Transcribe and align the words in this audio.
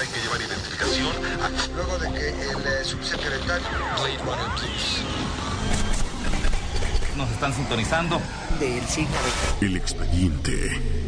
hay 0.00 0.06
que 0.08 0.20
llevar 0.20 0.40
identificación. 0.40 1.12
Luego 1.74 1.98
de 1.98 2.12
que 2.12 2.28
el 2.28 2.66
eh, 2.66 2.84
subsecretario... 2.84 3.66
Blade 3.96 4.18
Runner, 4.18 4.54
please. 4.56 5.02
Nos 7.16 7.30
están 7.30 7.52
sintonizando. 7.52 8.20
Del 8.60 8.86
signo 8.86 9.16
de... 9.60 9.66
El 9.66 9.76
expediente 9.76 11.07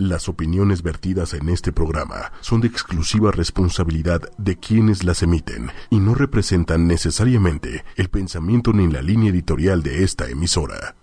Las 0.00 0.30
opiniones 0.30 0.82
vertidas 0.82 1.34
en 1.34 1.50
este 1.50 1.72
programa 1.72 2.32
son 2.40 2.62
de 2.62 2.68
exclusiva 2.68 3.32
responsabilidad 3.32 4.22
de 4.38 4.56
quienes 4.56 5.04
las 5.04 5.22
emiten 5.22 5.70
y 5.90 6.00
no 6.00 6.14
representan 6.14 6.86
necesariamente 6.86 7.84
el 7.96 8.08
pensamiento 8.08 8.72
ni 8.72 8.90
la 8.90 9.02
línea 9.02 9.28
editorial 9.28 9.82
de 9.82 10.02
esta 10.02 10.30
emisora. 10.30 10.96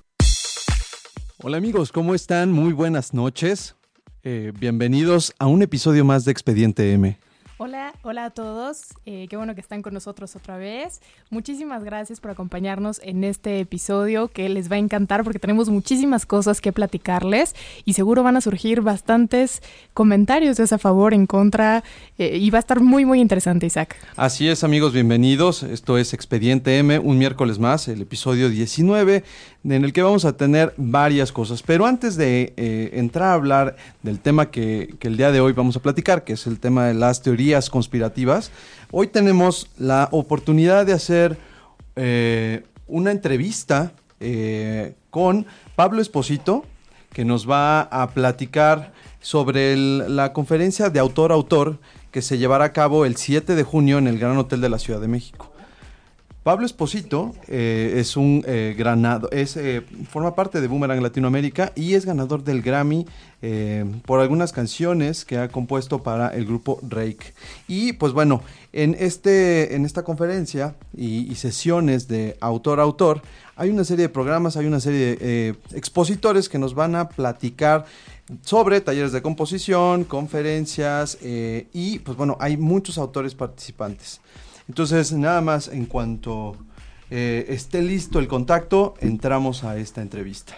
Hola 1.44 1.58
amigos, 1.58 1.92
¿cómo 1.92 2.16
están? 2.16 2.52
Muy 2.52 2.74
buenas 2.74 3.14
noches. 3.14 3.76
Eh, 4.24 4.52
bienvenidos 4.60 5.36
a 5.38 5.46
un 5.46 5.62
episodio 5.62 6.04
más 6.04 6.26
de 6.26 6.32
Expediente 6.32 6.92
M. 6.94 7.20
Hola, 7.60 7.92
hola 8.04 8.26
a 8.26 8.30
todos. 8.30 8.90
Eh, 9.08 9.26
qué 9.32 9.36
bueno 9.36 9.56
que 9.56 9.62
están 9.62 9.82
con 9.82 9.92
nosotros 9.92 10.36
otra 10.36 10.58
vez. 10.58 11.02
Muchísimas 11.32 11.84
gracias 11.84 12.20
por 12.20 12.30
acompañarnos 12.30 13.02
en 13.04 13.24
este 13.24 13.60
episodio 13.60 14.28
que 14.28 14.48
les 14.48 14.72
va 14.72 14.76
a 14.76 14.78
encantar 14.78 15.24
porque 15.24 15.40
tenemos 15.40 15.68
muchísimas 15.68 16.28
cosas 16.28 16.62
que 16.62 16.72
platicarles 16.72 17.56
y 17.84 17.94
seguro 17.94 18.22
van 18.22 18.38
a 18.38 18.42
surgir 18.42 18.82
bastantes 18.82 19.64
comentarios 19.96 20.58
de 20.58 20.66
esa 20.66 20.78
favor, 20.78 21.16
en 21.16 21.26
contra 21.26 21.84
eh, 22.20 22.38
y 22.38 22.48
va 22.52 22.60
a 22.60 22.62
estar 22.62 22.80
muy, 22.80 23.06
muy 23.06 23.20
interesante, 23.20 23.66
Isaac. 23.66 23.96
Así 24.16 24.48
es 24.48 24.64
amigos, 24.64 24.94
bienvenidos. 24.94 25.64
Esto 25.64 25.98
es 25.98 26.14
Expediente 26.14 26.78
M, 26.78 27.00
un 27.00 27.18
miércoles 27.18 27.58
más, 27.58 27.88
el 27.88 28.04
episodio 28.04 28.50
19, 28.50 29.24
en 29.76 29.84
el 29.84 29.94
que 29.94 30.02
vamos 30.02 30.26
a 30.26 30.34
tener 30.34 30.74
varias 30.78 31.32
cosas. 31.32 31.62
Pero 31.62 31.86
antes 31.86 32.16
de 32.16 32.54
eh, 32.58 32.92
entrar 32.94 33.30
a 33.30 33.34
hablar 33.34 33.76
del 34.04 34.20
tema 34.20 34.50
que, 34.50 34.96
el 35.02 35.18
día 35.18 35.32
de 35.32 35.42
hoy 35.42 35.54
vamos 35.54 35.76
a 35.76 35.82
platicar, 35.82 36.24
que 36.24 36.34
es 36.34 36.48
el 36.48 36.60
tema 36.60 36.86
de 36.86 36.94
las 36.94 37.22
teorías 37.22 37.70
conspirativas, 37.70 38.52
hoy 38.92 39.08
tenemos 39.08 39.70
la 39.78 40.10
oportunidad 40.12 40.86
de 40.86 40.94
hacer 40.94 41.38
eh, 41.96 42.64
una 42.88 43.12
entrevista 43.12 43.92
eh, 44.20 44.96
con 45.10 45.46
Pablo 45.76 46.02
Esposito, 46.02 46.66
que 47.14 47.26
nos 47.26 47.50
va 47.50 47.82
a 47.82 48.10
platicar 48.12 48.94
sobre 49.22 49.76
la 49.76 50.34
conferencia 50.34 50.90
de 50.90 51.00
autor 51.00 51.32
a 51.32 51.36
autor 51.36 51.80
que 52.12 52.22
se 52.22 52.38
llevará 52.38 52.66
a 52.66 52.74
cabo 52.74 53.06
el 53.06 53.16
7 53.16 53.56
de 53.56 53.64
junio 53.64 53.98
en 53.98 54.08
el 54.08 54.20
Gran 54.20 54.38
Hotel 54.38 54.62
de 54.62 54.70
la 54.70 54.80
Ciudad 54.80 55.02
de 55.02 55.08
México. 55.08 55.52
Pablo 56.48 56.66
Esposito 56.66 57.36
eh, 57.50 57.96
es 57.98 58.16
un 58.16 58.42
eh, 58.48 58.74
granado, 58.78 59.30
es, 59.32 59.58
eh, 59.58 59.84
forma 60.10 60.34
parte 60.34 60.62
de 60.62 60.70
Boomerang 60.70 61.04
Latinoamérica 61.04 61.74
y 61.76 61.94
es 61.94 62.06
ganador 62.06 62.42
del 62.42 62.62
Grammy 62.62 63.06
por 64.06 64.22
algunas 64.22 64.54
canciones 64.54 65.26
que 65.26 65.38
ha 65.38 65.50
compuesto 65.50 66.02
para 66.02 66.30
el 66.30 66.46
grupo 66.46 66.80
Rake. 66.88 67.34
Y 67.68 67.94
pues 67.94 68.14
bueno, 68.14 68.42
en, 68.72 68.96
este, 68.98 69.76
en 69.76 69.86
esta 69.86 70.04
conferencia 70.04 70.76
y, 70.96 71.36
sesiones 71.36 72.08
de 72.08 72.38
autor 72.40 72.80
autor, 72.80 73.22
hay 73.58 73.70
una 73.70 73.84
serie 73.84 74.04
de 74.04 74.10
programas, 74.10 74.56
hay 74.56 74.68
una 74.68 74.80
serie 74.80 75.18
de 75.18 75.56
expositores 75.74 76.48
que 76.48 76.58
nos 76.58 76.74
van 76.74 76.96
a 76.96 77.10
platicar 77.10 77.86
sobre 78.42 78.80
talleres 78.80 79.12
de 79.12 79.22
composición, 79.22 80.06
conferencias 80.06 81.18
y 81.22 82.00
pues 82.00 82.18
bueno, 82.18 82.38
hay 82.40 82.56
muchos 82.56 82.98
autores 82.98 83.36
participantes. 83.36 84.22
Entonces, 84.68 85.14
nada 85.14 85.42
más 85.42 85.68
en 85.68 85.86
cuanto 85.86 86.58
eh, 87.10 87.46
esté 87.50 87.82
listo 87.82 88.20
el 88.20 88.28
contacto, 88.28 88.96
entramos 89.00 89.64
a 89.64 89.78
esta 89.78 90.02
entrevista. 90.02 90.56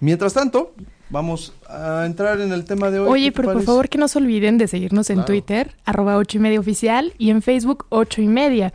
Mientras 0.00 0.34
tanto, 0.34 0.72
vamos 1.10 1.52
a 1.68 2.04
entrar 2.06 2.40
en 2.40 2.52
el 2.52 2.64
tema 2.64 2.90
de 2.90 3.00
hoy. 3.00 3.08
Oye, 3.08 3.24
¿qué 3.26 3.30
te 3.30 3.36
pero 3.42 3.52
por 3.54 3.62
favor 3.62 3.88
que 3.88 3.98
no 3.98 4.08
se 4.08 4.18
olviden 4.18 4.58
de 4.58 4.68
seguirnos 4.68 5.10
en 5.10 5.16
Claro. 5.16 5.26
Twitter, 5.26 5.74
arroba 5.84 6.16
ocho 6.16 6.38
y 6.38 6.40
media 6.40 6.60
oficial, 6.60 7.12
y 7.18 7.30
en 7.30 7.42
Facebook 7.42 7.86
ocho 7.88 8.20
y 8.22 8.28
media. 8.28 8.72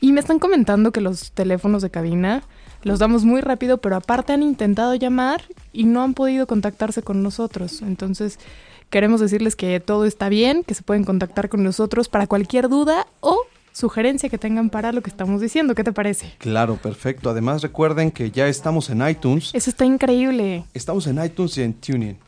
Y 0.00 0.12
me 0.12 0.20
están 0.20 0.38
comentando 0.38 0.92
que 0.92 1.00
los 1.00 1.32
teléfonos 1.32 1.82
de 1.82 1.90
cabina 1.90 2.42
los 2.82 2.98
damos 2.98 3.24
muy 3.24 3.40
rápido, 3.40 3.78
pero 3.78 3.96
aparte 3.96 4.32
han 4.32 4.42
intentado 4.42 4.94
llamar 4.94 5.42
y 5.72 5.84
no 5.84 6.02
han 6.02 6.14
podido 6.14 6.46
contactarse 6.46 7.02
con 7.02 7.22
nosotros. 7.22 7.80
Entonces, 7.82 8.38
queremos 8.90 9.20
decirles 9.20 9.54
que 9.54 9.78
todo 9.78 10.04
está 10.04 10.28
bien, 10.28 10.64
que 10.64 10.74
se 10.74 10.82
pueden 10.82 11.04
contactar 11.04 11.48
con 11.48 11.62
nosotros 11.62 12.08
para 12.08 12.26
cualquier 12.26 12.68
duda 12.68 13.06
o 13.20 13.40
sugerencia 13.72 14.28
que 14.28 14.38
tengan 14.38 14.70
para 14.70 14.92
lo 14.92 15.02
que 15.02 15.10
estamos 15.10 15.40
diciendo. 15.40 15.74
¿Qué 15.74 15.84
te 15.84 15.92
parece? 15.92 16.32
Claro, 16.38 16.76
perfecto. 16.76 17.30
Además, 17.30 17.62
recuerden 17.62 18.10
que 18.10 18.30
ya 18.30 18.48
estamos 18.48 18.90
en 18.90 19.06
iTunes. 19.06 19.50
Eso 19.52 19.70
está 19.70 19.84
increíble. 19.84 20.64
Estamos 20.74 21.06
en 21.06 21.22
iTunes 21.22 21.56
y 21.58 21.62
en 21.62 21.74
TuneIn. 21.74 22.18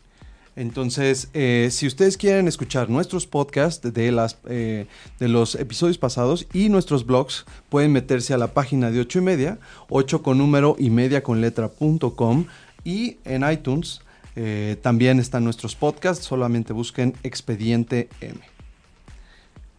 Entonces, 0.57 1.29
eh, 1.35 1.69
si 1.73 1.87
ustedes 1.87 2.17
quieren 2.17 2.47
escuchar 2.47 2.89
nuestros 2.89 3.27
podcasts 3.27 3.93
de, 3.93 4.13
las, 4.13 4.39
eh, 4.49 4.87
de 5.19 5.29
los 5.29 5.57
episodios 5.57 5.99
pasados 5.99 6.47
y 6.53 6.69
nuestros 6.69 7.05
blogs, 7.05 7.45
pueden 7.69 7.93
meterse 7.93 8.35
a 8.35 8.39
la 8.39 8.55
página 8.55 8.91
de 8.91 9.01
8 9.01 9.19
y 9.19 9.23
media, 9.23 9.59
8 9.89 10.23
con 10.23 10.39
número 10.39 10.77
y 10.79 10.91
media 10.91 11.23
con 11.23 11.41
letra 11.41 11.69
punto 11.69 12.15
com, 12.15 12.47
y 12.85 13.17
en 13.25 13.51
iTunes 13.51 14.03
eh, 14.37 14.77
también 14.81 15.19
están 15.19 15.43
nuestros 15.43 15.75
podcasts, 15.75 16.25
solamente 16.25 16.73
busquen 16.73 17.15
Expediente 17.25 18.09
M. 18.21 18.54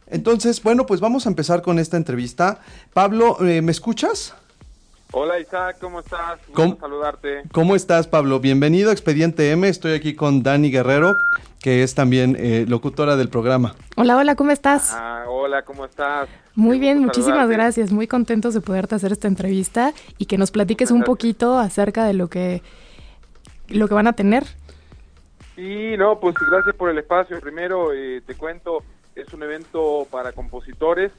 Entonces, 0.08 0.62
bueno, 0.62 0.86
pues 0.86 1.00
vamos 1.02 1.26
a 1.26 1.30
empezar 1.30 1.62
con 1.62 1.80
esta 1.80 1.98
entrevista. 1.98 2.60
Pablo, 2.94 3.38
eh, 3.46 3.62
¿me 3.62 3.72
escuchas? 3.72 4.36
Hola 5.12 5.40
Isaac, 5.40 5.78
¿cómo 5.80 6.02
estás? 6.02 6.40
¿Cómo? 6.54 6.70
gusto 6.72 6.82
saludarte. 6.88 7.44
¿Cómo 7.52 7.76
estás, 7.76 8.08
Pablo? 8.08 8.40
Bienvenido 8.40 8.90
a 8.90 8.94
Expediente 8.94 9.50
M. 9.52 9.68
Estoy 9.68 9.94
aquí 9.94 10.14
con 10.14 10.44
Dani 10.44 10.70
Guerrero, 10.70 11.18
que 11.62 11.84
es 11.84 11.96
también 11.96 12.36
eh, 12.38 12.66
locutora 12.68 13.16
del 13.16 13.30
programa. 13.30 13.76
Hola, 13.96 14.18
hola, 14.18 14.36
¿cómo 14.36 14.52
estás? 14.52 14.92
Ah, 14.94 15.24
hola, 15.28 15.62
¿cómo 15.62 15.86
estás? 15.86 16.28
Muy 16.54 16.78
Qué 16.78 16.82
bien, 16.82 17.00
muchísimas 17.00 17.38
saludarte. 17.38 17.54
gracias. 17.54 17.92
Muy 17.92 18.08
contentos 18.08 18.54
de 18.54 18.62
poderte 18.62 18.96
hacer 18.96 19.12
esta 19.12 19.28
entrevista 19.28 19.94
y 20.18 20.26
que 20.26 20.38
nos 20.38 20.52
platiques 20.52 20.92
un 20.92 21.04
poquito 21.06 21.58
acerca 21.58 22.06
de 22.06 22.14
lo 22.14 22.28
que 22.28 22.62
lo 23.70 23.88
que 23.88 23.94
van 23.94 24.08
a 24.08 24.14
tener. 24.14 24.44
Sí, 25.56 25.96
no, 25.98 26.20
pues 26.20 26.36
gracias 26.52 26.76
por 26.76 26.90
el 26.90 26.98
espacio. 26.98 27.40
Primero, 27.40 27.94
eh, 27.94 28.22
te 28.26 28.36
cuento, 28.36 28.84
es 29.16 29.34
un 29.34 29.44
evento 29.44 30.08
para 30.12 30.34
compositores. 30.34 31.12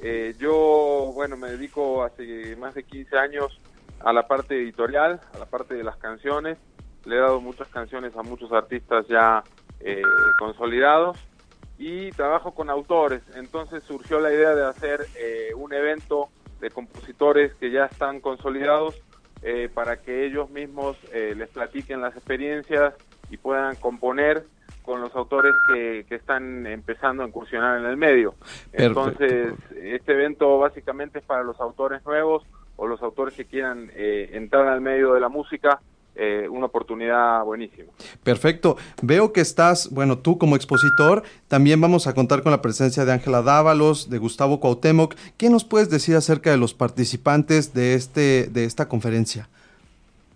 Eh, 0.00 0.34
yo, 0.38 1.10
bueno, 1.14 1.36
me 1.36 1.50
dedico 1.50 2.04
hace 2.04 2.54
más 2.56 2.74
de 2.74 2.84
15 2.84 3.18
años 3.18 3.58
a 4.00 4.12
la 4.12 4.28
parte 4.28 4.54
editorial, 4.56 5.20
a 5.34 5.38
la 5.38 5.46
parte 5.46 5.74
de 5.74 5.82
las 5.82 5.96
canciones. 5.96 6.58
Le 7.04 7.16
he 7.16 7.18
dado 7.18 7.40
muchas 7.40 7.68
canciones 7.68 8.14
a 8.16 8.22
muchos 8.22 8.52
artistas 8.52 9.06
ya 9.08 9.42
eh, 9.80 10.02
consolidados 10.38 11.18
y 11.78 12.10
trabajo 12.12 12.52
con 12.54 12.70
autores. 12.70 13.22
Entonces 13.34 13.82
surgió 13.82 14.20
la 14.20 14.32
idea 14.32 14.54
de 14.54 14.66
hacer 14.66 15.06
eh, 15.16 15.52
un 15.56 15.72
evento 15.72 16.28
de 16.60 16.70
compositores 16.70 17.54
que 17.54 17.70
ya 17.70 17.86
están 17.86 18.20
consolidados 18.20 19.00
para 19.72 20.02
que 20.02 20.26
ellos 20.26 20.50
mismos 20.50 20.96
les 21.12 21.48
platiquen 21.50 22.00
las 22.00 22.16
experiencias 22.16 22.92
y 23.30 23.36
puedan 23.36 23.76
componer 23.76 24.44
con 24.88 25.02
los 25.02 25.14
autores 25.14 25.52
que, 25.70 26.06
que 26.08 26.14
están 26.14 26.66
empezando 26.66 27.22
a 27.22 27.26
incursionar 27.26 27.78
en 27.78 27.84
el 27.84 27.98
medio. 27.98 28.32
Perfecto. 28.72 29.10
Entonces, 29.10 29.52
este 29.82 30.12
evento 30.12 30.58
básicamente 30.58 31.18
es 31.18 31.26
para 31.26 31.42
los 31.42 31.60
autores 31.60 32.02
nuevos 32.06 32.42
o 32.76 32.86
los 32.86 33.02
autores 33.02 33.34
que 33.34 33.44
quieran 33.44 33.90
eh, 33.94 34.30
entrar 34.32 34.66
al 34.66 34.80
medio 34.80 35.12
de 35.12 35.20
la 35.20 35.28
música, 35.28 35.78
eh, 36.14 36.48
una 36.48 36.66
oportunidad 36.66 37.44
buenísima. 37.44 37.92
Perfecto. 38.24 38.78
Veo 39.02 39.30
que 39.34 39.42
estás, 39.42 39.90
bueno, 39.90 40.20
tú 40.20 40.38
como 40.38 40.56
expositor, 40.56 41.22
también 41.48 41.82
vamos 41.82 42.06
a 42.06 42.14
contar 42.14 42.42
con 42.42 42.50
la 42.50 42.62
presencia 42.62 43.04
de 43.04 43.12
Ángela 43.12 43.42
Dávalos, 43.42 44.08
de 44.08 44.16
Gustavo 44.16 44.58
Cuauhtémoc. 44.58 45.16
¿Qué 45.36 45.50
nos 45.50 45.64
puedes 45.64 45.90
decir 45.90 46.16
acerca 46.16 46.50
de 46.50 46.56
los 46.56 46.72
participantes 46.72 47.74
de, 47.74 47.92
este, 47.92 48.48
de 48.50 48.64
esta 48.64 48.88
conferencia? 48.88 49.50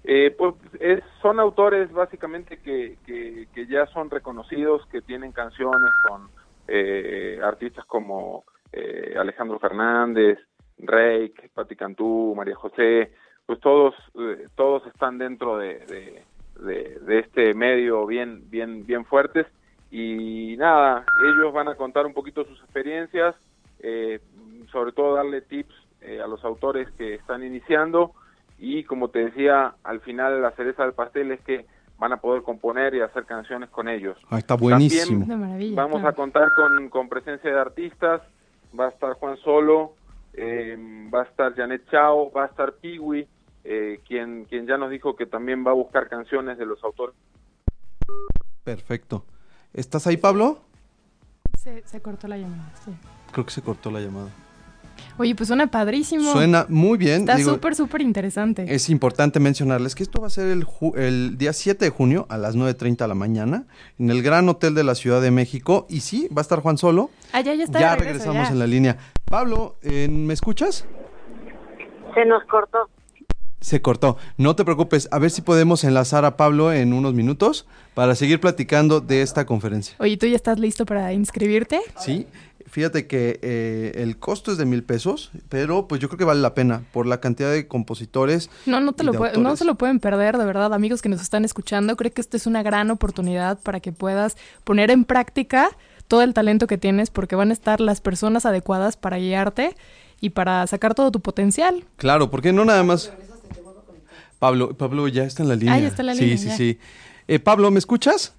Eh, 0.04 0.34
pues 0.37 0.54
es- 0.81 1.02
son 1.20 1.38
autores 1.38 1.93
básicamente 1.93 2.58
que, 2.58 2.96
que, 3.06 3.46
que 3.54 3.66
ya 3.66 3.87
son 3.87 4.10
reconocidos, 4.10 4.84
que 4.87 5.00
tienen 5.02 5.32
canciones 5.32 5.90
con 6.08 6.28
eh, 6.69 7.38
artistas 7.43 7.84
como 7.87 8.44
eh, 8.72 9.14
Alejandro 9.19 9.58
Fernández, 9.58 10.38
Reik, 10.78 11.50
Patti 11.52 11.76
Cantú, 11.76 12.34
María 12.37 12.56
José, 12.56 13.12
pues 13.46 13.60
todos 13.60 13.94
eh, 14.19 14.49
todos 14.56 14.84
están 14.87 15.19
dentro 15.19 15.56
de, 15.58 15.78
de, 15.87 16.22
de- 16.64 16.99
de 17.00 17.19
este 17.20 17.54
medio 17.54 18.06
bien 18.06 18.50
bien 18.50 18.84
bien 18.87 19.04
fuertes. 19.04 19.46
Y 19.90 20.56
nada, 20.56 21.04
ellos 21.22 21.52
van 21.52 21.69
a 21.69 21.75
contar 21.75 22.06
un 22.06 22.14
poquito 22.14 22.44
sus 22.44 22.58
experiencias, 22.62 23.37
eh, 23.81 24.20
sobre 24.72 24.93
todo 24.93 25.14
darle 25.14 25.43
tips 25.43 25.75
eh, 26.00 26.20
a 26.20 26.26
los 26.26 26.43
autores 26.44 26.90
que 26.93 27.14
están 27.14 27.44
iniciando 27.44 28.14
y 28.62 28.85
como 28.85 29.09
te 29.09 29.25
decía, 29.25 29.75
al 29.82 30.00
final 30.03 30.41
la 30.41 30.53
cereza 30.53 30.85
del 30.85 30.93
pastel 30.93 31.32
es 31.32 31.41
que 31.41 31.67
van 31.99 32.12
a 32.12 32.19
poder 32.19 32.44
componer 32.44 32.94
y 32.94 33.00
hacer 33.00 33.25
canciones 33.25 33.69
con 33.70 33.88
ellos. 33.88 34.17
Ah, 34.31 34.38
está 34.38 34.55
buenísimo. 34.55 35.26
Maravilla. 35.26 35.75
Vamos 35.75 36.00
claro. 36.00 36.09
a 36.09 36.12
contar 36.12 36.49
con, 36.55 36.88
con 36.88 37.09
presencia 37.09 37.50
de 37.50 37.59
artistas, 37.59 38.23
va 38.79 38.87
a 38.87 38.91
estar 38.91 39.14
Juan 39.14 39.37
Solo, 39.38 39.97
eh, 40.35 40.76
va 41.12 41.23
a 41.23 41.25
estar 41.25 41.53
Janet 41.56 41.91
Chao, 41.91 42.31
va 42.31 42.44
a 42.44 42.47
estar 42.47 42.75
Piwi, 42.75 43.26
eh, 43.64 44.00
quien, 44.06 44.44
quien 44.44 44.64
ya 44.69 44.79
nos 44.79 44.91
dijo 44.91 45.17
que 45.17 45.26
también 45.26 45.67
va 45.67 45.73
a 45.73 45.75
buscar 45.75 46.09
canciones 46.09 46.56
de 46.56 46.64
los 46.64 46.82
autores. 46.85 47.17
Perfecto. 48.62 49.25
¿Estás 49.75 50.06
ahí, 50.06 50.19
Pablo? 50.19 50.61
Se, 51.59 51.85
se 51.85 52.00
cortó 52.00 52.29
la 52.29 52.38
llamada, 52.38 52.73
sí. 52.85 52.93
Creo 53.32 53.44
que 53.44 53.50
se 53.50 53.62
cortó 53.62 53.91
la 53.91 53.99
llamada. 53.99 54.31
Oye, 55.19 55.34
pues 55.34 55.46
suena 55.49 55.66
padrísimo. 55.69 56.32
Suena 56.32 56.66
muy 56.69 56.99
bien. 56.99 57.20
Está 57.28 57.38
súper, 57.38 57.75
súper 57.75 58.00
interesante. 58.02 58.64
Es 58.75 58.88
importante 58.90 59.40
mencionarles 59.40 59.94
que 59.94 60.02
esto 60.02 60.20
va 60.20 60.26
a 60.26 60.31
ser 60.31 60.49
el, 60.49 60.64
ju- 60.66 60.96
el 60.96 61.37
día 61.38 61.52
7 61.52 61.84
de 61.84 61.90
junio 61.90 62.26
a 62.28 62.38
las 62.38 62.56
9.30 62.56 62.96
de 62.96 63.08
la 63.08 63.14
mañana 63.14 63.64
en 63.99 64.10
el 64.10 64.22
Gran 64.22 64.49
Hotel 64.49 64.75
de 64.75 64.84
la 64.84 64.94
Ciudad 64.94 65.20
de 65.22 65.31
México. 65.31 65.87
Y 65.88 66.00
sí, 66.00 66.28
va 66.37 66.40
a 66.40 66.43
estar 66.43 66.60
Juan 66.60 66.78
Solo. 66.78 67.10
Ah, 67.32 67.40
ya, 67.40 67.54
ya 67.54 67.64
está. 67.64 67.81
ya 67.81 67.96
regreso, 67.96 68.10
regresamos 68.19 68.49
ya. 68.49 68.52
en 68.52 68.58
la 68.58 68.66
línea. 68.66 68.96
Pablo, 69.25 69.76
eh, 69.82 70.08
¿me 70.10 70.34
escuchas? 70.34 70.84
Se 72.14 72.25
nos 72.26 72.44
cortó. 72.44 72.78
Se 73.60 73.81
cortó. 73.81 74.16
No 74.38 74.56
te 74.56 74.64
preocupes. 74.64 75.08
A 75.12 75.19
ver 75.20 75.31
si 75.31 75.40
podemos 75.40 75.84
enlazar 75.84 76.25
a 76.25 76.37
Pablo 76.37 76.72
en 76.72 76.93
unos 76.93 77.14
minutos 77.14 77.64
para 77.94 78.14
seguir 78.16 78.40
platicando 78.40 79.00
de 79.00 79.22
esta 79.22 79.46
conferencia. 79.46 79.94
Oye, 80.00 80.16
¿tú 80.16 80.26
ya 80.26 80.34
estás 80.34 80.58
listo 80.58 80.84
para 80.84 81.12
inscribirte? 81.12 81.81
Sí, 81.96 82.26
fíjate 82.72 83.06
que 83.06 83.38
eh, 83.42 83.92
el 83.96 84.16
costo 84.16 84.50
es 84.50 84.56
de 84.56 84.64
mil 84.64 84.82
pesos, 84.82 85.30
pero 85.50 85.86
pues 85.86 86.00
yo 86.00 86.08
creo 86.08 86.19
que 86.19 86.24
vale 86.24 86.40
la 86.40 86.54
pena 86.54 86.82
por 86.90 87.06
la 87.06 87.20
cantidad 87.20 87.52
de 87.52 87.69
compositores. 87.69 88.48
No, 88.64 88.80
no 88.80 88.94
te 88.94 89.02
y 89.02 89.06
lo 89.06 89.12
no 89.12 89.56
se 89.56 89.66
lo 89.66 89.74
pueden 89.74 90.00
perder, 90.00 90.38
de 90.38 90.46
verdad, 90.46 90.72
amigos 90.72 91.02
que 91.02 91.10
nos 91.10 91.20
están 91.20 91.44
escuchando. 91.44 91.96
Creo 91.96 92.10
que 92.10 92.22
esta 92.22 92.38
es 92.38 92.46
una 92.46 92.62
gran 92.62 92.90
oportunidad 92.90 93.60
para 93.60 93.80
que 93.80 93.92
puedas 93.92 94.38
poner 94.64 94.90
en 94.90 95.04
práctica 95.04 95.69
todo 96.08 96.22
el 96.22 96.32
talento 96.32 96.66
que 96.66 96.78
tienes, 96.78 97.10
porque 97.10 97.36
van 97.36 97.50
a 97.50 97.52
estar 97.52 97.82
las 97.82 98.00
personas 98.00 98.46
adecuadas 98.46 98.96
para 98.96 99.18
guiarte 99.18 99.76
y 100.22 100.30
para 100.30 100.66
sacar 100.66 100.94
todo 100.94 101.10
tu 101.10 101.20
potencial. 101.20 101.84
Claro, 101.96 102.30
porque 102.30 102.54
no 102.54 102.64
nada 102.64 102.82
más. 102.82 103.12
Pablo, 104.38 104.75
Pablo 104.75 105.06
ya 105.08 105.25
está 105.25 105.42
en 105.42 105.50
la 105.50 105.56
línea. 105.56 105.78
ya 105.78 105.88
está 105.88 106.00
en 106.00 106.06
la 106.06 106.14
sí, 106.14 106.20
línea, 106.22 106.38
sí, 106.38 106.46
ya. 106.46 106.56
sí. 106.56 106.78
Eh, 107.28 107.38
Pablo, 107.38 107.70
¿me 107.70 107.78
escuchas? 107.78 108.32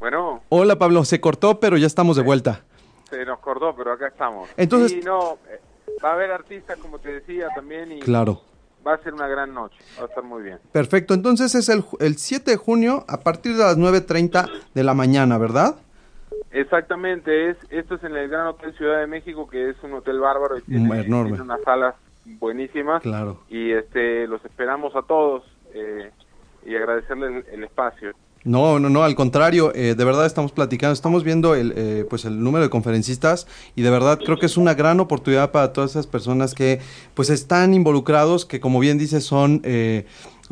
Bueno, 0.00 0.42
Hola, 0.48 0.78
Pablo. 0.78 1.04
Se 1.04 1.20
cortó, 1.20 1.60
pero 1.60 1.76
ya 1.76 1.86
estamos 1.86 2.16
de 2.16 2.22
vuelta. 2.22 2.64
Se 3.10 3.24
nos 3.24 3.38
cortó, 3.40 3.74
pero 3.76 3.92
acá 3.92 4.08
estamos. 4.08 4.48
Entonces- 4.56 4.92
Sí, 4.92 5.00
no, 5.04 5.34
eh, 5.50 5.60
va 6.02 6.10
a 6.10 6.12
haber 6.14 6.30
artistas, 6.30 6.78
como 6.78 6.98
te 6.98 7.12
decía, 7.12 7.48
también, 7.54 7.92
y 7.92 8.00
Claro. 8.00 8.40
va 8.86 8.94
a 8.94 8.98
ser 9.02 9.12
una 9.14 9.26
gran 9.28 9.52
noche, 9.52 9.76
va 9.98 10.04
a 10.04 10.06
estar 10.06 10.24
muy 10.24 10.42
bien. 10.42 10.58
Perfecto. 10.72 11.12
Entonces 11.14 11.54
es 11.54 11.68
el, 11.68 11.84
el 11.98 12.16
7 12.16 12.52
de 12.52 12.56
junio 12.56 13.04
a 13.08 13.18
partir 13.20 13.52
de 13.56 13.64
las 13.64 13.76
9.30 13.76 14.48
de 14.74 14.84
la 14.84 14.94
mañana, 14.94 15.36
¿verdad? 15.38 15.76
Exactamente, 16.52 17.50
es 17.50 17.56
esto 17.70 17.94
es 17.94 18.02
en 18.04 18.16
el 18.16 18.28
Gran 18.28 18.46
Hotel 18.48 18.74
Ciudad 18.76 18.98
de 19.00 19.06
México, 19.06 19.48
que 19.48 19.70
es 19.70 19.76
un 19.82 19.92
hotel 19.94 20.18
bárbaro 20.18 20.58
y 20.58 20.62
tiene, 20.62 21.00
enorme. 21.00 21.30
tiene 21.30 21.42
unas 21.44 21.62
salas 21.62 21.94
buenísimas. 22.24 23.02
Claro. 23.02 23.40
Y 23.48 23.72
este 23.72 24.26
los 24.26 24.44
esperamos 24.44 24.94
a 24.96 25.02
todos 25.02 25.44
eh, 25.74 26.10
y 26.66 26.74
agradecerles 26.74 27.46
el, 27.46 27.54
el 27.54 27.64
espacio. 27.64 28.10
No, 28.42 28.78
no, 28.78 28.88
no, 28.88 29.02
al 29.02 29.14
contrario, 29.14 29.70
eh, 29.74 29.94
de 29.94 30.04
verdad 30.04 30.24
estamos 30.24 30.50
platicando, 30.52 30.94
estamos 30.94 31.24
viendo 31.24 31.54
el, 31.54 31.74
eh, 31.76 32.06
pues 32.08 32.24
el 32.24 32.42
número 32.42 32.64
de 32.64 32.70
conferencistas 32.70 33.46
y 33.76 33.82
de 33.82 33.90
verdad 33.90 34.18
creo 34.18 34.38
que 34.38 34.46
es 34.46 34.56
una 34.56 34.72
gran 34.72 34.98
oportunidad 34.98 35.50
para 35.50 35.74
todas 35.74 35.90
esas 35.90 36.06
personas 36.06 36.54
que 36.54 36.80
pues 37.12 37.28
están 37.28 37.74
involucrados, 37.74 38.46
que 38.46 38.58
como 38.58 38.80
bien 38.80 38.96
dice 38.96 39.20
son 39.20 39.60
eh, 39.62 40.06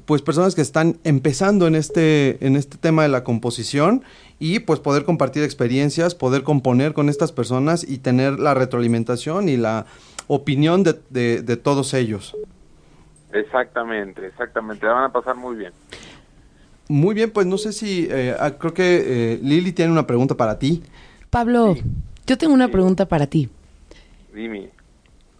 pues 0.05 0.21
personas 0.21 0.55
que 0.55 0.61
están 0.61 0.99
empezando 1.03 1.67
en 1.67 1.75
este, 1.75 2.45
en 2.47 2.57
este 2.57 2.77
tema 2.77 3.05
de 3.05 3.09
la 3.09 3.25
composición 3.25 4.05
y 4.39 4.59
pues 4.59 4.81
poder 4.81 5.05
compartir 5.07 5.43
experiencias, 5.43 6.15
poder 6.15 6.43
componer 6.43 6.93
con 6.93 7.09
estas 7.09 7.33
personas 7.33 7.85
y 7.89 7.99
tener 7.99 8.39
la 8.39 8.53
retroalimentación 8.53 9.49
y 9.49 9.57
la 9.57 9.87
opinión 10.27 10.83
de, 10.83 11.01
de- 11.09 11.41
de 11.41 11.57
todos 11.57 11.95
ellos. 11.95 12.37
Exactamente, 13.33 14.27
exactamente, 14.27 14.85
la 14.87 14.93
van 14.93 15.05
a 15.05 15.13
pasar 15.13 15.37
muy 15.37 15.57
bien. 15.57 15.73
Muy 16.89 17.15
bien, 17.15 17.31
pues 17.31 17.47
no 17.47 17.59
sé 17.59 17.73
si, 17.73 18.09
eh, 18.11 18.35
ah, 18.39 18.53
creo 18.59 18.73
que 18.73 19.35
eh, 19.35 19.39
Lili 19.43 19.73
tiene 19.73 19.93
una 19.93 20.07
pregunta 20.07 20.35
para 20.35 20.59
ti. 20.59 20.83
Pablo, 21.29 21.75
yo 22.27 22.39
tengo 22.39 22.55
una 22.55 22.69
pregunta 22.69 23.07
para 23.07 23.27
ti. 23.27 23.51
Dime. 24.33 24.71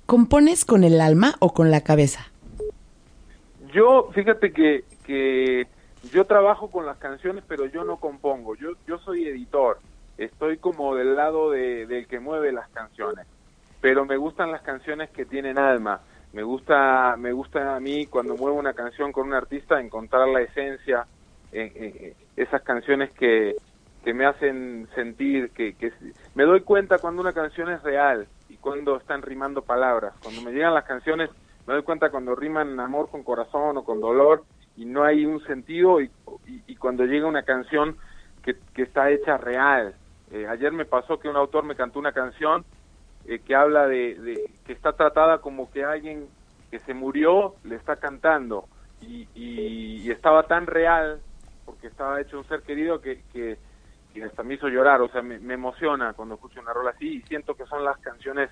¿Compones 0.05 0.65
con 0.65 0.85
el 0.85 1.01
alma 1.01 1.37
o 1.39 1.55
con 1.55 1.71
la 1.71 1.83
cabeza? 1.83 2.31
Yo, 3.73 4.11
fíjate 4.15 4.53
que, 4.53 4.85
que 5.05 5.67
yo 6.13 6.27
trabajo 6.27 6.71
con 6.71 6.87
las 6.87 6.99
canciones, 6.99 7.45
pero 7.47 7.67
yo 7.67 7.85
no 7.85 7.97
compongo. 7.97 8.55
Yo, 8.55 8.73
yo 8.87 8.99
soy 8.99 9.27
editor. 9.27 9.79
Estoy 10.19 10.59
como 10.59 10.95
del 10.95 11.15
lado 11.15 11.51
de, 11.51 11.87
del 11.87 12.07
que 12.07 12.21
mueve 12.21 12.53
las 12.53 12.69
canciones. 12.71 13.27
Pero 13.81 14.05
me 14.05 14.17
gustan 14.17 14.51
las 14.51 14.63
canciones 14.63 15.11
que 15.11 15.25
tienen 15.25 15.59
alma. 15.59 16.01
Me 16.33 16.43
gusta, 16.43 17.17
me 17.19 17.33
gusta 17.33 17.77
a 17.77 17.81
mí 17.81 18.07
cuando 18.07 18.37
muevo 18.37 18.59
una 18.59 18.75
canción 18.75 19.13
con 19.13 19.29
un 19.29 19.35
artista 19.35 19.81
encontrar 19.81 20.29
la 20.29 20.43
esencia, 20.43 21.07
esas 21.51 22.63
canciones 22.63 23.11
que, 23.13 23.57
que 24.05 24.15
me 24.15 24.27
hacen 24.27 24.89
sentir, 24.95 25.51
que, 25.53 25.75
que 25.75 25.93
me 26.35 26.45
doy 26.45 26.61
cuenta 26.63 26.99
cuando 26.99 27.21
una 27.23 27.33
canción 27.33 27.71
es 27.71 27.83
real 27.83 28.27
y 28.49 28.57
cuando 28.57 28.97
están 28.97 29.23
rimando 29.23 29.63
palabras. 29.63 30.15
Cuando 30.23 30.41
me 30.43 30.53
llegan 30.53 30.75
las 30.75 30.85
canciones 30.85 31.31
me 31.67 31.75
doy 31.75 31.83
cuenta 31.83 32.11
cuando 32.11 32.35
riman 32.35 32.81
amor 32.81 33.11
con 33.11 33.23
corazón 33.23 33.77
o 33.77 33.85
con 33.85 34.01
dolor 34.01 34.45
y 34.77 34.87
no 34.87 35.05
hay 35.05 35.27
un 35.27 35.45
sentido 35.45 36.01
y, 36.01 36.11
cuando 36.79 37.05
llega 37.05 37.27
una 37.27 37.43
canción 37.43 37.99
que, 38.43 38.57
que 38.73 38.83
está 38.83 39.11
hecha 39.11 39.37
real. 39.37 39.95
Eh, 40.31 40.47
ayer 40.47 40.73
me 40.73 40.85
pasó 40.85 41.19
que 41.19 41.29
un 41.29 41.37
autor 41.37 41.65
me 41.65 41.75
cantó 41.75 41.99
una 41.99 42.13
canción 42.13 42.65
eh, 43.27 43.41
que 43.41 43.55
habla 43.55 43.87
de, 43.87 44.15
de- 44.15 44.51
que 44.65 44.73
está 44.73 44.93
tratada 44.93 45.39
como 45.39 45.71
que 45.71 45.85
alguien 45.85 46.29
que 46.71 46.79
se 46.81 46.95
murió 46.95 47.57
le 47.65 47.75
está 47.77 47.97
cantando 47.97 48.67
y- 49.01 49.27
y 49.35 50.11
estaba 50.11 50.45
tan 50.45 50.67
real 50.67 51.21
porque 51.69 51.89
estaba 51.89 52.19
hecho 52.19 52.39
un 52.39 52.49
ser 52.49 52.63
querido 52.63 52.99
que, 52.99 53.21
que, 53.31 53.59
que 54.15 54.25
hasta 54.25 54.43
me 54.43 54.55
hizo 54.55 54.69
llorar, 54.69 55.03
o 55.03 55.09
sea, 55.11 55.21
me, 55.21 55.39
me 55.39 55.53
emociona 55.53 56.15
cuando 56.15 56.37
escucho 56.37 56.61
una 56.61 56.73
rola 56.73 56.93
así 56.93 57.17
y 57.17 57.23
siento 57.29 57.55
que 57.55 57.67
son 57.67 57.85
las 57.85 57.99
canciones 57.99 58.49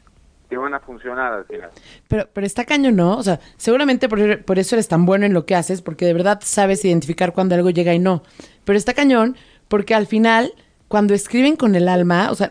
que 0.51 0.59
van 0.59 0.75
a 0.75 0.81
funcionar 0.81 1.33
al 1.33 1.47
final. 1.47 1.71
Pero, 2.09 2.29
pero 2.31 2.47
está 2.47 2.67
caño, 2.67 2.93
¿no? 2.93 3.17
O 3.17 3.23
sea, 3.23 3.41
seguramente 3.57 4.11
por, 4.11 4.45
por 4.45 4.59
eso 4.59 4.75
eres 4.75 4.87
tan 4.89 5.07
bueno 5.07 5.25
en 5.25 5.33
lo 5.33 5.47
que 5.47 5.55
haces, 5.55 5.81
porque 5.81 6.05
de 6.05 6.13
verdad 6.13 6.41
sabes 6.43 6.85
identificar 6.85 7.33
cuando 7.33 7.55
algo 7.55 7.71
llega 7.71 7.95
y 7.95 7.99
no. 7.99 8.23
Pero 8.67 8.77
está 8.77 8.93
cañón 8.93 9.35
porque 9.69 9.95
al 9.95 10.07
final, 10.07 10.53
cuando 10.87 11.15
escriben 11.15 11.57
con 11.57 11.75
el 11.75 11.89
alma, 11.89 12.31
o 12.31 12.35
sea, 12.35 12.51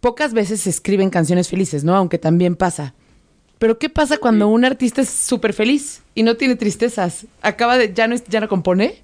pocas 0.00 0.34
veces 0.34 0.60
se 0.60 0.70
escriben 0.70 1.08
canciones 1.08 1.48
felices, 1.48 1.84
¿no? 1.84 1.96
Aunque 1.96 2.18
también 2.18 2.54
pasa. 2.54 2.92
Pero 3.58 3.78
¿qué 3.78 3.88
pasa 3.88 4.18
cuando 4.18 4.48
un 4.48 4.66
artista 4.66 5.00
es 5.00 5.08
súper 5.08 5.54
feliz 5.54 6.02
y 6.14 6.22
no 6.22 6.36
tiene 6.36 6.56
tristezas? 6.56 7.26
Acaba 7.40 7.78
de, 7.78 7.94
ya 7.94 8.08
no, 8.08 8.16
ya 8.28 8.40
no 8.40 8.48
compone. 8.48 9.02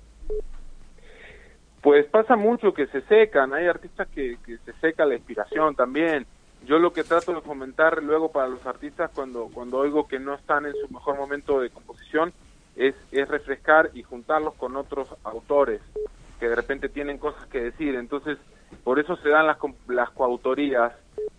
Pues 1.88 2.04
pasa 2.04 2.36
mucho 2.36 2.74
que 2.74 2.86
se 2.88 3.00
secan, 3.00 3.54
hay 3.54 3.66
artistas 3.66 4.06
que, 4.08 4.36
que 4.44 4.58
se 4.58 4.74
seca 4.74 5.06
la 5.06 5.14
inspiración 5.14 5.74
también. 5.74 6.26
Yo 6.66 6.78
lo 6.78 6.92
que 6.92 7.02
trato 7.02 7.32
de 7.32 7.40
fomentar 7.40 8.02
luego 8.02 8.30
para 8.30 8.46
los 8.46 8.66
artistas 8.66 9.10
cuando, 9.14 9.48
cuando 9.54 9.78
oigo 9.78 10.06
que 10.06 10.18
no 10.18 10.34
están 10.34 10.66
en 10.66 10.74
su 10.74 10.92
mejor 10.92 11.16
momento 11.16 11.60
de 11.60 11.70
composición 11.70 12.34
es, 12.76 12.94
es 13.10 13.26
refrescar 13.26 13.88
y 13.94 14.02
juntarlos 14.02 14.52
con 14.56 14.76
otros 14.76 15.08
autores 15.24 15.80
que 16.38 16.50
de 16.50 16.56
repente 16.56 16.90
tienen 16.90 17.16
cosas 17.16 17.46
que 17.46 17.62
decir. 17.62 17.94
Entonces, 17.94 18.36
por 18.84 18.98
eso 18.98 19.16
se 19.16 19.30
dan 19.30 19.46
las, 19.46 19.56
las 19.86 20.10
coautorías, 20.10 20.92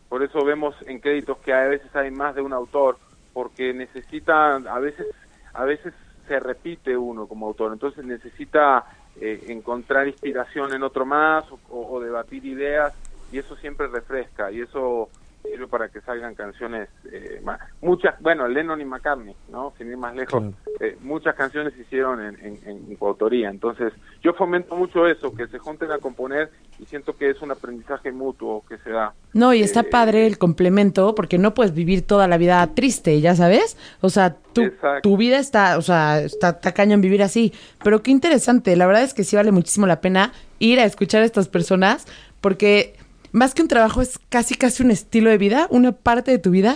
por 0.09 0.23
eso 0.23 0.43
vemos 0.43 0.73
en 0.87 0.99
créditos 0.99 1.37
que 1.37 1.53
a 1.53 1.67
veces 1.67 1.95
hay 1.95 2.09
más 2.09 2.33
de 2.33 2.41
un 2.41 2.53
autor, 2.53 2.97
porque 3.33 3.71
necesitan, 3.71 4.67
a 4.67 4.79
veces, 4.79 5.05
a 5.53 5.63
veces 5.63 5.93
se 6.27 6.39
repite 6.39 6.97
uno 6.97 7.27
como 7.27 7.45
autor, 7.45 7.71
entonces 7.71 8.03
necesita 8.03 8.85
eh, 9.21 9.45
encontrar 9.47 10.07
inspiración 10.07 10.73
en 10.73 10.83
otro 10.83 11.05
más 11.05 11.49
o, 11.51 11.59
o- 11.69 11.95
o 11.95 11.99
debatir 11.99 12.45
ideas 12.45 12.93
y 13.29 13.39
eso 13.39 13.55
siempre 13.57 13.87
refresca 13.87 14.51
y 14.51 14.61
eso 14.61 15.11
sirve 15.43 15.67
para 15.67 15.89
que 15.89 16.01
salgan 16.01 16.35
canciones 16.35 16.89
eh, 17.11 17.41
más. 17.43 17.59
muchas 17.81 18.19
bueno 18.21 18.47
Lennon 18.47 18.81
y 18.81 18.85
McCartney 18.85 19.35
no 19.51 19.73
sin 19.77 19.87
ir 19.89 19.97
más 19.97 20.15
lejos 20.15 20.41
Claro. 20.41 20.53
eh, 20.79 20.97
muchas 21.01 21.35
canciones 21.35 21.73
se 21.73 21.81
hicieron 21.81 22.23
en, 22.23 22.35
en, 22.45 22.59
en 22.65 22.95
coautoría 22.95 23.49
entonces 23.49 23.93
yo 24.21 24.33
fomento 24.33 24.75
mucho 24.75 25.07
eso 25.07 25.33
que 25.33 25.47
se 25.47 25.57
junten 25.57 25.91
a 25.91 25.99
componer 25.99 26.49
y 26.79 26.85
siento 26.85 27.15
que 27.15 27.29
es 27.29 27.41
un 27.41 27.51
aprendizaje 27.51 28.11
mutuo 28.11 28.63
que 28.67 28.77
se 28.79 28.89
da 28.91 29.13
No, 29.33 29.53
y 29.53 29.61
está 29.61 29.81
Eh, 29.81 29.83
padre 29.83 30.25
el 30.27 30.37
complemento 30.37 31.13
porque 31.15 31.37
no 31.37 31.53
puedes 31.53 31.73
vivir 31.73 32.01
toda 32.05 32.27
la 32.27 32.37
vida 32.37 32.65
triste, 32.73 33.19
ya 33.21 33.35
sabes. 33.35 33.77
O 34.01 34.09
sea, 34.09 34.35
tu, 34.53 34.71
tu 35.03 35.17
vida 35.17 35.39
está, 35.39 35.77
o 35.77 35.81
sea, 35.81 36.21
está, 36.21 36.49
está 36.49 36.71
cañón 36.73 37.01
vivir 37.01 37.21
así. 37.21 37.53
Pero 37.83 38.01
qué 38.01 38.11
interesante, 38.11 38.75
la 38.75 38.87
verdad 38.87 39.03
es 39.03 39.13
que 39.13 39.23
sí 39.23 39.35
vale 39.35 39.51
muchísimo 39.51 39.87
la 39.87 39.99
pena 40.01 40.31
ir 40.59 40.79
a 40.79 40.85
escuchar 40.85 41.21
a 41.21 41.25
estas 41.25 41.47
personas 41.49 42.07
porque 42.41 42.95
más 43.31 43.53
que 43.53 43.61
un 43.61 43.67
trabajo 43.67 44.01
es 44.01 44.19
casi 44.29 44.55
casi 44.55 44.83
un 44.83 44.91
estilo 44.91 45.29
de 45.29 45.37
vida, 45.37 45.67
una 45.69 45.91
parte 45.91 46.31
de 46.31 46.39
tu 46.39 46.51
vida. 46.51 46.75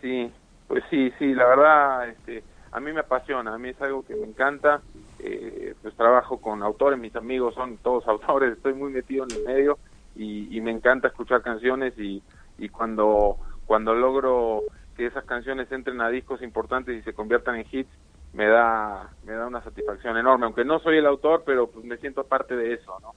Sí, 0.00 0.30
pues 0.68 0.84
sí, 0.90 1.12
sí, 1.18 1.34
la 1.34 1.46
verdad, 1.46 2.08
este, 2.08 2.42
a 2.72 2.80
mí 2.80 2.92
me 2.92 3.00
apasiona, 3.00 3.54
a 3.54 3.58
mí 3.58 3.70
es 3.70 3.80
algo 3.80 4.04
que 4.04 4.14
me 4.14 4.26
encanta. 4.26 4.80
Eh, 5.20 5.74
pues 5.80 5.94
trabajo 5.94 6.38
con 6.38 6.62
autores, 6.62 6.98
mis 6.98 7.16
amigos 7.16 7.54
son 7.54 7.78
todos 7.78 8.06
autores, 8.08 8.52
estoy 8.52 8.74
muy 8.74 8.92
metido 8.92 9.24
en 9.24 9.36
el 9.36 9.44
medio 9.44 9.78
y, 10.14 10.54
y 10.54 10.60
me 10.60 10.70
encanta 10.70 11.08
escuchar 11.08 11.40
canciones 11.40 11.94
y, 11.98 12.22
y 12.58 12.68
cuando 12.68 13.38
cuando 13.66 13.94
logro 13.94 14.62
que 14.96 15.06
esas 15.06 15.24
canciones 15.24 15.72
entren 15.72 16.00
a 16.00 16.10
discos 16.10 16.42
importantes 16.42 16.98
y 16.98 17.02
se 17.02 17.14
conviertan 17.14 17.56
en 17.56 17.66
hits, 17.70 17.90
me 18.34 18.46
da 18.46 19.08
me 19.24 19.32
da 19.32 19.46
una 19.46 19.62
satisfacción 19.62 20.18
enorme, 20.18 20.44
aunque 20.44 20.64
no 20.64 20.78
soy 20.80 20.98
el 20.98 21.06
autor, 21.06 21.42
pero 21.46 21.68
pues 21.68 21.84
me 21.84 21.96
siento 21.96 22.24
parte 22.24 22.54
de 22.54 22.74
eso, 22.74 22.98
¿no? 23.00 23.12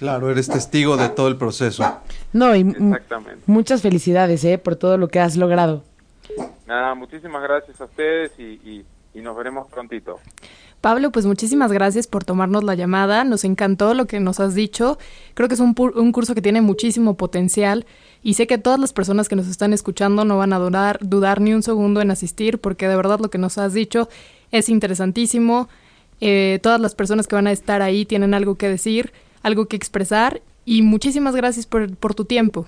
Claro, 0.00 0.30
eres 0.30 0.48
testigo 0.48 0.96
de 0.96 1.10
todo 1.10 1.28
el 1.28 1.36
proceso. 1.36 1.84
No, 2.32 2.56
y 2.56 2.60
Exactamente. 2.60 3.42
muchas 3.44 3.82
felicidades, 3.82 4.42
¿eh? 4.44 4.56
Por 4.56 4.74
todo 4.76 4.96
lo 4.96 5.08
que 5.08 5.20
has 5.20 5.36
logrado. 5.36 5.84
Nada, 6.66 6.94
muchísimas 6.94 7.42
gracias 7.42 7.78
a 7.82 7.84
ustedes 7.84 8.32
y, 8.38 8.42
y, 8.42 8.86
y 9.12 9.20
nos 9.20 9.36
veremos 9.36 9.68
prontito. 9.70 10.18
Pablo, 10.80 11.10
pues 11.10 11.26
muchísimas 11.26 11.70
gracias 11.70 12.06
por 12.06 12.24
tomarnos 12.24 12.64
la 12.64 12.74
llamada. 12.74 13.24
Nos 13.24 13.44
encantó 13.44 13.92
lo 13.92 14.06
que 14.06 14.20
nos 14.20 14.40
has 14.40 14.54
dicho. 14.54 14.98
Creo 15.34 15.48
que 15.48 15.54
es 15.54 15.60
un, 15.60 15.74
un, 15.76 16.12
curso 16.12 16.34
que 16.34 16.40
tiene 16.40 16.62
muchísimo 16.62 17.18
potencial 17.18 17.84
y 18.22 18.32
sé 18.32 18.46
que 18.46 18.56
todas 18.56 18.80
las 18.80 18.94
personas 18.94 19.28
que 19.28 19.36
nos 19.36 19.48
están 19.48 19.74
escuchando 19.74 20.24
no 20.24 20.38
van 20.38 20.54
a 20.54 20.58
dudar, 20.58 20.98
dudar 21.02 21.42
ni 21.42 21.52
un 21.52 21.62
segundo 21.62 22.00
en 22.00 22.10
asistir 22.10 22.58
porque 22.58 22.88
de 22.88 22.96
verdad 22.96 23.20
lo 23.20 23.28
que 23.28 23.36
nos 23.36 23.58
has 23.58 23.74
dicho 23.74 24.08
es 24.50 24.70
interesantísimo. 24.70 25.68
Eh, 26.22 26.58
todas 26.62 26.80
las 26.80 26.94
personas 26.94 27.26
que 27.26 27.34
van 27.34 27.48
a 27.48 27.52
estar 27.52 27.82
ahí 27.82 28.06
tienen 28.06 28.32
algo 28.32 28.54
que 28.54 28.70
decir, 28.70 29.12
algo 29.42 29.66
que 29.66 29.76
expresar 29.76 30.40
y 30.64 30.82
muchísimas 30.82 31.34
gracias 31.34 31.66
por, 31.66 31.96
por 31.96 32.14
tu 32.14 32.24
tiempo. 32.24 32.66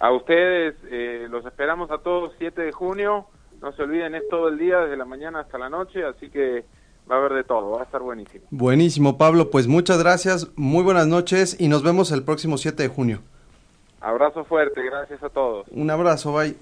A 0.00 0.12
ustedes 0.12 0.76
eh, 0.90 1.26
los 1.28 1.44
esperamos 1.44 1.90
a 1.90 1.98
todos 1.98 2.32
7 2.38 2.62
de 2.62 2.72
junio. 2.72 3.26
No 3.60 3.72
se 3.72 3.82
olviden, 3.82 4.14
es 4.14 4.22
todo 4.30 4.48
el 4.48 4.58
día, 4.58 4.78
desde 4.78 4.96
la 4.96 5.04
mañana 5.04 5.40
hasta 5.40 5.58
la 5.58 5.68
noche, 5.68 6.04
así 6.04 6.30
que 6.30 6.64
va 7.10 7.16
a 7.16 7.18
haber 7.18 7.32
de 7.32 7.44
todo, 7.44 7.70
va 7.70 7.80
a 7.80 7.84
estar 7.84 8.00
buenísimo. 8.00 8.44
Buenísimo, 8.50 9.18
Pablo. 9.18 9.50
Pues 9.50 9.66
muchas 9.66 9.98
gracias, 9.98 10.48
muy 10.54 10.84
buenas 10.84 11.08
noches 11.08 11.60
y 11.60 11.66
nos 11.66 11.82
vemos 11.82 12.12
el 12.12 12.22
próximo 12.22 12.58
7 12.58 12.80
de 12.84 12.88
junio. 12.88 13.20
Abrazo 14.00 14.44
fuerte, 14.44 14.80
gracias 14.84 15.20
a 15.24 15.28
todos. 15.28 15.66
Un 15.72 15.90
abrazo, 15.90 16.32
bye. 16.32 16.54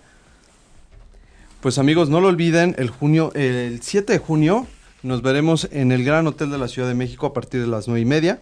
Pues 1.60 1.78
amigos, 1.78 2.08
no 2.08 2.20
lo 2.20 2.28
olviden, 2.28 2.74
el 2.78 2.88
junio, 2.88 3.30
el 3.34 3.82
7 3.82 4.14
de 4.14 4.18
junio 4.18 4.66
nos 5.02 5.22
veremos 5.22 5.68
en 5.72 5.92
el 5.92 6.04
Gran 6.04 6.26
Hotel 6.26 6.50
de 6.50 6.58
la 6.58 6.68
Ciudad 6.68 6.88
de 6.88 6.94
México 6.94 7.26
a 7.26 7.32
partir 7.32 7.60
de 7.60 7.66
las 7.66 7.86
nueve 7.86 8.00
y 8.00 8.04
media 8.04 8.40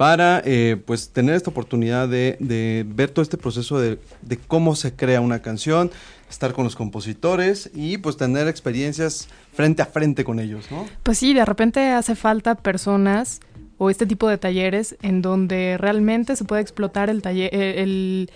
para 0.00 0.40
eh, 0.46 0.78
pues 0.86 1.10
tener 1.10 1.34
esta 1.34 1.50
oportunidad 1.50 2.08
de, 2.08 2.38
de 2.40 2.86
ver 2.88 3.10
todo 3.10 3.22
este 3.22 3.36
proceso 3.36 3.78
de, 3.78 3.98
de, 4.22 4.38
cómo 4.38 4.74
se 4.74 4.94
crea 4.94 5.20
una 5.20 5.42
canción, 5.42 5.90
estar 6.30 6.54
con 6.54 6.64
los 6.64 6.74
compositores 6.74 7.70
y 7.74 7.98
pues 7.98 8.16
tener 8.16 8.48
experiencias 8.48 9.28
frente 9.52 9.82
a 9.82 9.84
frente 9.84 10.24
con 10.24 10.40
ellos, 10.40 10.64
¿no? 10.70 10.86
Pues 11.02 11.18
sí, 11.18 11.34
de 11.34 11.44
repente 11.44 11.90
hace 11.90 12.14
falta 12.14 12.54
personas 12.54 13.40
o 13.76 13.90
este 13.90 14.06
tipo 14.06 14.26
de 14.26 14.38
talleres 14.38 14.96
en 15.02 15.20
donde 15.20 15.76
realmente 15.76 16.34
se 16.34 16.44
puede 16.44 16.62
explotar 16.62 17.10
el 17.10 17.20
taller, 17.20 17.54
el, 17.54 18.30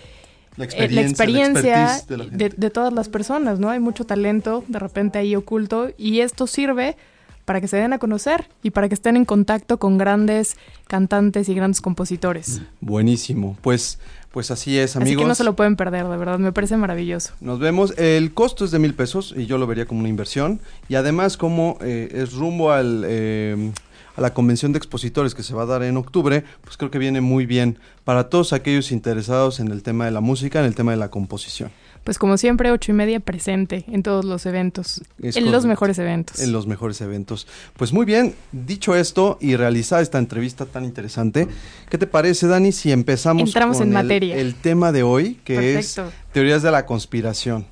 la 0.57 0.65
experiencia, 0.65 1.01
la 1.01 1.09
experiencia 1.09 2.01
de, 2.07 2.17
la 2.17 2.25
de, 2.25 2.49
de, 2.49 2.69
todas 2.69 2.93
las 2.93 3.09
personas, 3.09 3.57
¿no? 3.57 3.71
Hay 3.71 3.79
mucho 3.79 4.05
talento 4.05 4.63
de 4.67 4.77
repente 4.77 5.17
ahí 5.17 5.35
oculto 5.35 5.89
y 5.97 6.19
esto 6.19 6.45
sirve 6.45 6.95
para 7.45 7.61
que 7.61 7.67
se 7.67 7.77
den 7.77 7.93
a 7.93 7.99
conocer 7.99 8.49
y 8.63 8.71
para 8.71 8.89
que 8.89 8.95
estén 8.95 9.15
en 9.15 9.25
contacto 9.25 9.77
con 9.77 9.97
grandes 9.97 10.57
cantantes 10.87 11.47
y 11.47 11.53
grandes 11.53 11.81
compositores. 11.81 12.61
Buenísimo, 12.81 13.57
pues, 13.61 13.99
pues 14.31 14.51
así 14.51 14.77
es, 14.77 14.95
amigos. 14.95 15.11
Así 15.11 15.17
que 15.23 15.27
no 15.27 15.35
se 15.35 15.43
lo 15.43 15.55
pueden 15.55 15.75
perder, 15.75 16.07
de 16.07 16.17
verdad, 16.17 16.39
me 16.39 16.51
parece 16.51 16.75
maravilloso. 16.77 17.33
Nos 17.39 17.59
vemos. 17.59 17.97
El 17.97 18.33
costo 18.33 18.65
es 18.65 18.71
de 18.71 18.79
mil 18.79 18.93
pesos 18.93 19.33
y 19.37 19.45
yo 19.45 19.57
lo 19.57 19.67
vería 19.67 19.85
como 19.85 20.01
una 20.01 20.09
inversión 20.09 20.59
y 20.89 20.95
además 20.95 21.37
como 21.37 21.77
eh, 21.81 22.09
es 22.11 22.33
rumbo 22.33 22.71
al 22.71 23.03
eh, 23.07 23.71
a 24.15 24.21
la 24.21 24.33
convención 24.33 24.71
de 24.71 24.77
expositores 24.77 25.35
que 25.35 25.43
se 25.43 25.53
va 25.53 25.63
a 25.63 25.65
dar 25.65 25.83
en 25.83 25.97
octubre, 25.97 26.43
pues 26.63 26.77
creo 26.77 26.91
que 26.91 26.99
viene 26.99 27.21
muy 27.21 27.45
bien 27.45 27.79
para 28.03 28.29
todos 28.29 28.53
aquellos 28.53 28.91
interesados 28.91 29.59
en 29.59 29.69
el 29.71 29.83
tema 29.83 30.05
de 30.05 30.11
la 30.11 30.21
música, 30.21 30.59
en 30.59 30.65
el 30.65 30.75
tema 30.75 30.91
de 30.91 30.97
la 30.97 31.09
composición. 31.09 31.71
Pues 32.05 32.19
como 32.19 32.37
siempre, 32.37 32.71
ocho 32.71 32.91
y 32.91 32.93
media 32.93 33.19
presente 33.19 33.83
en 33.87 34.03
todos 34.03 34.23
los 34.25 34.45
eventos, 34.45 34.99
es 34.99 35.01
en 35.07 35.31
correcto. 35.31 35.51
los 35.51 35.65
mejores 35.65 35.97
eventos. 35.97 36.39
En 36.39 36.51
los 36.51 36.67
mejores 36.67 37.01
eventos. 37.01 37.47
Pues 37.75 37.93
muy 37.93 38.05
bien, 38.05 38.35
dicho 38.51 38.95
esto 38.95 39.39
y 39.41 39.55
realizada 39.55 40.03
esta 40.03 40.19
entrevista 40.19 40.67
tan 40.67 40.85
interesante, 40.85 41.47
¿qué 41.89 41.97
te 41.97 42.05
parece, 42.05 42.45
Dani, 42.45 42.71
si 42.71 42.91
empezamos 42.91 43.49
Entramos 43.49 43.79
con 43.79 43.87
en 43.87 43.97
el, 43.97 44.03
materia. 44.03 44.35
el 44.37 44.53
tema 44.53 44.91
de 44.91 45.01
hoy, 45.01 45.39
que 45.43 45.55
Perfecto. 45.55 46.05
es 46.09 46.31
teorías 46.31 46.61
de 46.61 46.69
la 46.69 46.85
conspiración? 46.85 47.65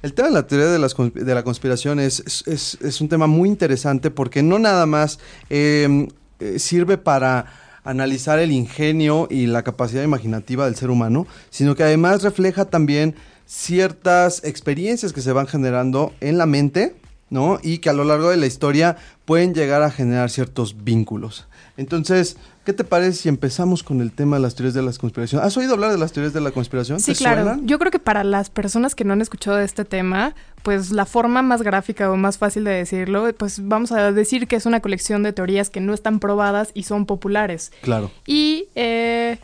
El 0.00 0.14
tema 0.14 0.28
de 0.28 0.34
la 0.34 0.46
teoría 0.46 0.68
de, 0.68 0.78
las, 0.78 0.96
de 0.96 1.34
la 1.34 1.42
conspiración 1.42 2.00
es, 2.00 2.44
es, 2.46 2.78
es, 2.80 3.00
un 3.02 3.10
tema 3.10 3.26
muy 3.26 3.46
interesante 3.46 4.10
porque 4.10 4.42
no 4.42 4.58
nada 4.58 4.86
más 4.86 5.18
eh, 5.50 6.08
eh, 6.40 6.58
sirve 6.58 6.96
para 6.96 7.44
analizar 7.84 8.38
el 8.38 8.52
ingenio 8.52 9.28
y 9.30 9.46
la 9.46 9.62
capacidad 9.62 10.02
imaginativa 10.02 10.64
del 10.64 10.76
ser 10.76 10.88
humano, 10.88 11.26
sino 11.50 11.74
que 11.74 11.82
además 11.82 12.22
refleja 12.22 12.64
también 12.64 13.14
ciertas 13.46 14.44
experiencias 14.44 15.12
que 15.12 15.22
se 15.22 15.32
van 15.32 15.46
generando 15.46 16.12
en 16.20 16.36
la 16.36 16.46
mente, 16.46 16.94
¿no? 17.30 17.58
Y 17.62 17.78
que 17.78 17.88
a 17.88 17.92
lo 17.92 18.04
largo 18.04 18.30
de 18.30 18.36
la 18.36 18.46
historia 18.46 18.96
pueden 19.24 19.54
llegar 19.54 19.82
a 19.82 19.90
generar 19.90 20.30
ciertos 20.30 20.84
vínculos. 20.84 21.46
Entonces, 21.76 22.36
¿qué 22.64 22.72
te 22.72 22.84
parece 22.84 23.22
si 23.22 23.28
empezamos 23.28 23.82
con 23.82 24.00
el 24.00 24.12
tema 24.12 24.36
de 24.36 24.42
las 24.42 24.54
teorías 24.54 24.74
de 24.74 24.82
la 24.82 24.92
conspiración? 24.92 25.42
¿Has 25.42 25.56
oído 25.56 25.74
hablar 25.74 25.92
de 25.92 25.98
las 25.98 26.12
teorías 26.12 26.32
de 26.32 26.40
la 26.40 26.50
conspiración? 26.50 27.00
Sí, 27.00 27.14
claro. 27.14 27.42
Suenan? 27.42 27.66
Yo 27.66 27.78
creo 27.78 27.90
que 27.90 27.98
para 27.98 28.24
las 28.24 28.50
personas 28.50 28.94
que 28.94 29.04
no 29.04 29.12
han 29.12 29.20
escuchado 29.20 29.56
de 29.56 29.64
este 29.64 29.84
tema, 29.84 30.34
pues 30.62 30.90
la 30.90 31.04
forma 31.04 31.42
más 31.42 31.62
gráfica 31.62 32.10
o 32.10 32.16
más 32.16 32.38
fácil 32.38 32.64
de 32.64 32.72
decirlo, 32.72 33.32
pues 33.36 33.66
vamos 33.66 33.92
a 33.92 34.10
decir 34.12 34.48
que 34.48 34.56
es 34.56 34.66
una 34.66 34.80
colección 34.80 35.22
de 35.22 35.32
teorías 35.32 35.68
que 35.68 35.80
no 35.80 35.92
están 35.92 36.18
probadas 36.18 36.70
y 36.72 36.84
son 36.84 37.04
populares. 37.04 37.72
Claro. 37.82 38.10
Y 38.26 38.68
eh, 38.74 39.38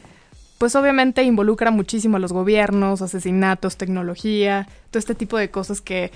pues 0.63 0.77
obviamente 0.77 1.25
involucra 1.25 1.73
muchísimo 1.73 2.19
a 2.19 2.21
los 2.21 2.33
gobiernos, 2.33 3.03
asesinatos, 3.03 3.77
tecnología, 3.77 4.69
todo 4.93 5.01
este 5.01 5.17
tipo 5.17 5.37
de 5.37 5.51
cosas 5.51 5.81
que 5.81 6.13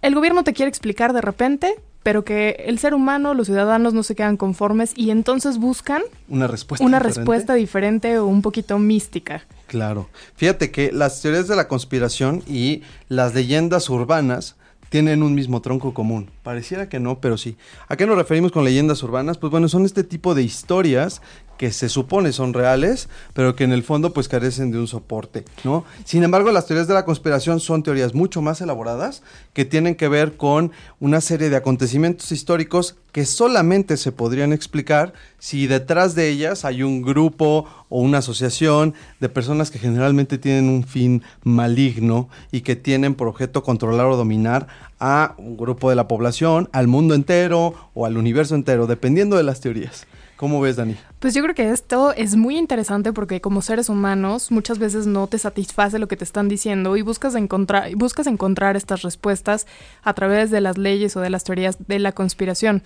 el 0.00 0.14
gobierno 0.14 0.42
te 0.42 0.54
quiere 0.54 0.70
explicar 0.70 1.12
de 1.12 1.20
repente, 1.20 1.74
pero 2.02 2.24
que 2.24 2.64
el 2.64 2.78
ser 2.78 2.94
humano, 2.94 3.34
los 3.34 3.48
ciudadanos 3.48 3.92
no 3.92 4.04
se 4.04 4.14
quedan 4.14 4.38
conformes 4.38 4.94
y 4.96 5.10
entonces 5.10 5.58
buscan 5.58 6.00
una 6.30 6.46
respuesta 6.46 6.82
una 6.82 6.96
diferente. 6.96 7.20
respuesta 7.20 7.52
diferente 7.52 8.18
o 8.18 8.24
un 8.24 8.40
poquito 8.40 8.78
mística. 8.78 9.44
Claro. 9.66 10.08
Fíjate 10.36 10.70
que 10.70 10.90
las 10.90 11.20
teorías 11.20 11.46
de 11.46 11.56
la 11.56 11.68
conspiración 11.68 12.42
y 12.46 12.84
las 13.10 13.34
leyendas 13.34 13.90
urbanas 13.90 14.56
tienen 14.88 15.22
un 15.22 15.34
mismo 15.34 15.60
tronco 15.60 15.92
común. 15.92 16.30
Pareciera 16.46 16.88
que 16.88 17.00
no, 17.00 17.20
pero 17.20 17.36
sí. 17.36 17.56
¿A 17.88 17.96
qué 17.96 18.06
nos 18.06 18.16
referimos 18.16 18.52
con 18.52 18.62
leyendas 18.62 19.02
urbanas? 19.02 19.36
Pues 19.36 19.50
bueno, 19.50 19.68
son 19.68 19.84
este 19.84 20.04
tipo 20.04 20.32
de 20.32 20.44
historias 20.44 21.20
que 21.56 21.72
se 21.72 21.88
supone 21.88 22.32
son 22.32 22.52
reales, 22.52 23.08
pero 23.32 23.56
que 23.56 23.64
en 23.64 23.72
el 23.72 23.82
fondo 23.82 24.12
pues 24.12 24.28
carecen 24.28 24.70
de 24.70 24.78
un 24.78 24.86
soporte, 24.86 25.44
¿no? 25.64 25.84
Sin 26.04 26.22
embargo, 26.22 26.52
las 26.52 26.66
teorías 26.66 26.86
de 26.86 26.94
la 26.94 27.04
conspiración 27.04 27.60
son 27.60 27.82
teorías 27.82 28.14
mucho 28.14 28.42
más 28.42 28.60
elaboradas 28.60 29.22
que 29.54 29.64
tienen 29.64 29.94
que 29.94 30.08
ver 30.08 30.36
con 30.36 30.70
una 31.00 31.20
serie 31.20 31.50
de 31.50 31.56
acontecimientos 31.56 32.30
históricos 32.30 32.96
que 33.12 33.24
solamente 33.24 33.96
se 33.96 34.12
podrían 34.12 34.52
explicar 34.52 35.14
si 35.38 35.66
detrás 35.66 36.14
de 36.14 36.28
ellas 36.28 36.64
hay 36.64 36.82
un 36.82 37.00
grupo 37.00 37.64
o 37.88 38.00
una 38.00 38.18
asociación 38.18 38.94
de 39.20 39.28
personas 39.30 39.70
que 39.70 39.78
generalmente 39.78 40.36
tienen 40.36 40.68
un 40.68 40.84
fin 40.84 41.22
maligno 41.42 42.28
y 42.52 42.60
que 42.60 42.76
tienen 42.76 43.14
por 43.14 43.28
objeto 43.28 43.62
controlar 43.62 44.06
o 44.06 44.16
dominar 44.16 44.66
a 44.98 45.34
un 45.38 45.56
grupo 45.56 45.90
de 45.90 45.96
la 45.96 46.08
población, 46.08 46.68
al 46.72 46.86
mundo 46.86 47.14
entero 47.14 47.74
o 47.94 48.06
al 48.06 48.16
universo 48.16 48.54
entero, 48.54 48.86
dependiendo 48.86 49.36
de 49.36 49.42
las 49.42 49.60
teorías. 49.60 50.06
¿Cómo 50.36 50.60
ves, 50.60 50.76
Dani? 50.76 50.96
Pues 51.18 51.32
yo 51.34 51.42
creo 51.42 51.54
que 51.54 51.70
esto 51.70 52.12
es 52.12 52.36
muy 52.36 52.58
interesante 52.58 53.14
porque 53.14 53.40
como 53.40 53.62
seres 53.62 53.88
humanos 53.88 54.50
muchas 54.50 54.78
veces 54.78 55.06
no 55.06 55.26
te 55.26 55.38
satisface 55.38 55.98
lo 55.98 56.08
que 56.08 56.16
te 56.16 56.24
están 56.24 56.48
diciendo 56.48 56.96
y 56.98 57.02
buscas 57.02 57.34
encontrar, 57.34 57.94
buscas 57.96 58.26
encontrar 58.26 58.76
estas 58.76 59.00
respuestas 59.00 59.66
a 60.02 60.12
través 60.12 60.50
de 60.50 60.60
las 60.60 60.76
leyes 60.76 61.16
o 61.16 61.20
de 61.20 61.30
las 61.30 61.44
teorías 61.44 61.78
de 61.86 61.98
la 61.98 62.12
conspiración. 62.12 62.82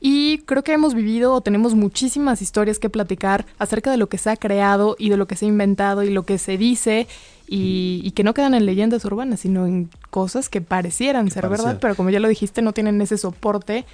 Y 0.00 0.38
creo 0.46 0.62
que 0.62 0.72
hemos 0.72 0.94
vivido 0.94 1.34
o 1.34 1.40
tenemos 1.42 1.74
muchísimas 1.74 2.40
historias 2.40 2.78
que 2.78 2.90
platicar 2.90 3.44
acerca 3.58 3.90
de 3.90 3.96
lo 3.98 4.08
que 4.08 4.18
se 4.18 4.30
ha 4.30 4.36
creado 4.36 4.96
y 4.98 5.10
de 5.10 5.16
lo 5.16 5.26
que 5.26 5.36
se 5.36 5.44
ha 5.44 5.48
inventado 5.48 6.02
y 6.02 6.10
lo 6.10 6.24
que 6.24 6.38
se 6.38 6.56
dice 6.56 7.06
y, 7.46 8.00
y 8.04 8.10
que 8.12 8.24
no 8.24 8.34
quedan 8.34 8.54
en 8.54 8.66
leyendas 8.66 9.04
urbanas, 9.04 9.40
sino 9.40 9.66
en 9.66 9.90
cosas 10.10 10.48
que 10.48 10.60
parecieran 10.60 11.26
Que 11.26 11.32
ser 11.32 11.48
verdad, 11.48 11.78
pero 11.80 11.94
como 11.94 12.10
ya 12.10 12.20
lo 12.20 12.28
dijiste, 12.28 12.62
no 12.62 12.72
tienen 12.72 13.00
ese 13.00 13.18
soporte 13.18 13.84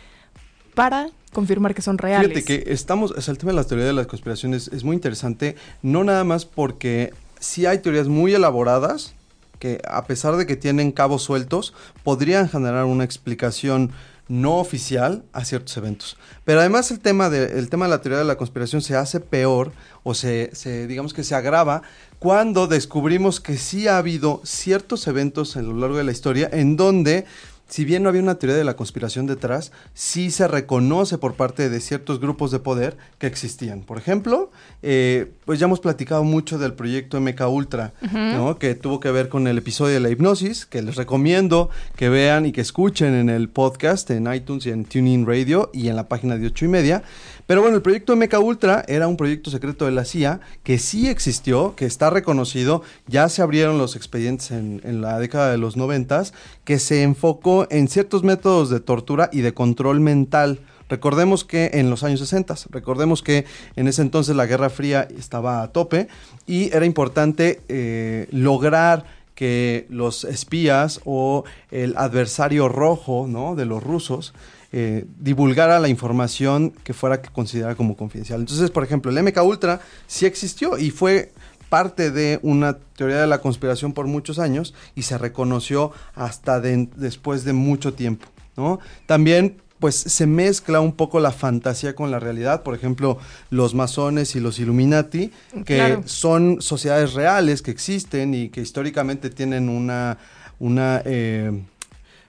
para 0.74 1.08
confirmar 1.32 1.74
que 1.74 1.82
son 1.82 1.98
reales. 1.98 2.28
Fíjate 2.28 2.44
que 2.44 2.72
estamos, 2.72 3.10
o 3.10 3.20
sea, 3.20 3.32
el 3.32 3.38
tema 3.38 3.52
de 3.52 3.56
las 3.56 3.66
teorías 3.66 3.88
de 3.88 3.94
las 3.94 4.06
conspiraciones 4.06 4.68
es 4.68 4.84
muy 4.84 4.94
interesante, 4.94 5.56
no 5.82 6.04
nada 6.04 6.24
más 6.24 6.44
porque 6.44 7.12
sí 7.40 7.66
hay 7.66 7.78
teorías 7.78 8.08
muy 8.08 8.34
elaboradas 8.34 9.14
que 9.58 9.80
a 9.88 10.04
pesar 10.06 10.36
de 10.36 10.44
que 10.44 10.56
tienen 10.56 10.90
cabos 10.90 11.22
sueltos, 11.22 11.72
podrían 12.02 12.48
generar 12.48 12.84
una 12.84 13.04
explicación 13.04 13.92
no 14.26 14.56
oficial 14.56 15.24
a 15.32 15.44
ciertos 15.44 15.76
eventos. 15.76 16.16
Pero 16.44 16.58
además 16.58 16.90
el 16.90 16.98
tema 16.98 17.30
de, 17.30 17.58
el 17.58 17.68
tema 17.68 17.84
de 17.84 17.90
la 17.90 18.00
teoría 18.00 18.18
de 18.18 18.24
la 18.24 18.36
conspiración 18.36 18.82
se 18.82 18.96
hace 18.96 19.20
peor 19.20 19.72
o 20.02 20.14
se, 20.14 20.50
se, 20.52 20.88
digamos 20.88 21.14
que 21.14 21.22
se 21.22 21.36
agrava 21.36 21.82
cuando 22.22 22.68
descubrimos 22.68 23.40
que 23.40 23.56
sí 23.56 23.88
ha 23.88 23.98
habido 23.98 24.40
ciertos 24.44 25.08
eventos 25.08 25.56
a 25.56 25.62
lo 25.62 25.76
largo 25.76 25.96
de 25.96 26.04
la 26.04 26.12
historia 26.12 26.48
en 26.52 26.76
donde 26.76 27.24
si 27.68 27.84
bien 27.84 28.04
no 28.04 28.10
había 28.10 28.22
una 28.22 28.34
teoría 28.34 28.56
de 28.56 28.64
la 28.64 28.76
conspiración 28.76 29.26
detrás, 29.26 29.72
sí 29.94 30.30
se 30.30 30.46
reconoce 30.46 31.16
por 31.16 31.34
parte 31.34 31.68
de 31.70 31.80
ciertos 31.80 32.20
grupos 32.20 32.50
de 32.50 32.58
poder 32.58 32.98
que 33.18 33.26
existían. 33.26 33.80
Por 33.80 33.96
ejemplo, 33.96 34.50
eh, 34.82 35.32
pues 35.46 35.58
ya 35.58 35.64
hemos 35.64 35.80
platicado 35.80 36.22
mucho 36.22 36.58
del 36.58 36.74
proyecto 36.74 37.18
MK 37.18 37.40
Ultra, 37.48 37.94
¿no? 38.12 38.58
que 38.58 38.74
tuvo 38.74 39.00
que 39.00 39.10
ver 39.10 39.30
con 39.30 39.48
el 39.48 39.56
episodio 39.56 39.94
de 39.94 40.00
la 40.00 40.10
hipnosis, 40.10 40.66
que 40.66 40.82
les 40.82 40.96
recomiendo 40.96 41.70
que 41.96 42.10
vean 42.10 42.44
y 42.44 42.52
que 42.52 42.60
escuchen 42.60 43.14
en 43.14 43.30
el 43.30 43.48
podcast, 43.48 44.10
en 44.10 44.32
iTunes 44.32 44.66
y 44.66 44.70
en 44.70 44.84
TuneIn 44.84 45.26
Radio 45.26 45.70
y 45.72 45.88
en 45.88 45.96
la 45.96 46.08
página 46.08 46.36
de 46.36 46.48
ocho 46.48 46.66
y 46.66 46.68
media. 46.68 47.02
Pero 47.46 47.60
bueno, 47.60 47.76
el 47.76 47.82
proyecto 47.82 48.16
MK 48.16 48.38
Ultra 48.40 48.84
era 48.88 49.08
un 49.08 49.16
proyecto 49.16 49.50
secreto 49.50 49.84
de 49.84 49.92
la 49.92 50.04
CIA 50.04 50.40
que 50.62 50.78
sí 50.78 51.08
existió, 51.08 51.74
que 51.76 51.86
está 51.86 52.10
reconocido, 52.10 52.82
ya 53.06 53.28
se 53.28 53.42
abrieron 53.42 53.78
los 53.78 53.96
expedientes 53.96 54.50
en, 54.50 54.80
en 54.84 55.00
la 55.00 55.18
década 55.18 55.50
de 55.50 55.58
los 55.58 55.76
noventas, 55.76 56.32
que 56.64 56.78
se 56.78 57.02
enfocó 57.02 57.66
en 57.70 57.88
ciertos 57.88 58.22
métodos 58.22 58.70
de 58.70 58.80
tortura 58.80 59.28
y 59.32 59.40
de 59.40 59.54
control 59.54 60.00
mental. 60.00 60.60
Recordemos 60.88 61.44
que 61.44 61.70
en 61.72 61.88
los 61.88 62.04
años 62.04 62.20
60, 62.20 62.54
recordemos 62.70 63.22
que 63.22 63.46
en 63.76 63.88
ese 63.88 64.02
entonces 64.02 64.36
la 64.36 64.46
Guerra 64.46 64.68
Fría 64.68 65.08
estaba 65.16 65.62
a 65.62 65.72
tope 65.72 66.08
y 66.46 66.74
era 66.74 66.84
importante 66.84 67.62
eh, 67.68 68.28
lograr 68.30 69.06
que 69.34 69.86
los 69.88 70.24
espías 70.24 71.00
o 71.04 71.44
el 71.70 71.96
adversario 71.96 72.68
rojo 72.68 73.26
¿no? 73.28 73.54
de 73.54 73.64
los 73.64 73.82
rusos 73.82 74.34
eh, 74.72 75.04
divulgara 75.20 75.78
la 75.80 75.88
información 75.88 76.70
que 76.84 76.94
fuera 76.94 77.20
considerada 77.20 77.74
como 77.74 77.96
confidencial. 77.96 78.40
Entonces, 78.40 78.70
por 78.70 78.84
ejemplo, 78.84 79.10
el 79.10 79.22
MK 79.22 79.42
Ultra 79.42 79.80
sí 80.06 80.26
existió 80.26 80.78
y 80.78 80.90
fue 80.90 81.32
parte 81.68 82.10
de 82.10 82.38
una 82.42 82.78
teoría 82.96 83.20
de 83.20 83.26
la 83.26 83.38
conspiración 83.40 83.92
por 83.92 84.06
muchos 84.06 84.38
años 84.38 84.74
y 84.94 85.02
se 85.02 85.16
reconoció 85.18 85.92
hasta 86.14 86.60
de, 86.60 86.88
después 86.96 87.44
de 87.44 87.52
mucho 87.54 87.94
tiempo. 87.94 88.26
¿no? 88.56 88.78
También 89.06 89.56
pues 89.78 89.96
se 89.96 90.26
mezcla 90.26 90.80
un 90.80 90.92
poco 90.92 91.18
la 91.18 91.32
fantasía 91.32 91.94
con 91.96 92.10
la 92.12 92.20
realidad, 92.20 92.62
por 92.62 92.74
ejemplo, 92.76 93.18
los 93.50 93.74
masones 93.74 94.36
y 94.36 94.40
los 94.40 94.60
Illuminati, 94.60 95.32
que 95.64 95.76
Claro. 95.76 96.02
son 96.04 96.62
sociedades 96.62 97.14
reales 97.14 97.62
que 97.62 97.72
existen 97.72 98.32
y 98.32 98.48
que 98.50 98.60
históricamente 98.60 99.28
tienen 99.28 99.68
una, 99.68 100.18
una 100.60 101.02
eh, 101.04 101.64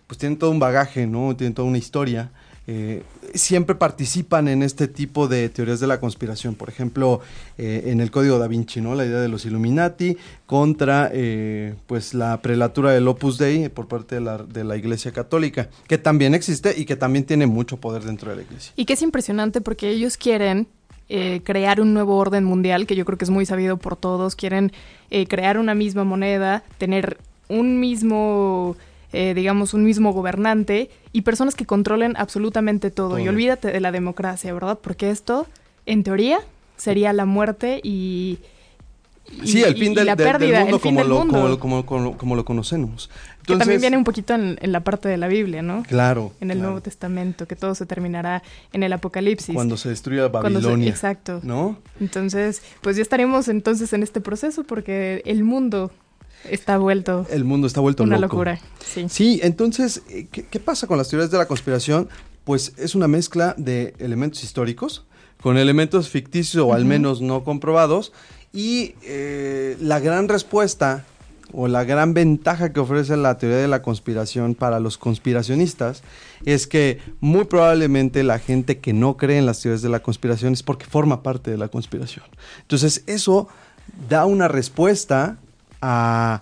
pues 0.08 0.18
tienen 0.18 0.38
todo 0.38 0.52
un 0.52 0.60
bagaje, 0.60 1.08
¿no? 1.08 1.36
Tienen 1.36 1.54
toda 1.54 1.68
una 1.68 1.78
historia. 1.78 2.32
eh, 2.66 3.04
siempre 3.34 3.76
participan 3.76 4.48
en 4.48 4.64
este 4.64 4.88
tipo 4.88 5.28
de 5.28 5.50
teorías 5.50 5.80
de 5.80 5.88
la 5.88 6.00
conspiración. 6.00 6.56
Por 6.56 6.70
ejemplo, 6.70 7.20
eh, 7.58 7.84
en 7.88 8.00
el 8.00 8.10
Código 8.12 8.40
da 8.40 8.48
Vinci, 8.48 8.80
¿no? 8.80 8.96
La 8.96 9.06
idea 9.06 9.20
de 9.20 9.28
los 9.28 9.46
Illuminati 9.46 10.18
contra, 10.46 11.10
eh, 11.14 11.76
pues, 11.88 12.14
la 12.14 12.42
prelatura 12.42 12.92
del 12.92 13.08
Opus 13.08 13.38
Dei 13.38 13.68
por 13.70 13.88
parte 13.88 14.16
de 14.16 14.22
la, 14.22 14.38
de 14.38 14.64
la 14.64 14.78
Iglesia 14.78 15.12
Católica, 15.12 15.70
que 15.88 15.98
también 15.98 16.34
existe 16.34 16.74
y 16.78 16.86
que 16.86 16.96
también 16.96 17.26
tiene 17.26 17.48
mucho 17.48 17.78
poder 17.78 18.04
dentro 18.04 18.30
de 18.30 18.38
la 18.38 18.42
Iglesia. 18.44 18.72
Y 18.76 18.86
que 18.86 18.94
es 18.94 19.02
impresionante 19.02 19.60
porque 19.60 19.90
ellos 19.90 20.16
quieren 20.18 20.68
eh, 21.10 21.42
crear 21.44 21.82
un 21.82 21.94
nuevo 21.94 22.16
orden 22.16 22.46
mundial, 22.46 22.88
que 22.88 22.96
yo 22.96 23.04
creo 23.04 23.18
que 23.18 23.26
es 23.26 23.32
muy 23.32 23.46
sabido 23.46 23.78
por 23.78 23.98
todos. 23.98 24.36
Quieren 24.36 24.72
eh, 25.12 25.28
crear 25.28 25.58
una 25.58 25.76
misma 25.76 26.06
moneda, 26.06 26.64
tener 26.78 27.18
un 27.50 27.80
mismo, 27.80 28.78
eh, 29.14 29.34
digamos, 29.34 29.74
un 29.74 29.84
mismo 29.86 30.12
gobernante 30.12 30.90
y 31.12 31.22
personas 31.22 31.56
que 31.56 31.66
controlen 31.66 32.16
absolutamente 32.18 32.92
todo. 32.92 33.20
Y 33.20 33.28
olvídate 33.28 33.72
de 33.72 33.80
la 33.80 33.92
democracia, 33.92 34.54
¿verdad? 34.54 34.80
Porque 34.82 35.10
esto, 35.12 35.48
en 35.86 36.04
teoría, 36.04 36.40
sería 36.78 37.14
la 37.14 37.26
muerte 37.26 37.80
y... 37.84 38.40
y- 39.42 39.48
Sí, 39.48 39.64
el 39.64 39.76
fin 39.78 39.94
del, 39.94 40.06
la 40.08 40.16
del 40.16 40.28
pérdida, 40.28 40.62
mundo, 40.62 40.80
como, 40.80 41.00
del 41.00 41.10
lo, 41.10 41.20
mundo. 41.20 41.34
como, 41.34 41.48
lo- 41.48 41.60
como, 41.60 41.86
como- 41.86 42.18
como 42.18 42.36
lo 42.36 42.44
conocemos. 42.44 43.10
que 43.46 43.56
también 43.56 43.80
viene 43.80 43.96
un 43.98 44.04
poquito 44.04 44.34
en, 44.34 44.58
en 44.62 44.72
la 44.72 44.82
parte 44.82 45.08
de 45.08 45.18
la 45.18 45.28
Biblia, 45.28 45.62
¿no? 45.62 45.84
Claro. 45.84 46.32
En 46.42 46.52
el 46.52 46.58
claro. 46.58 46.72
Nuevo 46.72 46.82
Testamento, 46.82 47.48
que 47.48 47.56
todo 47.56 47.74
se 47.76 47.86
terminará 47.86 48.42
en 48.74 48.84
el 48.84 48.92
Apocalipsis. 48.92 49.54
Cuando 49.56 49.78
se 49.78 49.90
destruya 49.90 50.24
se- 50.24 50.30
Babilonia. 50.30 50.90
exacto. 50.90 51.40
¿No? 51.44 51.78
Entonces, 52.02 52.62
pues 52.82 52.96
ya 52.98 53.02
estaremos 53.02 53.48
entonces 53.48 53.94
en 53.94 54.04
este 54.04 54.20
proceso 54.22 54.64
porque 54.64 55.22
el 55.26 55.44
mundo 55.44 55.92
está 56.50 56.78
vuelto 56.78 57.26
El 57.30 57.44
mundo 57.44 57.68
está 57.68 57.82
vuelto 57.82 58.04
una 58.04 58.18
loco. 58.18 58.36
locura. 58.36 58.60
Sí. 58.86 59.06
Sí, 59.10 59.40
entonces, 59.44 60.02
eh, 60.10 60.28
¿qué, 60.32 60.46
qué 60.46 60.60
pasa 60.60 60.88
con 60.88 60.98
las 60.98 61.10
teorías 61.10 61.32
de 61.32 61.38
la 61.38 61.48
conspiración? 61.48 62.10
Pues 62.44 62.74
es 62.78 62.96
una 62.96 63.08
mezcla 63.08 63.56
de 63.58 63.94
elementos 64.00 64.44
históricos 64.44 65.06
con 65.42 65.58
elementos 65.58 66.10
ficticios 66.10 66.64
o 66.64 66.74
al 66.74 66.86
menos 66.86 67.22
no 67.22 67.44
comprobados 67.44 68.14
y 68.54 68.96
eh, 69.04 69.76
la 69.82 70.00
gran 70.00 70.30
respuesta 70.30 71.06
o 71.52 71.68
la 71.68 71.84
gran 71.84 72.14
ventaja 72.14 72.72
que 72.72 72.80
ofrece 72.80 73.18
la 73.18 73.38
teoría 73.38 73.58
de 73.58 73.68
la 73.68 73.82
conspiración 73.82 74.56
para 74.56 74.80
los 74.80 74.98
conspiracionistas 74.98 76.02
es 76.46 76.66
que 76.66 77.00
muy 77.20 77.44
probablemente 77.44 78.24
la 78.24 78.40
gente 78.40 78.80
que 78.80 78.94
no 78.94 79.18
cree 79.18 79.38
en 79.38 79.46
las 79.46 79.62
teorías 79.62 79.82
de 79.82 79.90
la 79.90 80.02
conspiración 80.02 80.54
es 80.54 80.64
porque 80.64 80.86
forma 80.86 81.22
parte 81.24 81.52
de 81.52 81.58
la 81.58 81.68
conspiración. 81.68 82.26
Entonces 82.62 83.04
eso 83.06 83.48
da 84.10 84.26
una 84.26 84.48
respuesta 84.48 85.38
a, 85.86 86.42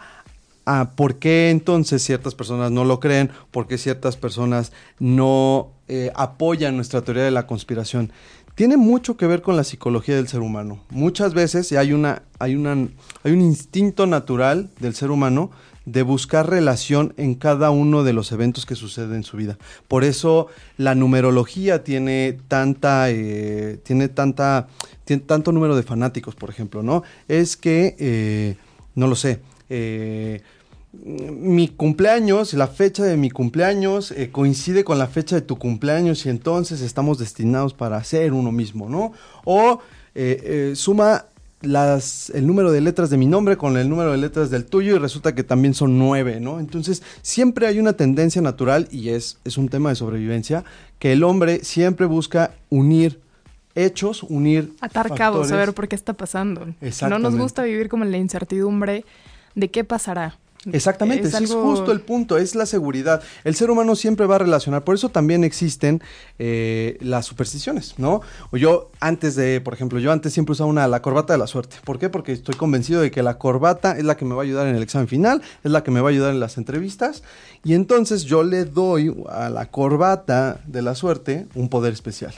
a 0.66 0.92
por 0.96 1.16
qué 1.16 1.50
entonces 1.50 2.04
ciertas 2.04 2.36
personas 2.36 2.72
no 2.72 2.86
lo 2.86 3.00
creen, 3.00 3.32
por 3.50 3.68
qué 3.68 3.78
ciertas 3.78 4.16
personas 4.16 4.72
no 5.00 5.72
eh, 5.88 6.12
apoyan 6.16 6.76
nuestra 6.76 7.02
teoría 7.02 7.24
de 7.24 7.32
la 7.32 7.48
conspiración. 7.48 8.12
Tiene 8.56 8.78
mucho 8.78 9.18
que 9.18 9.28
ver 9.28 9.42
con 9.42 9.56
la 9.56 9.64
psicología 9.64 10.16
del 10.16 10.28
ser 10.28 10.42
humano. 10.42 10.84
Muchas 10.90 11.34
veces 11.34 11.72
hay, 11.72 11.94
una, 11.94 12.24
hay, 12.38 12.54
hay 12.54 13.32
un 13.32 13.42
instinto 13.42 14.06
natural 14.06 14.70
del 14.80 14.94
ser 14.94 15.10
humano 15.10 15.52
de 15.86 16.04
buscar 16.04 16.48
relación 16.48 17.14
en 17.18 17.34
cada 17.34 17.72
uno 17.72 18.04
de 18.04 18.14
los 18.14 18.32
eventos 18.32 18.66
que 18.66 18.76
suceden 18.76 19.16
en 19.16 19.24
su 19.24 19.38
vida. 19.38 19.58
Por 19.88 20.04
eso 20.04 20.48
la 20.78 20.94
numerología 20.96 21.84
tiene 21.84 22.38
tanta, 22.48 23.10
eh, 23.10 23.80
tiene 23.84 24.08
tanta, 24.08 24.68
tiene 25.06 25.24
tanto 25.24 25.52
número 25.52 25.76
de 25.76 25.84
fanáticos, 25.84 26.36
por 26.36 26.50
ejemplo, 26.50 26.84
¿no? 26.84 27.04
Es 27.28 27.58
que, 27.58 27.96
eh, 28.00 28.58
no 28.96 29.08
lo 29.08 29.16
sé, 29.16 29.40
eh, 29.70 30.42
mi 30.94 31.70
cumpleaños, 31.70 32.54
la 32.54 32.68
fecha 32.68 33.04
de 33.04 33.16
mi 33.16 33.30
cumpleaños 33.30 34.12
eh, 34.12 34.30
coincide 34.32 34.84
con 34.84 35.00
la 35.00 35.08
fecha 35.08 35.36
de 35.36 35.42
tu 35.42 35.58
cumpleaños 35.58 36.26
y 36.26 36.30
entonces 36.30 36.82
estamos 36.82 37.18
destinados 37.18 37.74
para 37.74 38.04
ser 38.04 38.34
uno 38.34 38.52
mismo, 38.52 38.90
¿no? 38.90 39.14
O 39.46 39.80
eh, 40.16 40.74
suma 40.76 41.28
el 41.62 42.48
número 42.48 42.72
de 42.72 42.82
letras 42.82 43.10
de 43.10 43.18
mi 43.18 43.28
nombre 43.28 43.56
con 43.56 43.78
el 43.78 43.88
número 43.88 44.12
de 44.12 44.18
letras 44.18 44.50
del 44.50 44.66
tuyo 44.66 44.96
y 44.96 45.00
resulta 45.00 45.36
que 45.36 45.44
también 45.44 45.74
son 45.74 45.98
nueve, 45.98 46.40
¿no? 46.42 46.60
Entonces 46.60 47.04
siempre 47.22 47.68
hay 47.68 47.80
una 47.80 47.94
tendencia 47.94 48.42
natural 48.42 48.88
y 48.92 49.10
es, 49.10 49.38
es 49.46 49.58
un 49.58 49.70
tema 49.70 49.90
de 49.90 49.96
sobrevivencia 49.96 50.66
que 51.00 51.14
el 51.14 51.24
hombre 51.24 51.64
siempre 51.64 52.06
busca 52.06 52.56
unir 52.70 53.22
hechos, 53.76 54.24
unir 54.24 54.74
Atar 54.82 55.10
factores. 55.10 55.18
cabos, 55.18 55.48
saber 55.50 55.74
por 55.74 55.88
qué 55.88 55.96
está 55.96 56.14
pasando. 56.14 56.68
No 57.10 57.20
nos 57.20 57.36
gusta 57.36 57.64
vivir 57.64 57.90
como 57.90 58.04
en 58.04 58.12
la 58.12 58.18
incertidumbre 58.18 59.06
de 59.56 59.70
qué 59.70 59.84
pasará. 59.84 60.38
Exactamente, 60.72 61.28
Es 61.28 61.54
justo 61.54 61.92
el 61.92 62.02
punto, 62.02 62.38
es 62.38 62.54
la 62.54 62.68
seguridad. 62.68 63.24
El 63.44 63.56
ser 63.56 63.72
humano 63.72 63.96
siempre 63.96 64.28
va 64.28 64.36
a 64.36 64.40
relacionar, 64.40 64.84
por 64.84 64.94
eso 64.94 65.10
también 65.10 65.44
existen 65.44 66.04
eh, 66.38 66.98
las 67.02 67.26
supersticiones, 67.26 67.96
¿no? 67.98 68.22
O 68.52 68.58
yo 68.58 68.92
antes 69.00 69.36
de, 69.36 69.60
por 69.60 69.74
ejemplo, 69.74 69.98
yo 69.98 70.12
antes 70.12 70.34
siempre 70.34 70.52
usaba 70.52 70.70
una, 70.70 70.88
la 70.88 71.02
corbata 71.02 71.34
de 71.34 71.40
la 71.40 71.48
suerte. 71.48 71.78
¿Por 71.84 71.98
qué? 71.98 72.10
Porque 72.10 72.32
estoy 72.32 72.54
convencido 72.54 73.02
de 73.02 73.10
que 73.10 73.24
la 73.24 73.40
corbata 73.40 73.98
es 73.98 74.04
la 74.04 74.16
que 74.18 74.26
me 74.26 74.36
va 74.36 74.42
a 74.42 74.46
ayudar 74.46 74.68
en 74.68 74.76
el 74.76 74.84
examen 74.84 75.08
final, 75.08 75.42
es 75.64 75.72
la 75.72 75.84
que 75.84 75.90
me 75.90 76.00
va 76.00 76.10
a 76.10 76.12
ayudar 76.12 76.32
en 76.32 76.40
las 76.40 76.58
entrevistas, 76.58 77.24
y 77.64 77.74
entonces 77.74 78.24
yo 78.26 78.44
le 78.44 78.66
doy 78.66 79.16
a 79.30 79.50
la 79.50 79.66
corbata 79.66 80.62
de 80.68 80.84
la 80.84 80.94
suerte 80.94 81.48
un 81.56 81.70
poder 81.70 81.94
especial. 81.94 82.36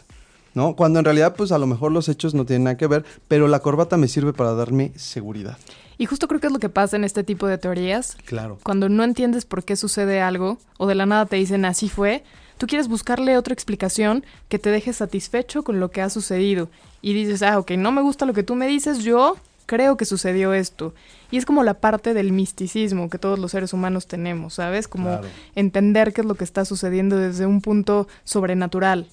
¿No? 0.54 0.76
Cuando 0.76 1.00
en 1.00 1.06
realidad, 1.06 1.36
pues 1.36 1.52
a 1.52 1.58
lo 1.58 1.66
mejor 1.68 1.92
los 1.92 2.10
hechos 2.10 2.34
no 2.34 2.46
tienen 2.46 2.66
nada 2.66 2.78
que 2.78 2.88
ver, 2.88 3.06
pero 3.28 3.48
la 3.48 3.60
corbata 3.60 3.98
me 3.98 4.08
sirve 4.08 4.34
para 4.34 4.54
darme 4.54 4.92
seguridad. 4.96 5.58
Y 5.98 6.06
justo 6.06 6.28
creo 6.28 6.40
que 6.40 6.48
es 6.48 6.54
lo 6.54 6.60
que 6.60 6.70
pasa 6.70 6.96
en 6.96 7.04
este 7.04 7.24
tipo 7.24 7.48
de 7.48 7.58
teorías. 7.58 8.18
Claro. 8.26 8.58
Cuando 8.64 8.90
no 8.90 9.04
entiendes 9.04 9.46
por 9.46 9.64
qué 9.64 9.76
sucede 9.76 10.22
algo 10.22 10.58
o 10.78 10.88
de 10.88 10.96
la 10.96 11.06
nada 11.06 11.26
te 11.26 11.36
dicen 11.38 11.66
así 11.66 11.90
fue, 11.90 12.24
tú 12.58 12.68
quieres 12.68 12.88
buscarle 12.88 13.38
otra 13.38 13.54
explicación 13.54 14.24
que 14.50 14.60
te 14.60 14.70
deje 14.70 14.94
satisfecho 14.94 15.64
con 15.64 15.80
lo 15.80 15.92
que 15.92 16.02
ha 16.02 16.10
sucedido. 16.10 16.70
Y 17.02 17.14
dices, 17.14 17.42
ah, 17.44 17.60
ok, 17.60 17.72
no 17.72 17.92
me 17.92 18.02
gusta 18.02 18.26
lo 18.26 18.34
que 18.34 18.44
tú 18.44 18.56
me 18.56 18.68
dices, 18.68 19.00
yo 19.00 19.38
creo 19.66 19.98
que 19.98 20.06
sucedió 20.06 20.54
esto. 20.54 20.94
Y 21.32 21.38
es 21.38 21.46
como 21.46 21.64
la 21.64 21.76
parte 21.76 22.14
del 22.14 22.32
misticismo 22.32 23.10
que 23.10 23.18
todos 23.18 23.40
los 23.40 23.52
seres 23.52 23.74
humanos 23.74 24.08
tenemos, 24.08 24.56
¿sabes? 24.56 24.88
Como 24.88 25.10
Claro. 25.10 25.28
entender 25.56 26.14
qué 26.14 26.22
es 26.22 26.28
lo 26.28 26.36
que 26.36 26.44
está 26.44 26.66
sucediendo 26.66 27.18
desde 27.18 27.46
un 27.46 27.62
punto 27.62 28.08
sobrenatural. 28.24 29.08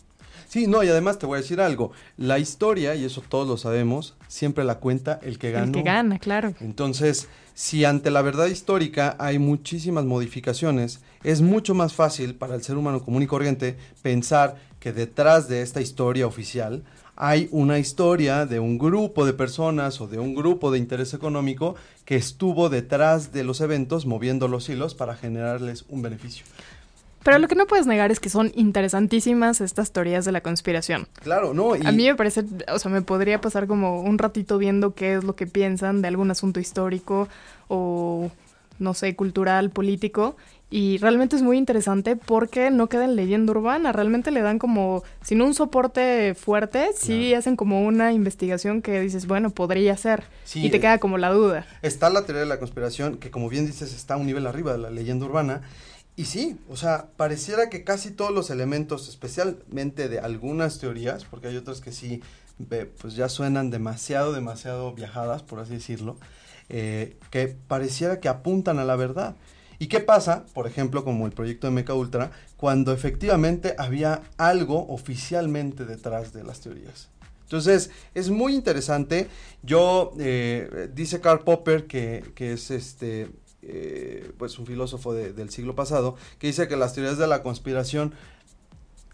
Sí, 0.50 0.66
no, 0.66 0.82
y 0.82 0.88
además 0.88 1.16
te 1.20 1.26
voy 1.26 1.36
a 1.38 1.42
decir 1.42 1.60
algo. 1.60 1.92
La 2.16 2.40
historia, 2.40 2.96
y 2.96 3.04
eso 3.04 3.22
todos 3.28 3.46
lo 3.46 3.56
sabemos, 3.56 4.16
siempre 4.26 4.64
la 4.64 4.80
cuenta 4.80 5.20
el 5.22 5.38
que 5.38 5.52
gana. 5.52 5.66
El 5.66 5.72
que 5.72 5.82
gana, 5.82 6.18
claro. 6.18 6.54
Entonces, 6.58 7.28
si 7.54 7.84
ante 7.84 8.10
la 8.10 8.20
verdad 8.20 8.46
histórica 8.46 9.14
hay 9.20 9.38
muchísimas 9.38 10.04
modificaciones, 10.06 11.02
es 11.22 11.40
mucho 11.40 11.76
más 11.76 11.94
fácil 11.94 12.34
para 12.34 12.56
el 12.56 12.64
ser 12.64 12.76
humano 12.76 13.00
común 13.04 13.22
y 13.22 13.28
corriente 13.28 13.76
pensar 14.02 14.56
que 14.80 14.92
detrás 14.92 15.46
de 15.46 15.62
esta 15.62 15.80
historia 15.80 16.26
oficial 16.26 16.82
hay 17.14 17.48
una 17.52 17.78
historia 17.78 18.44
de 18.44 18.58
un 18.58 18.76
grupo 18.76 19.26
de 19.26 19.34
personas 19.34 20.00
o 20.00 20.08
de 20.08 20.18
un 20.18 20.34
grupo 20.34 20.72
de 20.72 20.78
interés 20.78 21.14
económico 21.14 21.76
que 22.04 22.16
estuvo 22.16 22.70
detrás 22.70 23.30
de 23.30 23.44
los 23.44 23.60
eventos 23.60 24.04
moviendo 24.04 24.48
los 24.48 24.68
hilos 24.68 24.96
para 24.96 25.14
generarles 25.14 25.84
un 25.90 26.02
beneficio. 26.02 26.44
Pero 27.22 27.38
lo 27.38 27.48
que 27.48 27.54
no 27.54 27.66
puedes 27.66 27.87
negar 27.87 28.11
es 28.11 28.20
que 28.20 28.30
son 28.30 28.50
interesantísimas 28.54 29.61
estas 29.61 29.92
teorías 29.92 30.24
de 30.24 30.33
la 30.33 30.40
conspiración. 30.40 31.06
Claro, 31.22 31.52
no. 31.52 31.74
A 31.74 31.92
mí 31.92 32.06
me 32.06 32.14
parece, 32.14 32.44
o 32.72 32.78
sea, 32.78 32.90
me 32.90 33.02
podría 33.02 33.40
pasar 33.40 33.66
como 33.66 34.00
un 34.00 34.18
ratito 34.18 34.59
viendo 34.59 34.94
qué 34.94 35.14
es 35.14 35.24
lo 35.24 35.37
que 35.37 35.46
piensan 35.46 36.02
de 36.02 36.09
algún 36.09 36.30
asunto 36.30 36.61
histórico 36.61 37.28
o, 37.68 38.30
no 38.78 38.94
sé, 38.94 39.14
cultural, 39.16 39.70
político. 39.70 40.37
Y 40.72 40.98
realmente 40.98 41.35
es 41.35 41.42
muy 41.42 41.59
interesante 41.59 42.14
porque 42.14 42.70
no 42.70 42.88
queda 42.88 43.04
en 43.04 43.16
leyenda 43.16 43.50
urbana, 43.50 43.90
realmente 43.90 44.30
le 44.30 44.40
dan 44.40 44.61
como, 44.61 45.02
sin 45.20 45.42
un 45.42 45.52
soporte 45.52 46.37
fuerte, 46.37 46.90
sí 46.94 47.35
hacen 47.35 47.56
como 47.56 47.85
una 47.85 48.12
investigación 48.12 48.80
que 48.80 49.00
dices, 49.00 49.26
bueno, 49.26 49.50
podría 49.50 49.96
ser. 49.96 50.22
Sí, 50.44 50.64
y 50.64 50.70
te 50.70 50.76
eh, 50.76 50.80
queda 50.80 50.98
como 50.98 51.18
la 51.18 51.30
duda. 51.30 51.66
Está 51.83 52.09
la 52.09 52.24
teoría 52.24 52.42
de 52.42 52.48
la 52.48 52.61
conspiración, 52.61 53.16
que 53.16 53.33
como 53.33 53.48
bien 53.48 53.66
dices, 53.66 53.92
está 53.92 54.14
a 54.14 54.16
un 54.16 54.26
nivel 54.26 54.46
arriba 54.46 54.70
de 54.70 54.78
la 54.78 54.90
leyenda 54.90 55.26
urbana. 55.26 55.62
Y 56.20 56.26
sí, 56.26 56.59
o 56.68 56.76
sea, 56.76 57.06
pareciera 57.16 57.70
que 57.70 57.83
casi 57.83 58.11
todos 58.11 58.30
los 58.30 58.50
elementos, 58.50 59.09
especialmente 59.09 60.11
de 60.11 60.18
algunas 60.18 60.78
teorías, 60.78 61.24
porque 61.24 61.48
hay 61.48 61.56
otras 61.56 61.80
que 61.80 61.92
sí, 61.92 62.20
pues 63.00 63.14
ya 63.14 63.30
suenan 63.30 63.70
demasiado, 63.70 64.35
demasiado 64.35 64.92
viajadas, 64.92 65.42
por 65.42 65.61
así 65.61 65.72
decirlo, 65.72 66.18
eh, 66.68 67.16
que 67.30 67.56
pareciera 67.66 68.20
que 68.20 68.28
apuntan 68.28 68.78
a 68.78 68.85
la 68.85 68.96
verdad. 68.96 69.35
¿Y 69.78 69.87
qué 69.87 70.00
pasa, 70.00 70.44
por 70.52 70.66
ejemplo, 70.66 71.04
como 71.04 71.24
el 71.24 71.33
proyecto 71.33 71.68
de 71.68 71.72
Meca 71.72 71.94
Ultra, 71.94 72.33
cuando 72.59 72.92
efectivamente 72.92 73.74
había 73.78 74.20
algo 74.37 74.88
oficialmente 74.88 75.87
detrás 75.87 76.35
de 76.35 76.44
las 76.44 76.61
teorías? 76.61 77.09
Entonces, 77.44 77.90
es 78.14 78.28
muy 78.28 78.54
interesante. 78.54 79.26
Yo, 79.62 80.12
eh, 80.18 80.90
dice 80.94 81.22
Karl 81.22 81.44
Popper, 81.44 81.87
que, 81.87 82.30
que 82.35 82.52
es 82.52 82.70
este, 82.70 83.30
eh, 83.62 84.30
pues 84.38 84.58
un 84.58 84.66
filósofo 84.66 85.12
de- 85.12 85.32
del 85.32 85.50
siglo 85.50 85.74
pasado, 85.74 86.16
que 86.38 86.46
dice 86.48 86.66
que 86.68 86.76
las 86.76 86.94
teorías 86.94 87.18
de 87.18 87.26
la 87.26 87.42
conspiración 87.42 88.12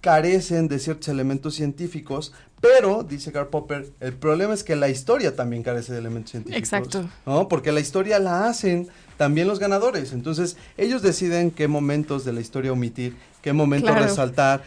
carecen 0.00 0.68
de 0.68 0.78
ciertos 0.78 1.08
elementos 1.08 1.54
científicos, 1.54 2.32
pero, 2.60 3.02
dice 3.02 3.32
Karl 3.32 3.48
Popper, 3.48 3.88
el 4.00 4.12
problema 4.14 4.54
es 4.54 4.62
que 4.62 4.76
la 4.76 4.88
historia 4.88 5.34
también 5.34 5.62
carece 5.62 5.92
de 5.92 5.98
elementos 5.98 6.30
científicos. 6.30 6.58
Exacto. 6.58 7.08
¿no? 7.26 7.48
Porque 7.48 7.72
la 7.72 7.80
historia 7.80 8.18
la 8.18 8.46
hacen 8.48 8.88
también 9.16 9.48
los 9.48 9.58
ganadores. 9.58 10.12
Entonces, 10.12 10.56
ellos 10.76 11.02
deciden 11.02 11.50
qué 11.50 11.66
momentos 11.68 12.24
de 12.24 12.32
la 12.32 12.40
historia 12.40 12.72
omitir, 12.72 13.16
qué 13.42 13.52
momentos 13.52 13.90
Claro. 13.90 14.06
resaltar, 14.06 14.62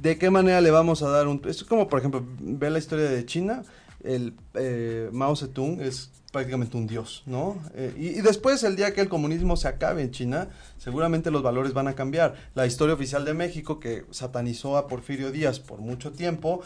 de 0.00 0.18
qué 0.18 0.30
manera 0.30 0.60
le 0.60 0.70
vamos 0.70 1.02
a 1.02 1.08
dar 1.08 1.26
un... 1.26 1.42
Es 1.46 1.64
como, 1.64 1.88
por 1.88 1.98
ejemplo, 1.98 2.24
ve 2.40 2.70
la 2.70 2.78
historia 2.78 3.06
de 3.06 3.24
China, 3.26 3.64
el 4.04 4.34
eh, 4.54 5.08
Mao 5.12 5.34
Zedong 5.34 5.80
es 5.80 6.10
prácticamente 6.36 6.76
un 6.76 6.86
dios, 6.86 7.22
¿no? 7.24 7.58
Eh, 7.74 7.94
y, 7.98 8.06
y 8.18 8.20
después, 8.20 8.62
el 8.62 8.76
día 8.76 8.92
que 8.92 9.00
el 9.00 9.08
comunismo 9.08 9.56
se 9.56 9.68
acabe 9.68 10.02
en 10.02 10.10
China, 10.10 10.48
seguramente 10.76 11.30
los 11.30 11.42
valores 11.42 11.72
van 11.72 11.88
a 11.88 11.94
cambiar. 11.94 12.34
La 12.54 12.66
historia 12.66 12.94
oficial 12.94 13.24
de 13.24 13.32
México, 13.32 13.80
que 13.80 14.04
satanizó 14.10 14.76
a 14.76 14.86
Porfirio 14.86 15.32
Díaz 15.32 15.60
por 15.60 15.80
mucho 15.80 16.12
tiempo, 16.12 16.60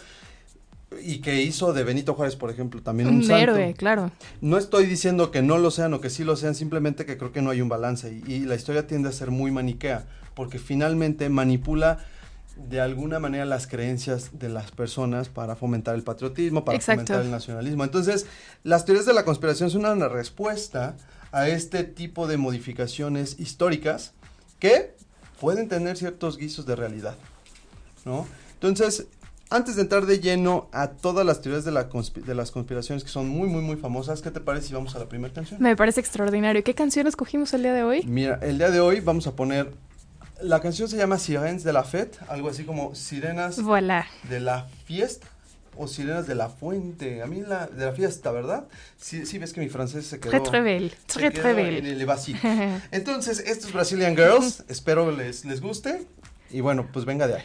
y 1.04 1.18
que 1.20 1.40
hizo 1.42 1.72
de 1.72 1.85
Benito 1.85 2.14
Juárez, 2.14 2.35
por 2.35 2.50
ejemplo, 2.50 2.83
también 2.83 3.09
un, 3.09 3.16
Un 3.18 3.22
santo. 3.22 3.37
héroe, 3.42 3.74
claro. 3.74 4.11
No 4.40 4.59
estoy 4.59 4.87
diciendo 4.87 5.30
que 5.30 5.40
no 5.40 5.56
lo 5.56 5.70
sean 5.70 5.94
o 5.94 6.00
que 6.00 6.11
sí 6.11 6.24
lo 6.24 6.35
sean, 6.35 6.56
simplemente 6.56 7.06
que 7.06 7.16
creo 7.16 7.30
que 7.30 7.42
no 7.42 7.50
hay 7.50 7.61
un 7.61 7.68
balance 7.68 8.12
y, 8.26 8.33
y 8.33 8.40
la 8.40 8.56
historia 8.56 8.88
tiende 8.88 9.09
a 9.09 9.12
ser 9.12 9.30
muy 9.30 9.52
maniquea, 9.52 10.06
porque 10.35 10.59
finalmente 10.59 11.28
manipula 11.28 11.98
de 12.68 12.80
alguna 12.80 13.18
manera 13.18 13.44
las 13.44 13.66
creencias 13.66 14.38
de 14.38 14.48
las 14.48 14.70
personas 14.70 15.28
para 15.28 15.56
fomentar 15.56 15.94
el 15.94 16.02
patriotismo, 16.02 16.64
para 16.64 16.76
Exacto. 16.76 17.04
fomentar 17.04 17.22
el 17.24 17.30
nacionalismo. 17.30 17.84
Entonces, 17.84 18.26
las 18.62 18.84
teorías 18.84 19.06
de 19.06 19.14
la 19.14 19.24
conspiración 19.24 19.70
son 19.70 19.86
una 19.86 20.08
respuesta 20.08 20.96
a 21.32 21.48
este 21.48 21.84
tipo 21.84 22.26
de 22.26 22.36
modificaciones 22.36 23.38
históricas 23.38 24.12
que 24.58 24.94
pueden 25.40 25.68
tener 25.68 25.96
ciertos 25.96 26.36
guisos 26.36 26.66
de 26.66 26.76
realidad, 26.76 27.14
¿no? 28.04 28.26
Entonces, 28.54 29.06
antes 29.48 29.74
de 29.76 29.82
entrar 29.82 30.06
de 30.06 30.20
lleno 30.20 30.68
a 30.72 30.88
todas 30.90 31.26
las 31.26 31.42
teorías 31.42 31.64
de, 31.64 31.72
la 31.72 31.88
de 32.14 32.34
las 32.34 32.50
conspiraciones 32.50 33.02
que 33.02 33.10
son 33.10 33.28
muy, 33.28 33.48
muy, 33.48 33.62
muy 33.62 33.76
famosas, 33.76 34.22
¿qué 34.22 34.30
te 34.30 34.40
parece 34.40 34.68
si 34.68 34.74
vamos 34.74 34.94
a 34.94 34.98
la 35.00 35.08
primera 35.08 35.34
canción? 35.34 35.60
Me 35.60 35.74
parece 35.76 36.00
extraordinario. 36.00 36.62
¿Qué 36.62 36.74
canción 36.74 37.06
escogimos 37.06 37.52
el 37.54 37.62
día 37.62 37.74
de 37.74 37.82
hoy? 37.82 38.04
Mira, 38.06 38.38
el 38.42 38.58
día 38.58 38.70
de 38.70 38.80
hoy 38.80 39.00
vamos 39.00 39.26
a 39.26 39.34
poner. 39.34 39.72
La 40.42 40.61
canción 40.61 40.88
se 40.88 40.96
llama 40.96 41.18
Sirens 41.18 41.64
de 41.64 41.72
la 41.72 41.85
Fête, 41.85 42.18
algo 42.29 42.48
así 42.48 42.64
como 42.64 42.94
Sirenas 42.94 43.61
Voilà. 43.62 44.07
de 44.29 44.40
la 44.40 44.68
Fiesta 44.87 45.26
o 45.76 45.87
Sirenas 45.87 46.26
de 46.26 46.35
la 46.35 46.48
Fuente. 46.48 47.22
A 47.22 47.26
mí 47.26 47.42
la 47.46 47.66
de 47.66 47.85
la 47.87 47.92
fiesta, 47.92 48.31
¿verdad? 48.33 48.64
Sí, 48.98 49.26
sí 49.26 49.38
ves 49.38 49.53
que 49.53 49.61
mi 49.61 49.68
francés 49.68 50.07
se 50.07 50.18
quedó. 50.18 50.31
Très, 50.31 50.40
très 50.42 50.62
belle. 50.62 50.90
Très, 51.07 51.31
quedó 51.31 51.42
très 51.42 51.50
en 51.50 51.57
belle. 51.57 51.90
el 51.92 52.07
vacío. 52.07 52.37
Entonces, 52.90 53.40
estos 53.40 53.72
Brazilian 53.72 54.16
Girls, 54.16 54.64
espero 54.68 55.11
les, 55.11 55.44
les 55.44 55.61
guste. 55.61 56.07
Y 56.50 56.61
bueno, 56.61 56.88
pues 56.92 57.05
venga 57.05 57.26
de 57.29 57.35
ahí. 57.37 57.44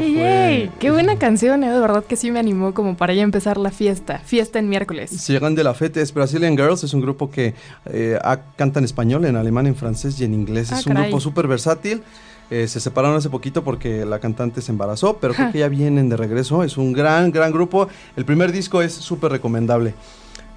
Qué 0.00 0.90
buena 0.90 1.18
canción, 1.18 1.64
¿eh? 1.64 1.70
De 1.70 1.80
verdad 1.80 2.04
que 2.04 2.16
sí 2.16 2.30
me 2.30 2.38
animó 2.38 2.74
como 2.74 2.96
para 2.96 3.14
ya 3.14 3.22
empezar 3.22 3.56
la 3.56 3.70
fiesta. 3.70 4.18
Fiesta 4.18 4.58
en 4.58 4.68
miércoles. 4.68 5.10
Sigan 5.10 5.54
de 5.54 5.64
la 5.64 5.74
Fête 5.74 6.00
es 6.00 6.12
Brazilian 6.12 6.56
Girls, 6.56 6.84
es 6.84 6.94
un 6.94 7.00
grupo 7.00 7.30
que 7.30 7.54
eh, 7.86 8.18
canta 8.56 8.78
en 8.78 8.84
español, 8.84 9.24
en 9.24 9.36
alemán, 9.36 9.66
en 9.66 9.76
francés 9.76 10.20
y 10.20 10.24
en 10.24 10.34
inglés. 10.34 10.72
Ah, 10.72 10.78
es 10.78 10.86
un 10.86 10.94
caray. 10.94 11.08
grupo 11.08 11.20
súper 11.20 11.46
versátil. 11.46 12.02
Eh, 12.50 12.66
se 12.66 12.80
separaron 12.80 13.16
hace 13.16 13.30
poquito 13.30 13.62
porque 13.62 14.04
la 14.04 14.18
cantante 14.18 14.60
se 14.60 14.72
embarazó, 14.72 15.18
pero 15.18 15.34
creo 15.34 15.52
que 15.52 15.60
ya 15.60 15.68
vienen 15.68 16.08
de 16.08 16.16
regreso. 16.16 16.64
Es 16.64 16.76
un 16.76 16.92
gran, 16.92 17.30
gran 17.30 17.52
grupo. 17.52 17.88
El 18.16 18.24
primer 18.24 18.50
disco 18.50 18.82
es 18.82 18.92
súper 18.92 19.30
recomendable. 19.30 19.94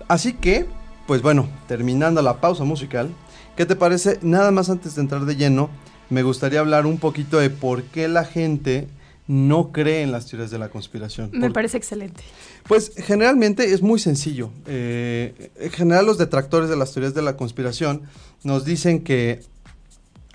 Así 0.07 0.33
que, 0.33 0.65
pues 1.05 1.21
bueno, 1.21 1.47
terminando 1.67 2.21
la 2.21 2.41
pausa 2.41 2.63
musical, 2.63 3.09
¿qué 3.55 3.65
te 3.65 3.75
parece? 3.75 4.17
Nada 4.23 4.49
más 4.49 4.71
antes 4.71 4.95
de 4.95 5.01
entrar 5.01 5.25
de 5.25 5.35
lleno, 5.35 5.69
me 6.09 6.23
gustaría 6.23 6.59
hablar 6.59 6.87
un 6.87 6.97
poquito 6.97 7.37
de 7.37 7.51
por 7.51 7.83
qué 7.83 8.07
la 8.07 8.25
gente 8.25 8.87
no 9.27 9.71
cree 9.71 10.01
en 10.01 10.11
las 10.11 10.25
teorías 10.27 10.51
de 10.51 10.59
la 10.59 10.69
conspiración. 10.69 11.29
Me 11.33 11.41
Por- 11.47 11.53
parece 11.53 11.77
excelente. 11.77 12.21
pues 12.67 12.91
generalmente 12.97 13.73
es 13.73 13.81
muy 13.81 13.99
sencillo. 13.99 14.49
Eh, 14.67 15.51
en 15.59 15.71
general 15.71 16.05
los 16.05 16.17
detractores 16.17 16.69
de 16.69 16.75
las 16.75 16.91
teorías 16.93 17.13
de 17.13 17.21
la 17.21 17.37
conspiración 17.37 18.01
nos 18.43 18.65
dicen 18.65 19.01
que 19.03 19.41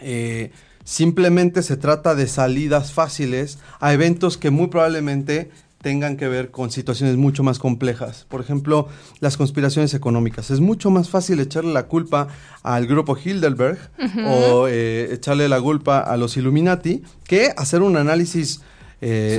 eh, 0.01 0.51
simplemente 0.85 1.63
se 1.63 1.77
trata 1.77 2.15
de 2.15 2.27
salidas 2.29 2.93
fáciles 2.93 3.59
a 3.81 3.93
eventos 3.93 4.39
que 4.39 4.51
muy 4.51 4.69
probablemente 4.69 5.51
tengan 5.83 6.17
que 6.17 6.27
ver 6.27 6.51
con 6.51 6.71
situaciones 6.73 7.17
mucho 7.17 7.45
más 7.45 7.59
complejas. 7.61 8.27
Por 8.29 8.41
ejemplo, 8.41 8.89
las 9.21 9.37
conspiraciones 9.37 9.95
económicas. 9.95 10.51
Es 10.51 10.59
mucho 10.61 10.91
más 10.91 11.09
fácil 11.09 11.39
echarle 11.39 11.73
la 11.73 11.85
culpa 11.85 12.29
al 12.65 12.87
grupo 12.89 13.17
Hildelberg 13.17 13.79
o 14.27 14.67
eh, 14.67 15.09
echarle 15.13 15.49
la 15.49 15.61
culpa 15.61 16.01
a 16.01 16.17
los 16.17 16.37
Illuminati 16.37 17.03
que 17.25 17.53
hacer 17.57 17.83
un 17.83 17.97
análisis 17.97 18.63
eh, 19.01 19.39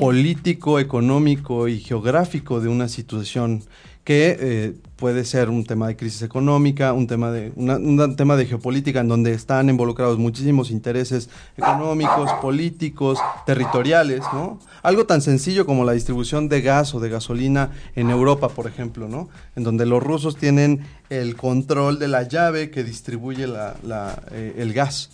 político, 0.00 0.78
económico 0.78 1.68
y 1.68 1.80
geográfico 1.80 2.60
de 2.60 2.68
una 2.68 2.88
situación 2.88 3.62
que 4.04 4.36
eh, 4.40 4.74
puede 4.96 5.24
ser 5.24 5.48
un 5.48 5.64
tema 5.64 5.86
de 5.86 5.94
crisis 5.96 6.22
económica, 6.22 6.92
un 6.92 7.06
tema 7.06 7.30
de 7.30 7.52
una- 7.54 7.76
un 7.76 8.16
tema 8.16 8.34
de 8.36 8.46
geopolítica 8.46 8.98
en 8.98 9.06
donde 9.06 9.32
están 9.32 9.68
involucrados 9.68 10.18
muchísimos 10.18 10.72
intereses 10.72 11.28
económicos, 11.56 12.28
políticos, 12.40 13.18
territoriales, 13.46 14.20
¿no? 14.32 14.58
Algo 14.82 15.06
tan 15.06 15.20
sencillo 15.22 15.66
como 15.66 15.84
la 15.84 15.92
distribución 15.92 16.48
de 16.48 16.62
gas 16.62 16.94
o 16.96 17.00
de 17.00 17.10
gasolina 17.10 17.70
en 17.94 18.10
Europa, 18.10 18.48
por 18.48 18.66
ejemplo, 18.66 19.08
¿no? 19.08 19.28
En 19.54 19.62
donde 19.62 19.86
los 19.86 20.02
rusos 20.02 20.36
tienen 20.36 20.80
el 21.08 21.36
control 21.36 22.00
de 22.00 22.08
la 22.08 22.22
llave 22.26 22.70
que 22.70 22.82
distribuye 22.82 23.46
la- 23.46 23.76
la, 23.84 24.20
eh, 24.32 24.54
el 24.58 24.72
gas 24.72 25.10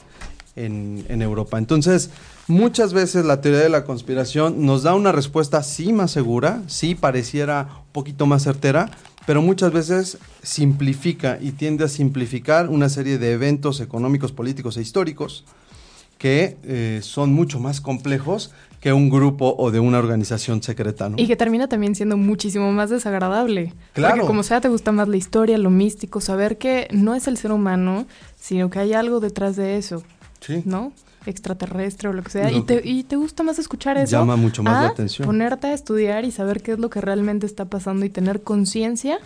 en, 0.65 1.05
en 1.09 1.23
Europa. 1.23 1.59
Entonces, 1.59 2.11
muchas 2.47 2.93
veces 2.93 3.25
la 3.25 3.41
teoría 3.41 3.61
de 3.61 3.69
la 3.69 3.85
conspiración 3.85 4.65
nos 4.67 4.83
da 4.83 4.95
una 4.95 5.13
respuesta 5.13 5.63
sí 5.63 5.93
más 5.93 6.11
segura, 6.11 6.63
sí 6.67 6.95
pareciera 6.95 7.69
un 7.87 7.93
poquito 7.93 8.27
más 8.27 8.43
certera, 8.43 8.91
pero 9.27 9.43
muchas 9.43 9.73
veces 9.73 10.19
simplifica 10.43 11.39
y 11.41 11.53
tiende 11.53 11.85
a 11.85 11.89
simplificar 11.89 12.69
una 12.69 12.89
serie 12.89 13.19
de 13.19 13.33
eventos 13.33 13.81
económicos, 13.81 14.33
políticos 14.33 14.77
e 14.77 14.81
históricos 14.81 15.45
que 16.19 16.57
eh, 16.65 17.01
son 17.03 17.33
mucho 17.33 17.61
más 17.61 17.81
complejos 17.81 18.53
que 18.81 18.93
un 18.93 19.11
grupo 19.11 19.55
o 19.59 19.71
de 19.71 19.81
una 19.81 19.99
organización 19.99 20.63
secreta, 20.63 21.09
¿no? 21.09 21.17
Y 21.19 21.27
que 21.27 21.37
termina 21.37 21.69
también 21.69 21.95
siendo 21.95 22.17
muchísimo 22.17 22.71
más 22.73 22.91
desagradable. 22.91 23.73
Claro. 23.93 24.15
Porque 24.15 24.27
como 24.27 24.43
sea, 24.43 24.61
te 24.61 24.69
gusta 24.69 24.93
más 24.93 25.09
la 25.09 25.17
historia, 25.17 25.59
lo 25.59 25.71
místico, 25.71 26.21
saber 26.21 26.59
que 26.59 26.89
no 26.93 27.15
es 27.15 27.27
el 27.29 27.37
ser 27.37 27.53
humano, 27.53 28.07
sino 28.37 28.71
que 28.71 28.79
hay 28.79 28.93
algo 28.93 29.21
detrás 29.21 29.57
de 29.57 29.77
eso, 29.77 30.03
Sí. 30.41 30.63
¿no? 30.65 30.93
Extraterrestre 31.27 32.09
o 32.09 32.13
lo 32.13 32.23
que 32.23 32.31
sea. 32.31 32.51
Lo 32.51 32.59
y, 32.59 32.63
te, 32.63 32.81
y 32.85 33.03
te 33.05 33.17
gusta 33.17 33.43
más 33.43 33.59
escuchar 33.59 33.99
eso. 33.99 34.13
Llama 34.13 34.37
mucho 34.37 34.63
más 34.63 34.83
la 34.85 34.89
atención. 34.91 35.27
Ponerte 35.27 35.67
a 35.67 35.75
estudiar 35.75 36.25
y 36.25 36.31
saber 36.31 36.63
qué 36.63 36.73
es 36.73 36.79
lo 36.79 36.91
que 36.91 37.01
realmente 37.01 37.45
está 37.47 37.67
pasando 37.67 38.07
y 38.07 38.11
tener 38.11 38.43
conciencia 38.43 39.19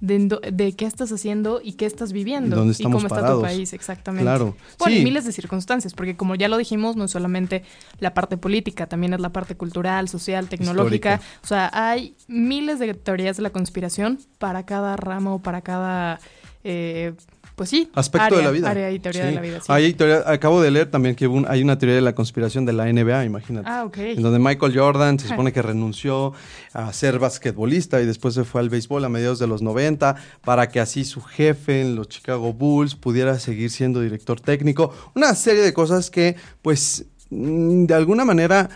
de, 0.00 0.38
de 0.52 0.72
qué 0.72 0.86
estás 0.86 1.12
haciendo 1.12 1.60
y 1.62 1.72
qué 1.72 1.84
estás 1.86 2.12
viviendo. 2.12 2.56
¿Dónde 2.56 2.74
y 2.78 2.82
cómo 2.82 2.98
está 2.98 3.08
parados? 3.08 3.40
tu 3.40 3.46
país, 3.46 3.72
exactamente. 3.74 4.24
Claro. 4.24 4.56
Bueno, 4.78 4.94
y 4.94 4.98
Sí. 4.98 5.04
miles 5.04 5.24
de 5.26 5.32
circunstancias, 5.32 5.92
porque 5.94 6.16
como 6.16 6.36
ya 6.36 6.48
lo 6.48 6.56
dijimos, 6.56 6.96
no 6.96 7.04
es 7.04 7.10
solamente 7.10 7.64
la 7.98 8.14
parte 8.14 8.36
política, 8.38 8.86
también 8.86 9.12
es 9.12 9.20
la 9.20 9.30
parte 9.30 9.56
cultural, 9.56 10.08
social, 10.08 10.48
tecnológica. 10.48 11.14
Histórica. 11.14 11.38
O 11.42 11.46
sea, 11.46 11.70
hay 11.74 12.14
miles 12.28 12.78
de 12.78 12.94
teorías 12.94 13.36
de 13.36 13.42
la 13.42 13.50
conspiración 13.50 14.18
para 14.38 14.64
cada 14.64 14.96
rama 14.96 15.34
o 15.34 15.38
para 15.40 15.60
cada, 15.60 16.18
eh, 16.64 17.12
pues 17.60 17.68
sí, 17.68 17.90
Aspecto 17.94 18.24
área, 18.24 18.38
de 18.38 18.44
la 18.44 18.50
vida. 18.52 18.70
área 18.70 18.90
y 18.90 18.98
teoría 18.98 19.20
Sí. 19.20 19.28
de 19.28 19.34
la 19.34 19.40
vida. 19.42 19.58
sí. 19.60 19.66
Hay 19.68 19.92
teoría- 19.92 20.22
acabo 20.26 20.62
de 20.62 20.70
leer 20.70 20.90
también 20.90 21.14
que 21.14 21.26
hubo 21.26 21.36
un- 21.36 21.46
hay 21.46 21.62
una 21.62 21.76
teoría 21.76 21.94
de 21.94 22.00
la 22.00 22.14
conspiración 22.14 22.64
de 22.64 22.72
la 22.72 22.88
NBA, 22.88 23.26
imagínate. 23.26 23.68
Ah, 23.68 23.84
ok. 23.84 23.98
En 23.98 24.22
donde 24.22 24.38
Michael 24.38 24.72
Jordan 24.74 25.18
se 25.18 25.28
supone 25.44 25.52
que 25.52 25.60
renunció 25.60 26.32
a 26.72 26.90
ser 26.94 27.18
basquetbolista 27.18 28.00
y 28.00 28.06
después 28.06 28.32
se 28.32 28.44
fue 28.44 28.62
al 28.62 28.70
béisbol 28.70 29.04
a 29.04 29.10
mediados 29.10 29.38
de 29.38 29.46
los 29.46 29.60
90 29.60 30.16
para 30.42 30.70
que 30.70 30.80
así 30.80 31.04
su 31.04 31.20
jefe 31.20 31.82
en 31.82 31.96
los 31.96 32.08
Chicago 32.08 32.54
Bulls 32.54 32.94
pudiera 32.94 33.38
seguir 33.38 33.68
siendo 33.70 34.00
director 34.00 34.40
técnico. 34.40 34.94
Una 35.14 35.34
serie 35.34 35.60
de 35.60 35.74
cosas 35.74 36.08
que, 36.10 36.36
pues, 36.62 37.04
mm, 37.28 37.84
de 37.84 37.92
alguna 37.94 38.24
manera 38.24 38.70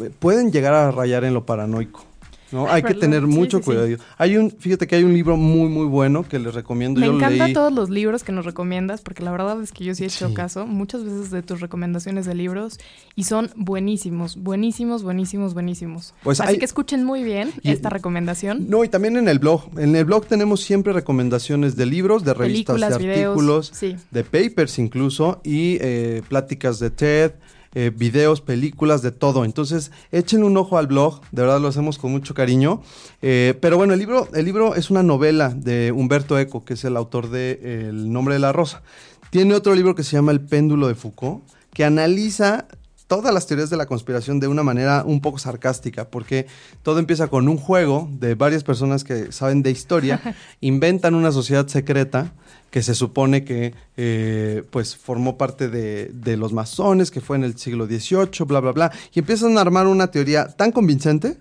eh, 0.00 0.10
pueden 0.16 0.52
llegar 0.52 0.74
a 0.74 0.92
rayar 0.92 1.24
en 1.24 1.34
lo 1.34 1.44
paranoico. 1.44 2.04
¿No? 2.52 2.68
Hay 2.68 2.82
que 2.82 2.94
tener 2.94 3.26
mucho 3.26 3.58
sí, 3.58 3.62
sí. 3.62 3.66
cuidado. 3.66 3.88
Hay 4.16 4.36
un, 4.36 4.50
fíjate 4.50 4.86
que 4.86 4.96
hay 4.96 5.04
un 5.04 5.12
libro 5.12 5.36
muy, 5.36 5.68
muy 5.68 5.86
bueno 5.86 6.22
que 6.26 6.38
les 6.38 6.54
recomiendo. 6.54 7.00
Me 7.00 7.06
Yo 7.06 7.18
leí. 7.18 7.52
todos 7.52 7.72
los 7.72 7.90
libros 7.90 8.24
que 8.24 8.32
nos 8.32 8.44
recomiendas, 8.44 9.00
porque 9.02 9.22
la 9.22 9.30
verdad 9.30 9.60
es 9.62 9.72
que 9.72 9.84
yo 9.84 9.94
sí 9.94 10.04
he 10.04 10.06
hecho 10.06 10.32
caso 10.34 10.66
muchas 10.66 11.04
veces 11.04 11.30
de 11.30 11.42
tus 11.42 11.60
recomendaciones 11.60 12.26
de 12.26 12.34
libros 12.34 12.78
y 13.14 13.24
son 13.24 13.50
buenísimos, 13.56 14.36
buenísimos, 14.36 15.02
buenísimos, 15.02 15.54
buenísimos. 15.54 16.14
Pues 16.22 16.40
Así 16.40 16.52
hay- 16.52 16.58
que 16.58 16.64
escuchen 16.64 17.04
muy 17.04 17.22
bien 17.22 17.50
Y- 17.62 17.70
esta 17.70 17.90
recomendación. 17.90 18.68
No, 18.68 18.84
y 18.84 18.88
también 18.88 19.16
en 19.16 19.28
el 19.28 19.38
blog. 19.38 19.70
En 19.78 19.94
el 19.96 20.04
blog 20.04 20.26
tenemos 20.26 20.60
siempre 20.60 20.92
recomendaciones 20.92 21.76
de 21.76 21.86
libros, 21.86 22.24
de 22.24 22.34
revistas, 22.34 22.74
Películas, 22.76 22.98
de 22.98 23.04
videos, 23.06 23.30
artículos, 23.32 23.72
de 24.10 24.24
papers 24.24 24.78
incluso, 24.78 25.40
y 25.44 25.78
eh, 25.80 26.22
pláticas 26.28 26.78
de 26.78 26.90
TED, 26.90 27.32
eh, 27.74 27.90
videos, 27.94 28.40
películas, 28.40 29.02
de 29.02 29.12
todo. 29.12 29.44
Entonces, 29.44 29.90
echen 30.12 30.44
un 30.44 30.56
ojo 30.56 30.78
al 30.78 30.86
blog, 30.86 31.20
de 31.32 31.42
verdad 31.42 31.60
lo 31.60 31.68
hacemos 31.68 31.98
con 31.98 32.10
mucho 32.10 32.34
cariño. 32.34 32.82
Eh, 33.22 33.54
pero 33.60 33.76
bueno, 33.76 33.92
el 33.92 33.98
libro, 33.98 34.28
el 34.34 34.44
libro 34.44 34.74
es 34.74 34.90
una 34.90 35.02
novela 35.02 35.50
de 35.50 35.92
Humberto 35.92 36.38
Eco, 36.38 36.64
que 36.64 36.74
es 36.74 36.84
el 36.84 36.96
autor 36.96 37.30
de 37.30 37.60
eh, 37.62 37.86
El 37.90 38.12
nombre 38.12 38.34
de 38.34 38.40
la 38.40 38.52
rosa. 38.52 38.82
Tiene 39.30 39.54
otro 39.54 39.74
libro 39.74 39.94
que 39.94 40.04
se 40.04 40.12
llama 40.12 40.32
El 40.32 40.40
péndulo 40.40 40.88
de 40.88 40.94
Foucault, 40.94 41.42
que 41.74 41.84
analiza 41.84 42.66
todas 43.08 43.34
las 43.34 43.46
teorías 43.46 43.70
de 43.70 43.76
la 43.76 43.86
conspiración 43.86 44.38
de 44.38 44.46
una 44.46 44.62
manera 44.62 45.02
un 45.04 45.20
poco 45.20 45.38
sarcástica, 45.38 46.08
porque 46.08 46.46
todo 46.82 47.00
empieza 47.00 47.26
con 47.26 47.48
un 47.48 47.56
juego 47.56 48.08
de 48.12 48.34
varias 48.36 48.62
personas 48.62 49.02
que 49.02 49.32
saben 49.32 49.62
de 49.62 49.72
historia, 49.72 50.36
inventan 50.60 51.14
una 51.14 51.32
sociedad 51.32 51.66
secreta 51.66 52.32
que 52.70 52.82
se 52.82 52.94
supone 52.94 53.44
que 53.44 53.74
eh, 53.96 54.62
pues 54.70 54.94
formó 54.94 55.38
parte 55.38 55.68
de, 55.68 56.10
de 56.12 56.36
los 56.36 56.52
masones, 56.52 57.10
que 57.10 57.22
fue 57.22 57.36
en 57.36 57.44
el 57.44 57.58
siglo 57.58 57.86
XVIII, 57.86 58.44
bla, 58.46 58.60
bla, 58.60 58.72
bla, 58.72 58.92
y 59.12 59.20
empiezan 59.20 59.56
a 59.56 59.62
armar 59.62 59.86
una 59.86 60.10
teoría 60.10 60.46
tan 60.46 60.70
convincente 60.70 61.38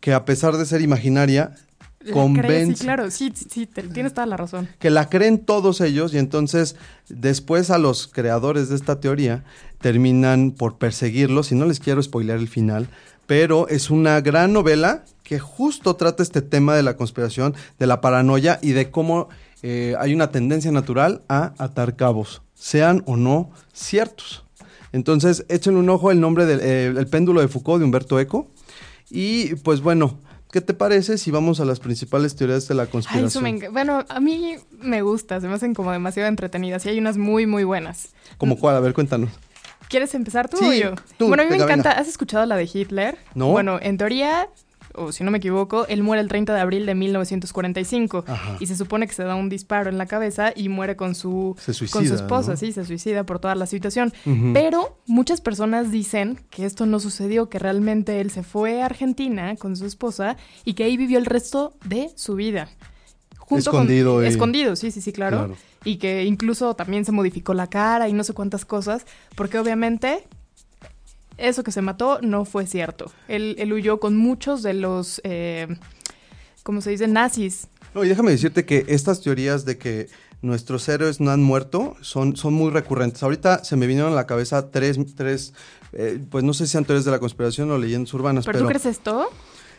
que 0.00 0.12
a 0.12 0.24
pesar 0.24 0.56
de 0.56 0.66
ser 0.66 0.82
imaginaria, 0.82 1.54
convence 2.12 2.76
sí, 2.76 2.84
claro, 2.84 3.10
sí, 3.10 3.32
sí, 3.34 3.46
sí, 3.50 3.66
te- 3.66 3.82
tienes 3.84 4.12
toda 4.14 4.26
la 4.26 4.36
razón. 4.36 4.68
que 4.78 4.90
la 4.90 5.08
creen 5.08 5.38
todos 5.38 5.80
ellos 5.80 6.14
y 6.14 6.18
entonces 6.18 6.76
después 7.08 7.70
a 7.70 7.78
los 7.78 8.06
creadores 8.08 8.68
de 8.68 8.76
esta 8.76 9.00
teoría 9.00 9.44
terminan 9.80 10.50
por 10.52 10.78
perseguirlos 10.78 11.52
y 11.52 11.54
no 11.54 11.66
les 11.66 11.80
quiero 11.80 12.02
spoilear 12.02 12.38
el 12.38 12.48
final, 12.48 12.88
pero 13.26 13.68
es 13.68 13.90
una 13.90 14.20
gran 14.20 14.52
novela 14.52 15.04
que 15.22 15.38
justo 15.38 15.96
trata 15.96 16.22
este 16.22 16.42
tema 16.42 16.74
de 16.76 16.82
la 16.82 16.96
conspiración, 16.96 17.54
de 17.78 17.86
la 17.86 18.00
paranoia 18.00 18.58
y 18.62 18.72
de 18.72 18.90
cómo 18.90 19.28
eh, 19.62 19.94
hay 19.98 20.14
una 20.14 20.30
tendencia 20.30 20.70
natural 20.70 21.22
a 21.28 21.52
atar 21.58 21.96
cabos, 21.96 22.42
sean 22.54 23.02
o 23.06 23.16
no 23.16 23.50
ciertos. 23.72 24.44
Entonces, 24.92 25.44
échenle 25.48 25.80
un 25.80 25.90
ojo 25.90 26.10
el 26.10 26.20
nombre 26.20 26.46
del 26.46 26.60
eh, 26.62 26.86
El 26.86 27.06
péndulo 27.08 27.40
de 27.40 27.48
Foucault 27.48 27.80
de 27.80 27.84
Humberto 27.84 28.18
Eco. 28.20 28.48
Y 29.10 29.56
pues 29.56 29.80
bueno, 29.82 30.18
¿qué 30.56 30.62
te 30.62 30.72
parece 30.72 31.18
si 31.18 31.30
vamos 31.30 31.60
a 31.60 31.66
las 31.66 31.80
principales 31.80 32.34
teorías 32.34 32.66
de 32.66 32.74
la 32.74 32.84
Ay, 32.84 32.88
conspiración? 32.88 33.26
eso 33.26 33.42
me 33.42 33.68
Bueno, 33.68 34.06
a 34.08 34.20
mí 34.20 34.56
me 34.80 35.02
gusta, 35.02 35.38
se 35.38 35.48
me 35.48 35.52
hacen 35.52 35.74
como 35.74 35.92
demasiado 35.92 36.30
entretenidas 36.30 36.86
y 36.86 36.88
hay 36.88 36.98
unas 36.98 37.18
muy, 37.18 37.44
muy 37.44 37.64
buenas. 37.64 38.14
¿Cómo 38.38 38.58
cuál? 38.58 38.74
A 38.74 38.80
ver, 38.80 38.94
cuéntanos. 38.94 39.28
¿Quieres 39.90 40.14
empezar 40.14 40.48
tú 40.48 40.56
Sí, 40.56 40.64
o 40.64 40.72
yo? 40.72 40.94
tú, 41.18 41.28
bueno, 41.28 41.42
a 41.42 41.44
mí 41.44 41.50
me 41.50 41.58
venga, 41.58 41.64
encanta. 41.70 41.90
¿Has 41.92 42.08
escuchado 42.08 42.46
la 42.46 42.56
de 42.56 42.66
Hitler? 42.72 43.18
No. 43.34 43.48
Bueno, 43.50 43.78
en 43.82 43.98
teoría, 43.98 44.48
o 44.96 45.12
si 45.12 45.24
no 45.24 45.30
me 45.30 45.38
equivoco, 45.38 45.86
él 45.88 46.02
muere 46.02 46.20
el 46.22 46.28
30 46.28 46.54
de 46.54 46.60
abril 46.60 46.86
de 46.86 46.94
1945 46.94 48.24
Ajá. 48.26 48.56
y 48.60 48.66
se 48.66 48.76
supone 48.76 49.06
que 49.06 49.14
se 49.14 49.24
da 49.24 49.34
un 49.34 49.48
disparo 49.48 49.88
en 49.90 49.98
la 49.98 50.06
cabeza 50.06 50.52
y 50.54 50.68
muere 50.68 50.96
con 50.96 51.14
su, 51.14 51.56
suicida, 51.58 51.90
con 51.92 52.06
su 52.06 52.14
esposa, 52.14 52.52
¿no? 52.52 52.56
sí, 52.56 52.72
se 52.72 52.84
suicida 52.84 53.24
por 53.24 53.38
toda 53.38 53.54
la 53.54 53.66
situación. 53.66 54.12
Pero 54.52 54.98
muchas 55.06 55.40
personas 55.40 55.90
dicen 55.90 56.38
que 56.50 56.64
esto 56.64 56.86
no 56.86 57.00
sucedió, 57.00 57.48
que 57.48 57.58
realmente 57.58 58.20
él 58.20 58.30
se 58.30 58.42
fue 58.42 58.82
a 58.82 58.86
Argentina 58.86 59.54
con 59.56 59.76
su 59.76 59.86
esposa 59.86 60.36
y 60.64 60.74
que 60.74 60.84
ahí 60.84 60.96
vivió 60.96 61.18
el 61.18 61.26
resto 61.26 61.74
de 61.84 62.10
su 62.16 62.34
vida. 62.34 62.68
con- 63.48 63.58
Escondido 63.60 64.24
y- 64.24 64.26
Escondido, 64.26 64.74
sí, 64.74 64.90
sí, 64.90 65.00
sí, 65.00 65.12
claro. 65.12 65.36
Claro. 65.38 65.56
Y 65.84 65.98
que 65.98 66.24
incluso 66.24 66.74
también 66.74 67.04
se 67.04 67.12
modificó 67.12 67.54
la 67.54 67.68
cara 67.68 68.08
y 68.08 68.12
no 68.12 68.24
sé 68.24 68.32
cuántas 68.32 68.64
cosas, 68.64 69.06
porque 69.36 69.56
obviamente 69.58 70.26
eso 71.38 71.62
que 71.62 71.72
se 71.72 71.82
mató 71.82 72.20
no 72.22 72.44
fue 72.44 72.66
cierto. 72.66 73.12
Él, 73.28 73.56
él 73.58 73.72
huyó 73.72 74.00
con 74.00 74.16
muchos 74.16 74.62
de 74.62 74.74
los, 74.74 75.20
eh, 75.24 75.68
¿cómo 76.62 76.80
se 76.80 76.90
dice? 76.90 77.06
Nazis. 77.08 77.68
No, 77.94 78.04
y 78.04 78.08
déjame 78.08 78.30
decirte 78.30 78.64
que 78.64 78.84
estas 78.88 79.20
teorías 79.20 79.64
de 79.64 79.78
que 79.78 80.08
nuestros 80.42 80.88
héroes 80.88 81.20
no 81.20 81.30
han 81.30 81.42
muerto 81.42 81.96
son, 82.02 82.36
son 82.36 82.54
muy 82.54 82.70
recurrentes. 82.70 83.22
Ahorita 83.22 83.64
se 83.64 83.76
me 83.76 83.86
vinieron 83.86 84.12
a 84.12 84.16
la 84.16 84.26
cabeza 84.26 84.70
tres, 84.70 84.98
tres 85.14 85.54
eh, 85.92 86.20
pues 86.30 86.44
no 86.44 86.52
sé 86.52 86.66
si 86.66 86.72
sean 86.72 86.84
teorías 86.84 87.04
de 87.04 87.10
la 87.10 87.18
conspiración 87.18 87.70
o 87.70 87.78
leyendas 87.78 88.12
urbanas, 88.12 88.44
¿Pero, 88.44 88.58
pero, 88.58 88.66
tú 88.66 88.68
crees 88.68 88.86
esto? 88.86 89.28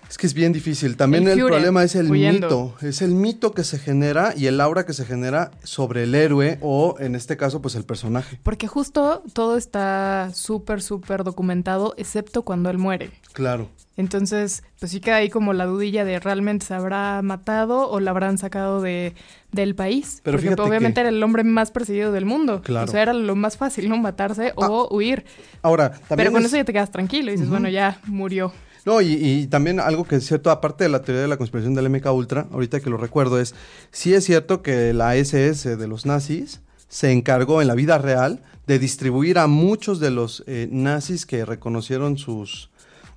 Es 0.10 0.18
que 0.18 0.28
es 0.28 0.34
bien 0.34 0.54
difícil. 0.54 0.96
También 0.98 1.28
El 1.28 1.40
problema 1.44 1.84
es 1.84 1.96
el 1.96 2.10
huyendo. 2.10 2.48
mito, 2.48 2.88
es 2.88 3.02
el 3.02 3.12
mito 3.12 3.52
que 3.54 3.64
se 3.64 3.78
genera 3.80 4.34
y 4.36 4.48
el 4.48 4.60
aura 4.62 4.86
que 4.86 4.94
se 4.94 5.06
genera 5.06 5.52
sobre 5.64 6.04
el 6.04 6.16
héroe 6.16 6.58
o 6.62 6.96
en 7.00 7.16
este 7.16 7.38
caso 7.38 7.62
pues 7.62 7.76
el 7.76 7.84
personaje. 7.84 8.40
Porque 8.44 8.68
justo 8.68 9.24
todo 9.34 9.58
está 9.58 10.32
súper, 10.34 10.82
súper 10.82 11.24
documentado, 11.24 11.94
excepto 11.98 12.44
cuando 12.44 12.70
él 12.70 12.78
muere. 12.78 13.12
Claro. 13.34 13.70
Entonces, 13.98 14.62
pues 14.80 14.92
sí 14.92 15.00
queda 15.00 15.16
ahí 15.16 15.30
como 15.32 15.54
la 15.54 15.66
dudilla 15.66 16.06
de 16.06 16.20
realmente 16.20 16.68
se 16.68 16.74
habrá 16.76 17.20
matado 17.24 17.90
o 17.90 18.00
la 18.00 18.12
habrán 18.12 18.38
sacado 18.38 18.80
de, 18.80 19.16
del 19.52 19.74
país. 19.74 20.22
Pero 20.24 20.38
Porque 20.38 20.50
fíjate 20.50 20.62
obviamente 20.62 20.94
que- 20.96 21.00
era 21.02 21.10
el 21.10 21.24
hombre 21.24 21.44
más 21.44 21.72
perseguido 21.72 22.12
del 22.12 22.26
mundo. 22.26 22.62
Claro. 22.62 22.88
O 22.88 22.92
sea, 22.92 23.02
era 23.02 23.14
lo 23.14 23.36
más 23.36 23.58
fácil, 23.58 23.90
¿no? 23.90 23.98
Matarse 23.98 24.54
o 24.56 24.88
huir. 24.96 25.26
Ahora, 25.64 25.90
también 25.90 26.18
Pero 26.18 26.32
con 26.32 26.42
es- 26.42 26.48
eso 26.50 26.58
ya 26.58 26.64
te 26.64 26.74
quedas 26.74 26.92
tranquilo 26.92 27.30
y 27.32 27.34
dices, 27.34 27.50
bueno, 27.50 27.70
ya 27.70 28.00
murió. 28.06 28.54
No, 28.88 29.02
y, 29.02 29.48
también 29.48 29.82
algo 29.82 30.06
que 30.06 30.16
es 30.16 30.26
cierto, 30.26 30.50
aparte 30.50 30.86
de 30.86 30.90
la 30.90 31.02
teoría 31.02 31.22
de 31.22 31.28
la 31.28 31.36
conspiración 31.36 31.76
del 31.76 31.90
MK 31.90 32.06
Ultra, 32.14 32.48
ahorita 32.54 32.80
que 32.80 32.90
lo 32.90 32.96
recuerdo, 32.96 33.38
es, 33.38 33.54
sí 33.92 34.14
es 34.14 34.24
cierto 34.24 34.62
que 34.62 34.94
la 34.94 35.18
SS 35.18 35.76
de 35.76 35.88
los 35.90 36.06
nazis 36.06 36.62
se 36.88 37.12
encargó 37.12 37.62
en 37.62 37.68
la 37.68 37.76
vida 37.76 37.98
real 37.98 38.42
de 38.66 38.80
distribuir 38.80 39.40
a 39.40 39.48
muchos 39.48 40.00
de 40.00 40.10
los 40.10 40.42
eh, 40.48 40.70
nazis 40.72 41.26
que 41.26 41.44
reconocieron 41.44 42.18
sus 42.18 42.70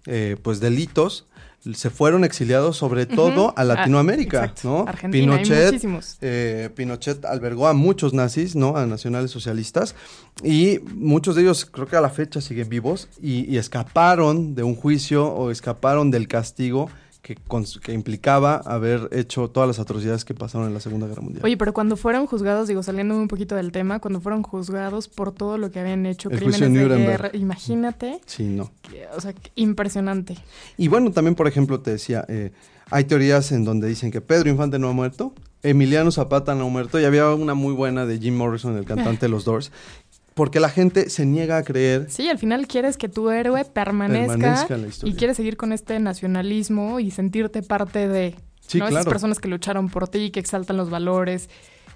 eh, 0.07 0.37
pues 0.43 0.59
delitos, 0.59 1.29
se 1.75 1.91
fueron 1.91 2.25
exiliados 2.25 2.77
sobre 2.77 3.07
todo 3.07 3.53
a 3.57 3.65
Latinoamérica, 3.65 4.41
Ah, 4.43 4.45
exacto. 4.47 4.69
¿no? 4.69 4.85
Argentina, 4.89 5.39
Pinochet, 5.39 5.83
eh, 6.23 6.71
Pinochet 6.75 7.25
albergó 7.25 7.69
a 7.69 7.75
muchos 7.75 8.15
nazis, 8.15 8.57
¿no? 8.57 8.77
A 8.77 8.87
nacionales 8.87 9.31
socialistas. 9.31 9.95
Y 10.43 10.79
muchos 10.95 11.37
de 11.37 11.43
ellos, 11.43 11.67
creo 11.67 11.87
que 11.87 11.97
a 11.97 12.01
la 12.01 12.11
fecha, 12.11 12.41
siguen 12.41 12.69
vivos 12.69 13.09
y, 13.21 13.45
y 13.53 13.59
escaparon 13.59 14.55
de 14.55 14.63
un 14.63 14.75
juicio 14.75 15.29
o 15.29 15.51
escaparon 15.51 16.11
del 16.11 16.29
castigo 16.29 16.89
que, 17.37 17.93
implicaba 17.93 18.57
haber 18.57 19.09
hecho 19.13 19.49
todas 19.49 19.67
las 19.67 19.79
atrocidades 19.79 20.25
que 20.25 20.35
pasaron 20.35 20.67
en 20.69 20.75
la 20.75 20.81
Segunda 20.81 21.07
Guerra 21.07 21.23
Mundial. 21.23 21.45
Oye, 21.45 21.57
pero 21.57 21.73
cuando 21.73 21.97
fueron 21.97 22.27
juzgados, 22.27 22.69
digo, 22.69 22.83
saliendo 22.83 23.17
un 23.17 23.29
poquito 23.29 23.55
del 23.55 23.73
tema, 23.73 24.01
cuando 24.01 24.21
fueron 24.21 24.43
juzgados 24.43 25.09
por 25.09 25.33
todo 25.33 25.59
lo 25.59 25.71
que 25.71 25.81
habían 25.81 26.07
hecho, 26.07 26.31
El 26.31 26.39
crímenes 26.39 26.73
de 26.73 26.97
guerra, 26.99 27.31
imagínate, 27.35 28.21
Sí, 28.27 28.45
no. 28.45 28.71
que- 28.83 29.07
o 29.17 29.21
sea, 29.21 29.35
impresionante. 29.55 30.37
Y 30.77 30.89
bueno, 30.89 31.13
también, 31.13 31.35
por 31.35 31.47
ejemplo, 31.49 31.81
te 31.81 31.93
decía, 31.93 32.25
eh, 32.29 32.53
hay 32.91 33.05
teorías 33.05 33.53
en 33.53 33.65
donde 33.65 33.89
dicen 33.89 34.11
que 34.11 34.21
Pedro 34.21 34.51
Infante 34.51 34.79
no 34.79 34.89
ha 34.89 34.93
muerto, 34.93 35.33
Emiliano 35.63 36.11
Zapata 36.11 36.55
no 36.55 36.67
ha 36.67 36.71
muerto, 36.71 36.99
y 36.99 37.05
había 37.05 37.29
una 37.35 37.55
muy 37.55 37.75
buena 37.75 38.07
de 38.07 38.19
Jim 38.19 38.35
Morrison, 38.35 38.77
el 38.77 38.85
cantante 38.87 39.27
de 39.27 39.29
los 39.29 39.45
Doors, 39.45 39.71
porque 40.35 40.61
la 40.61 40.69
gente 40.71 41.11
se 41.11 41.27
niega 41.27 41.57
a 41.59 41.63
creer. 41.63 42.07
Sí, 42.11 42.29
al 42.29 42.39
final 42.39 42.67
quieres 42.67 42.97
que 42.97 43.09
tu 43.09 43.31
héroe 43.31 43.65
permanezca, 43.65 44.37
Permanezca 44.37 44.75
en 44.75 44.83
la 44.83 44.89
historia. 44.89 45.13
y 45.15 45.17
quieres 45.17 45.37
seguir 45.37 45.57
con 45.57 45.73
este 45.73 45.99
nacionalismo 45.99 47.01
y 47.01 47.11
sentirte 47.11 47.63
parte 47.63 48.09
de 48.09 48.37
Sí, 48.67 48.79
¿no? 48.79 48.89
esas 48.89 49.05
personas 49.07 49.39
que 49.41 49.49
lucharon 49.49 49.89
por 49.91 50.09
ti, 50.09 50.31
que 50.31 50.39
exaltan 50.41 50.77
los 50.77 50.91
valores 50.91 51.51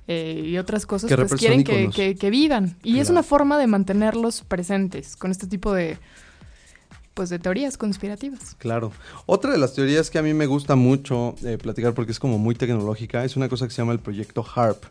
eh, 0.08 0.42
y 0.44 0.58
otras 0.58 0.84
cosas, 0.84 1.08
Que 1.08 1.16
pues 1.16 1.34
quieren 1.34 1.64
que, 1.64 1.72
íconos. 1.74 1.94
que- 1.94 2.14
que 2.16 2.30
vivan. 2.30 2.76
Y 2.82 2.98
es 2.98 3.08
una 3.08 3.22
forma 3.22 3.58
de 3.58 3.66
mantenerlos 3.66 4.42
presentes 4.42 5.16
con 5.16 5.30
este 5.30 5.46
tipo 5.46 5.72
de 5.72 5.96
pues 7.14 7.30
de 7.30 7.38
teorías 7.38 7.78
conspirativas. 7.78 8.56
Claro. 8.58 8.90
Otra 9.26 9.52
de 9.52 9.58
las 9.58 9.72
teorías 9.72 10.10
que 10.10 10.18
a 10.18 10.22
mí 10.22 10.34
me 10.34 10.46
gusta 10.46 10.74
mucho 10.74 11.36
eh, 11.44 11.58
platicar 11.58 11.94
porque 11.94 12.10
es 12.10 12.18
como 12.18 12.38
muy 12.38 12.56
tecnológica 12.56 13.24
es 13.24 13.36
una 13.36 13.48
cosa 13.48 13.66
que 13.68 13.70
se 13.72 13.80
llama 13.82 13.92
el 13.92 14.00
proyecto 14.00 14.44
HARP. 14.44 14.82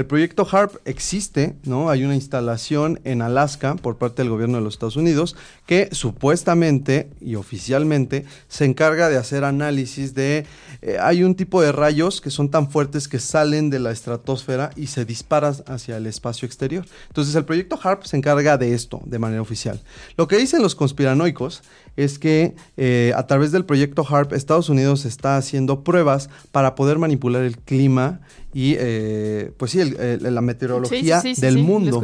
El 0.00 0.06
proyecto 0.06 0.48
HARP 0.50 0.76
existe, 0.86 1.56
¿no? 1.64 1.90
Hay 1.90 2.04
una 2.04 2.14
instalación 2.14 3.00
en 3.04 3.20
Alaska 3.20 3.74
por 3.74 3.98
parte 3.98 4.22
del 4.22 4.30
gobierno 4.30 4.56
de 4.56 4.64
los 4.64 4.72
Estados 4.72 4.96
Unidos 4.96 5.36
que 5.66 5.90
supuestamente 5.92 7.10
y 7.20 7.34
oficialmente 7.34 8.24
se 8.48 8.64
encarga 8.64 9.10
de 9.10 9.18
hacer 9.18 9.44
análisis 9.44 10.14
de... 10.14 10.46
eh, 10.80 10.96
hay 11.02 11.22
un 11.22 11.34
tipo 11.34 11.60
de 11.60 11.70
rayos 11.70 12.22
que 12.22 12.30
son 12.30 12.48
tan 12.48 12.70
fuertes 12.70 13.08
que 13.08 13.20
salen 13.20 13.68
de 13.68 13.78
la 13.78 13.90
estratosfera 13.90 14.70
y 14.74 14.86
se 14.86 15.04
disparan 15.04 15.56
hacia 15.66 15.98
el 15.98 16.06
espacio 16.06 16.46
exterior. 16.46 16.86
Entonces 17.08 17.34
el 17.34 17.44
proyecto 17.44 17.78
HARP 17.82 18.04
se 18.04 18.16
encarga 18.16 18.56
de 18.56 18.72
esto 18.72 19.02
de 19.04 19.18
manera 19.18 19.42
oficial. 19.42 19.82
Lo 20.16 20.28
que 20.28 20.38
dicen 20.38 20.62
los 20.62 20.74
conspiranoicos 20.74 21.62
es 21.96 22.18
que 22.18 22.54
eh, 22.78 23.12
a 23.14 23.26
través 23.26 23.52
del 23.52 23.66
proyecto 23.66 24.06
HARP 24.08 24.32
Estados 24.32 24.70
Unidos 24.70 25.04
está 25.04 25.36
haciendo 25.36 25.84
pruebas 25.84 26.30
para 26.52 26.74
poder 26.74 26.98
manipular 26.98 27.42
el 27.42 27.58
clima 27.58 28.20
y 28.52 28.74
eh, 28.78 29.52
pues 29.56 29.70
sí, 29.72 29.80
el- 29.80 29.96
el- 30.00 30.34
la 30.34 30.40
meteorología 30.40 31.20
Sí, 31.20 31.28
sí, 31.28 31.34
sí, 31.34 31.40
sí, 31.40 31.46
del 31.46 31.56
lo 31.56 31.62
mundo. 31.62 32.00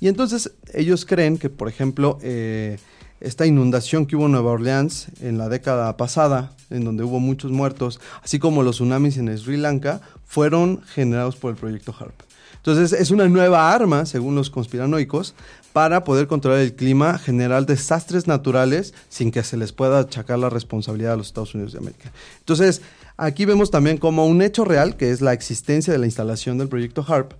Y 0.00 0.08
entonces 0.08 0.50
ellos 0.72 1.04
creen 1.04 1.38
que, 1.38 1.50
por 1.50 1.68
ejemplo, 1.68 2.18
eh, 2.22 2.78
esta 3.20 3.46
inundación 3.46 4.06
que 4.06 4.16
hubo 4.16 4.26
en 4.26 4.32
Nueva 4.32 4.50
Orleans 4.52 5.06
en 5.20 5.38
la 5.38 5.48
década 5.48 5.96
pasada, 5.96 6.52
en 6.70 6.84
donde 6.84 7.04
hubo 7.04 7.20
muchos 7.20 7.50
muertos, 7.50 8.00
así 8.22 8.38
como 8.38 8.62
los 8.62 8.76
tsunamis 8.76 9.16
en 9.18 9.36
Sri 9.38 9.56
Lanka, 9.56 10.00
fueron 10.26 10.82
generados 10.94 11.36
por 11.36 11.50
el 11.50 11.56
proyecto 11.56 11.94
HARP. 11.98 12.14
Entonces 12.56 12.98
es 12.98 13.10
una 13.10 13.28
nueva 13.28 13.72
arma, 13.72 14.06
según 14.06 14.34
los 14.34 14.48
conspiranoicos, 14.50 15.34
para 15.74 16.02
poder 16.04 16.26
controlar 16.28 16.60
el 16.60 16.74
clima, 16.74 17.18
generar 17.18 17.66
desastres 17.66 18.26
naturales 18.26 18.94
sin 19.10 19.30
que 19.30 19.42
se 19.42 19.56
les 19.58 19.72
pueda 19.72 19.98
achacar 19.98 20.38
la 20.38 20.48
responsabilidad 20.48 21.12
a 21.12 21.16
los 21.16 21.26
Estados 21.26 21.54
Unidos 21.54 21.72
de 21.72 21.78
América. 21.80 22.10
Entonces, 22.38 22.80
aquí 23.16 23.44
vemos 23.44 23.70
también 23.70 23.98
como 23.98 24.26
un 24.26 24.42
hecho 24.42 24.64
real, 24.64 24.96
que 24.96 25.10
es 25.10 25.20
la 25.20 25.32
existencia 25.32 25.92
de 25.92 25.98
la 25.98 26.06
instalación 26.06 26.58
del 26.58 26.68
proyecto 26.68 27.04
HARP, 27.06 27.32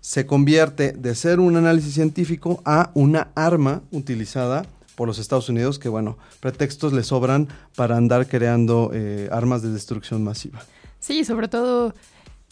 se 0.00 0.26
convierte 0.26 0.92
de 0.92 1.14
ser 1.14 1.40
un 1.40 1.56
análisis 1.56 1.94
científico 1.94 2.60
a 2.64 2.90
una 2.94 3.28
arma 3.34 3.82
utilizada 3.90 4.66
por 4.96 5.08
los 5.08 5.18
Estados 5.18 5.48
Unidos, 5.48 5.78
que 5.78 5.88
bueno, 5.88 6.18
pretextos 6.40 6.92
le 6.92 7.02
sobran 7.02 7.48
para 7.74 7.96
andar 7.96 8.28
creando 8.28 8.90
eh, 8.92 9.28
armas 9.32 9.62
de 9.62 9.70
destrucción 9.72 10.22
masiva. 10.22 10.60
Sí, 11.00 11.24
sobre 11.24 11.48
todo 11.48 11.94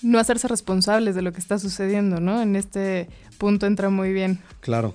no 0.02 0.18
hacerse 0.18 0.48
responsables 0.48 1.14
de 1.14 1.22
lo 1.22 1.32
que 1.32 1.38
está 1.38 1.58
sucediendo, 1.58 2.20
¿no? 2.20 2.42
En 2.42 2.56
este 2.56 3.08
punto 3.38 3.66
entra 3.66 3.90
muy 3.90 4.12
bien. 4.12 4.40
Claro, 4.61 4.94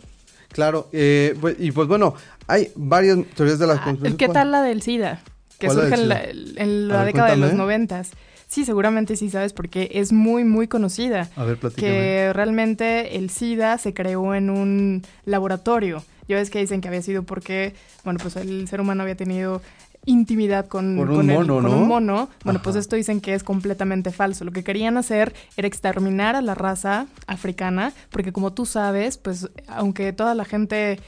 claro. 0.50 0.90
eh, 0.92 1.38
pues- 1.40 1.56
y 1.60 1.72
pues 1.72 1.88
bueno, 1.88 2.16
hay 2.48 2.72
varias 2.76 3.20
teorías 3.36 3.60
de 3.60 3.68
la 3.68 3.74
Ah. 3.76 3.96
¿Qué 4.18 4.28
tal 4.28 4.52
la 4.52 4.62
del 4.64 4.82
SIDA? 4.82 5.22
Que 5.60 5.68
¿Cuál 5.68 5.78
la 5.78 5.84
surge 5.84 6.02
en 6.02 6.10
la, 6.10 6.22
SIDA? 6.22 6.64
en 6.64 6.88
la 6.88 6.94
A 7.02 7.04
ver, 7.04 7.14
década 7.14 7.30
de 7.32 7.38
los 7.38 7.54
noventas. 7.54 8.12
Sí, 8.48 8.64
seguramente 8.64 9.16
sí 9.18 9.30
sabes 9.30 9.52
porque 9.54 9.90
es 9.94 10.14
muy, 10.14 10.44
muy 10.46 10.68
conocida. 10.68 11.30
A 11.36 11.44
ver, 11.44 11.58
platícame. 11.58 11.88
Que 11.92 12.32
realmente 12.34 13.18
el 13.18 13.30
SIDA 13.30 13.78
se 13.78 13.94
creó 13.94 14.34
en 14.36 14.50
un 14.50 15.04
laboratorio. 15.26 16.04
Ya 16.30 16.36
ves 16.38 16.50
que 16.50 16.60
dicen 16.60 16.80
que 16.82 16.88
había 16.88 17.02
sido 17.02 17.24
porque, 17.24 17.74
bueno, 18.04 18.20
pues 18.22 18.36
el 18.38 18.68
ser 18.68 18.80
humano 18.82 19.04
había 19.04 19.16
tenido 19.16 19.62
intimidad 20.06 20.68
con, 20.68 20.96
Con 20.98 21.10
un 21.10 21.16
con 21.18 21.30
el- 21.30 21.36
mono, 21.36 21.54
con 21.56 21.64
¿no? 21.64 21.78
un 21.78 21.88
mono. 21.88 22.30
Bueno, 22.46 22.62
pues 22.62 22.78
esto 22.78 22.96
dicen 22.96 23.20
que 23.20 23.34
es 23.34 23.44
completamente 23.44 24.12
falso. 24.12 24.46
Lo 24.46 24.52
que 24.52 24.64
querían 24.64 24.96
hacer 24.98 25.34
era 25.58 25.68
exterminar 25.68 26.36
a 26.38 26.42
la 26.42 26.56
raza 26.56 27.08
africana, 27.28 27.92
porque 28.10 28.32
como 28.32 28.54
tú 28.54 28.66
sabes, 28.66 29.18
pues 29.18 29.50
aunque 29.68 30.14
toda 30.14 30.34
la 30.36 30.46
gente 30.46 31.00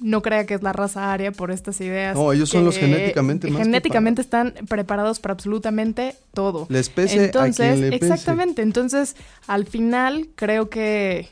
no 0.00 0.22
crea 0.22 0.46
que 0.46 0.54
es 0.54 0.62
la 0.62 0.72
raza 0.72 1.12
aria 1.12 1.32
por 1.32 1.50
estas 1.50 1.80
ideas. 1.80 2.16
No, 2.16 2.32
ellos 2.32 2.48
son 2.48 2.64
los 2.64 2.76
genéticamente 2.76 3.50
más 3.50 3.62
Genéticamente 3.62 4.22
están 4.22 4.54
preparados 4.68 5.20
para 5.20 5.32
absolutamente 5.32 6.14
todo. 6.32 6.66
Les 6.68 6.88
pese 6.88 7.20
a 7.20 7.24
entonces, 7.24 7.72
quien 7.74 7.90
le 7.90 7.98
pese. 7.98 8.12
exactamente. 8.12 8.62
Entonces, 8.62 9.16
al 9.46 9.66
final 9.66 10.28
creo 10.34 10.68
que 10.68 11.28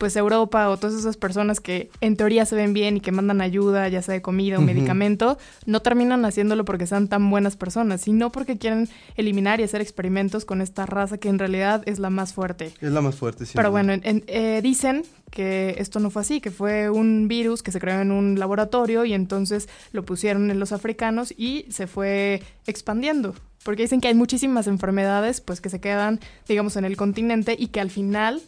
pues 0.00 0.16
Europa 0.16 0.70
o 0.70 0.78
todas 0.78 0.98
esas 0.98 1.18
personas 1.18 1.60
que 1.60 1.90
en 2.00 2.16
teoría 2.16 2.46
se 2.46 2.56
ven 2.56 2.72
bien 2.72 2.96
y 2.96 3.00
que 3.00 3.12
mandan 3.12 3.42
ayuda, 3.42 3.86
ya 3.88 4.00
sea 4.00 4.14
de 4.14 4.22
comida 4.22 4.56
o 4.58 4.62
medicamento, 4.62 5.36
no 5.66 5.80
terminan 5.82 6.24
haciéndolo 6.24 6.64
porque 6.64 6.86
sean 6.86 7.06
tan 7.06 7.28
buenas 7.28 7.56
personas, 7.56 8.00
sino 8.00 8.32
porque 8.32 8.56
quieren 8.56 8.88
eliminar 9.16 9.60
y 9.60 9.64
hacer 9.64 9.82
experimentos 9.82 10.46
con 10.46 10.62
esta 10.62 10.86
raza 10.86 11.18
que 11.18 11.28
en 11.28 11.38
realidad 11.38 11.82
es 11.84 11.98
la 11.98 12.08
más 12.08 12.32
fuerte. 12.32 12.72
Es 12.80 12.90
la 12.90 13.02
más 13.02 13.14
fuerte, 13.16 13.44
sí. 13.44 13.52
Pero 13.56 13.70
bueno, 13.70 13.92
en- 13.92 14.00
en- 14.04 14.24
eh, 14.26 14.60
dicen 14.62 15.02
que 15.30 15.74
esto 15.76 16.00
no 16.00 16.08
fue 16.08 16.22
así, 16.22 16.40
que 16.40 16.50
fue 16.50 16.88
un 16.88 17.28
virus 17.28 17.62
que 17.62 17.70
se 17.70 17.78
creó 17.78 18.00
en 18.00 18.10
un 18.10 18.38
laboratorio 18.38 19.04
y 19.04 19.12
entonces 19.12 19.68
lo 19.92 20.06
pusieron 20.06 20.50
en 20.50 20.58
los 20.58 20.72
africanos 20.72 21.34
y 21.36 21.66
se 21.68 21.86
fue 21.86 22.42
expandiendo. 22.66 23.34
Porque 23.64 23.82
dicen 23.82 24.00
que 24.00 24.08
hay 24.08 24.14
muchísimas 24.14 24.66
enfermedades 24.66 25.42
pues 25.42 25.60
que 25.60 25.68
se 25.68 25.78
quedan, 25.80 26.18
digamos, 26.48 26.76
en 26.76 26.86
el 26.86 26.96
continente 26.96 27.54
y 27.58 27.66
que 27.66 27.80
al 27.80 27.90
final 27.90 28.40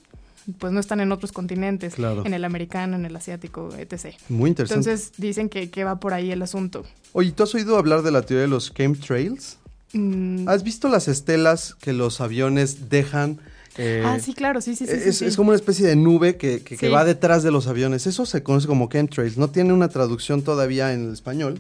pues 0.59 0.73
no 0.73 0.81
están 0.81 1.01
en 1.01 1.13
otros 1.13 1.33
continentes, 1.33 1.95
Claro. 1.95 2.25
en 2.27 2.35
el 2.35 2.45
americano, 2.45 2.97
en 2.97 3.05
el 3.05 3.15
asiático, 3.15 3.71
etc. 3.77 4.15
Muy 4.29 4.51
interesante. 4.51 4.91
Entonces 4.91 5.13
dicen 5.19 5.49
que, 5.49 5.71
que 5.71 5.85
va 5.85 6.01
por 6.01 6.15
ahí 6.15 6.31
el 6.33 6.43
asunto. 6.43 6.85
Oye, 7.13 7.33
¿tú 7.33 7.43
has 7.45 7.55
oído 7.55 7.77
hablar 7.79 8.03
de 8.03 8.11
la 8.11 8.23
teoría 8.23 8.43
de 8.43 8.49
los 8.49 8.73
chemtrails? 8.75 9.59
Mm, 9.93 10.49
¿Has 10.49 10.63
visto 10.63 10.89
las 10.89 11.07
estelas 11.09 11.75
que 11.81 11.93
los 11.93 12.21
aviones 12.21 12.89
dejan? 12.89 13.39
eh, 13.79 14.03
ah, 14.05 14.19
sí, 14.21 14.35
claro, 14.35 14.61
sí, 14.61 14.75
sí, 14.77 14.85
sí. 14.87 14.93
es, 14.93 15.19
sí. 15.19 15.25
es 15.25 15.37
como 15.37 15.49
una 15.51 15.57
especie 15.57 15.87
de 15.87 15.97
nube 15.97 16.37
que, 16.37 16.63
que- 16.63 16.89
va 16.89 17.05
detrás 17.05 17.43
de 17.43 17.51
los 17.51 17.67
aviones. 17.69 18.07
Eso 18.07 18.27
se 18.27 18.43
conoce 18.43 18.67
como 18.67 18.89
chemtrails. 18.89 19.39
No 19.39 19.49
tiene 19.49 19.73
una 19.73 19.89
traducción 19.89 20.43
todavía 20.43 20.93
en 20.93 21.07
el 21.07 21.13
español, 21.13 21.59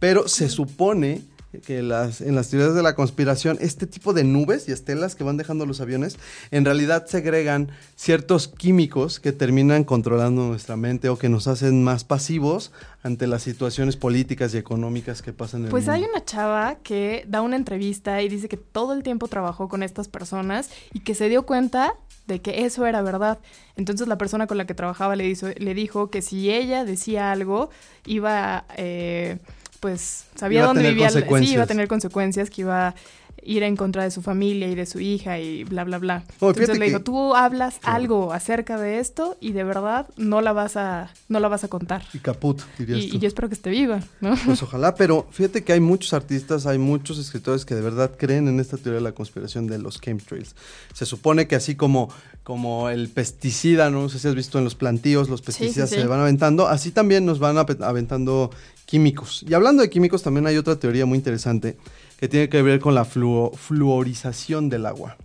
pero 0.00 0.28
se 0.28 0.48
supone 0.48 1.22
que 1.60 1.82
las, 1.82 2.20
en 2.20 2.34
las 2.34 2.48
teorías 2.50 2.74
de 2.74 2.82
la 2.82 2.94
conspiración, 2.94 3.58
este 3.60 3.86
tipo 3.86 4.12
de 4.12 4.24
nubes 4.24 4.68
y 4.68 4.72
estelas 4.72 5.14
que 5.14 5.24
van 5.24 5.36
dejando 5.36 5.66
los 5.66 5.80
aviones, 5.80 6.16
en 6.50 6.64
realidad 6.64 7.06
segregan 7.06 7.70
ciertos 7.96 8.48
químicos 8.48 9.20
que 9.20 9.32
terminan 9.32 9.84
controlando 9.84 10.46
nuestra 10.48 10.76
mente 10.76 11.08
o 11.08 11.18
que 11.18 11.28
nos 11.28 11.46
hacen 11.46 11.82
más 11.84 12.04
pasivos 12.04 12.72
ante 13.02 13.26
las 13.26 13.42
situaciones 13.42 13.96
políticas 13.96 14.54
y 14.54 14.58
económicas 14.58 15.20
que 15.22 15.32
pasan 15.32 15.64
en 15.64 15.70
Pues 15.70 15.84
el 15.84 15.90
hay 15.90 16.00
mundo. 16.00 16.14
una 16.16 16.24
chava 16.24 16.76
que 16.82 17.24
da 17.28 17.42
una 17.42 17.56
entrevista 17.56 18.22
y 18.22 18.28
dice 18.28 18.48
que 18.48 18.56
todo 18.56 18.92
el 18.94 19.02
tiempo 19.02 19.28
trabajó 19.28 19.68
con 19.68 19.82
estas 19.82 20.08
personas 20.08 20.70
y 20.92 21.00
que 21.00 21.14
se 21.14 21.28
dio 21.28 21.44
cuenta 21.44 21.94
de 22.26 22.40
que 22.40 22.64
eso 22.64 22.86
era 22.86 23.02
verdad. 23.02 23.38
Entonces 23.76 24.08
la 24.08 24.16
persona 24.16 24.46
con 24.46 24.56
la 24.56 24.66
que 24.66 24.72
trabajaba 24.74 25.14
le, 25.16 25.28
hizo- 25.28 25.48
le 25.58 25.74
dijo 25.74 26.10
que 26.10 26.22
si 26.22 26.50
ella 26.50 26.84
decía 26.86 27.30
algo, 27.30 27.68
iba, 28.06 28.64
eh, 28.78 29.38
pues 29.84 30.24
sabía 30.34 30.60
Iba 30.60 30.68
dónde 30.68 30.88
vivía. 30.88 31.10
Sí, 31.10 31.52
iba 31.52 31.64
a 31.64 31.66
tener 31.66 31.88
consecuencias, 31.88 32.48
que 32.48 32.62
iba 32.62 32.88
a 32.88 32.94
ir 33.42 33.62
en 33.62 33.76
contra 33.76 34.02
de 34.04 34.10
su 34.10 34.22
familia 34.22 34.66
y 34.70 34.74
de 34.74 34.86
su 34.86 34.98
hija 35.00 35.38
y 35.38 35.64
bla, 35.64 35.84
bla, 35.84 35.98
bla. 35.98 36.24
No, 36.40 36.48
Entonces 36.48 36.78
le 36.78 36.86
dijo, 36.86 36.98
que- 37.00 37.04
tú 37.04 37.34
hablas 37.34 37.78
algo 37.82 38.32
acerca 38.32 38.78
de 38.80 39.00
esto 39.00 39.36
y 39.42 39.52
de 39.52 39.62
verdad 39.64 40.06
no 40.16 40.40
la 40.40 40.54
vas 40.54 40.78
a, 40.78 41.12
no 41.28 41.38
la 41.40 41.48
vas 41.48 41.62
a 41.64 41.68
contar. 41.68 42.02
Y 42.14 42.20
caput, 42.20 42.62
dirías 42.78 43.00
Y, 43.04 43.08
tú. 43.10 43.16
y 43.16 43.18
yo 43.18 43.28
espero 43.28 43.48
que 43.48 43.54
esté 43.54 43.68
viva, 43.68 44.00
¿no? 44.22 44.34
Pues 44.46 44.62
ojalá, 44.62 44.94
pero 44.94 45.26
fíjate 45.30 45.62
que 45.62 45.74
hay 45.74 45.80
muchos 45.80 46.14
artistas, 46.14 46.64
hay 46.64 46.78
muchos 46.78 47.18
escritores 47.18 47.66
que 47.66 47.74
de 47.74 47.82
verdad 47.82 48.12
creen 48.16 48.48
en 48.48 48.60
esta 48.60 48.78
teoría 48.78 49.00
de 49.00 49.04
la 49.04 49.12
conspiración 49.12 49.66
de 49.66 49.76
los 49.78 50.00
chemtrails. 50.00 50.54
Se 50.94 51.04
supone 51.04 51.46
que 51.46 51.56
así 51.56 51.74
como, 51.74 52.08
como 52.44 52.88
el 52.88 53.10
pesticida, 53.10 53.90
no 53.90 54.08
sé 54.08 54.20
si 54.20 54.28
has 54.28 54.34
visto 54.34 54.56
en 54.56 54.64
los 54.64 54.74
plantíos, 54.74 55.28
los 55.28 55.42
pesticidas 55.42 55.90
sí. 55.90 55.96
se 55.96 56.06
van 56.06 56.20
aventando, 56.20 56.66
así 56.66 56.92
también 56.92 57.26
nos 57.26 57.40
van 57.40 57.58
aventando 57.58 58.50
químicos. 58.94 59.44
Y 59.48 59.54
hablando 59.54 59.82
de 59.82 59.90
químicos, 59.90 60.22
también 60.22 60.46
hay 60.46 60.56
otra 60.56 60.76
teoría 60.76 61.04
muy 61.04 61.18
interesante 61.18 61.76
que 62.16 62.28
tiene 62.28 62.48
que 62.48 62.62
ver 62.62 62.78
con 62.78 62.94
la 62.94 63.04
fluo- 63.04 63.52
fluorización 63.56 64.68
del 64.68 64.86
agua. 64.86 65.16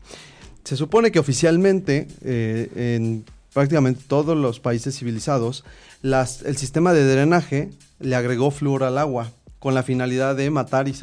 Se 0.64 0.76
supone 0.76 1.12
que 1.12 1.20
oficialmente 1.20 2.08
eh, 2.24 2.96
en 2.96 3.26
prácticamente 3.54 4.02
todos 4.08 4.36
los 4.36 4.60
países 4.60 4.98
civilizados, 4.98 5.66
el 6.02 6.58
sistema 6.58 6.94
de 6.94 7.06
drenaje 7.06 7.70
le 8.00 8.16
agregó 8.16 8.50
flúor 8.50 8.84
al 8.84 8.98
agua 8.98 9.32
con 9.60 9.76
la 9.76 9.84
finalidad 9.84 10.36
de 10.36 10.50
matar 10.50 10.88
y 10.88 10.96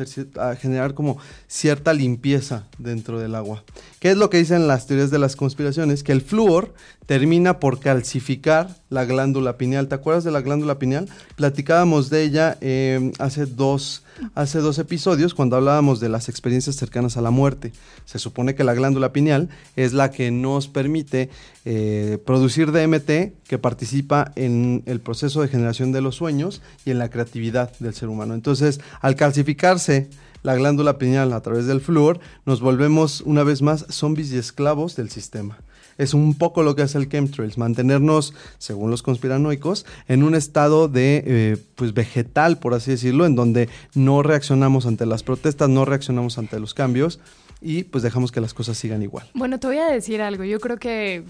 generar 0.59 0.95
como 0.95 1.19
cierta 1.47 1.93
limpieza 1.93 2.67
dentro 2.79 3.21
del 3.21 3.37
agua. 3.37 3.63
¿Qué 4.01 4.11
es 4.11 4.17
lo 4.17 4.29
que 4.29 4.39
dicen 4.39 4.67
las 4.67 4.89
teorías 4.89 5.11
de 5.13 5.21
las 5.21 5.37
conspiraciones? 5.37 6.03
Que 6.03 6.13
el 6.13 6.23
flúor 6.23 6.75
termina 7.07 7.59
por 7.61 7.81
calcificar 7.81 8.77
la 8.91 9.05
glándula 9.05 9.57
pineal. 9.57 9.89
¿Te 9.89 9.95
acuerdas 9.95 10.25
de 10.25 10.31
la 10.31 10.41
glándula 10.41 10.79
pineal? 10.79 11.09
Platicábamos 11.37 12.11
de 12.11 12.23
ella 12.23 12.59
eh, 12.61 13.13
hace 13.19 13.47
dos 13.47 14.03
hace 14.35 14.61
dos 14.61 14.79
episodios 14.79 15.35
cuando 15.35 15.57
hablábamos 15.57 16.01
de 16.01 16.09
las 16.09 16.29
experiencias 16.29 16.77
cercanas 16.77 17.17
a 17.17 17.21
la 17.21 17.31
muerte. 17.31 17.73
Se 18.05 18.19
supone 18.19 18.55
que 18.55 18.65
la 18.65 18.75
glándula 18.75 19.13
pineal 19.13 19.49
es 19.77 19.93
la 19.93 20.11
que 20.11 20.31
nos 20.31 20.69
permite 20.69 21.31
eh, 21.65 22.19
producir 22.25 22.73
DMT 22.73 23.45
que 23.47 23.59
participa 23.61 24.33
en 24.37 24.83
el 24.87 25.01
proceso 25.01 25.43
de 25.43 25.49
generación 25.49 25.93
de 25.93 26.01
los 26.01 26.17
sueños 26.17 26.63
y 26.85 26.91
en 26.91 26.99
la 26.99 27.11
creatividad 27.11 27.73
del 27.79 27.95
ser 27.95 28.09
humano. 28.09 28.35
Entonces, 28.35 28.81
al 29.01 29.17
calcificarse 29.17 30.09
la 30.43 30.55
glándula 30.55 30.99
pineal 30.99 31.33
a 31.33 31.41
través 31.41 31.67
del 31.67 31.81
flúor, 31.81 32.21
nos 32.45 32.61
volvemos 32.61 33.21
una 33.23 33.43
vez 33.43 33.63
más 33.63 33.87
zombies 33.91 34.33
y 34.33 34.39
esclavos 34.39 34.97
del 34.97 35.11
sistema. 35.11 35.59
Es 35.99 36.15
un 36.15 36.35
poco 36.35 36.63
lo 36.63 36.77
que 36.77 36.83
hace 36.83 36.99
el 36.99 37.09
chemtrails, 37.09 37.59
mantenernos, 37.59 38.35
según 38.59 38.91
los 38.91 39.03
conspiranoicos, 39.03 39.87
en 40.09 40.23
un 40.23 40.35
estado 40.35 40.89
de 40.89 41.23
eh, 41.27 41.57
pues 41.75 41.95
vegetal, 41.95 42.59
por 42.59 42.75
así 42.75 42.93
decirlo, 42.93 43.27
en 43.27 43.35
donde 43.35 43.69
no 43.95 44.23
reaccionamos 44.23 44.87
ante 44.87 45.07
las 45.07 45.23
protestas, 45.23 45.69
no 45.69 45.85
reaccionamos 45.85 46.39
ante 46.39 46.61
los 46.61 46.75
cambios 46.75 47.21
y 47.61 47.85
pues 47.85 48.03
dejamos 48.03 48.33
que 48.33 48.41
las 48.41 48.55
cosas 48.55 48.77
sigan 48.77 49.03
igual. 49.03 49.29
Bueno, 49.35 49.59
te 49.59 49.67
voy 49.67 49.79
a 49.79 49.87
decir 49.87 50.21
algo. 50.21 50.45
Yo 50.45 50.61
creo 50.61 50.79
que 50.79 51.25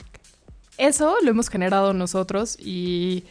eso 0.78 1.16
lo 1.22 1.30
hemos 1.30 1.48
generado 1.48 1.92
nosotros 1.92 2.58
y 2.58 3.24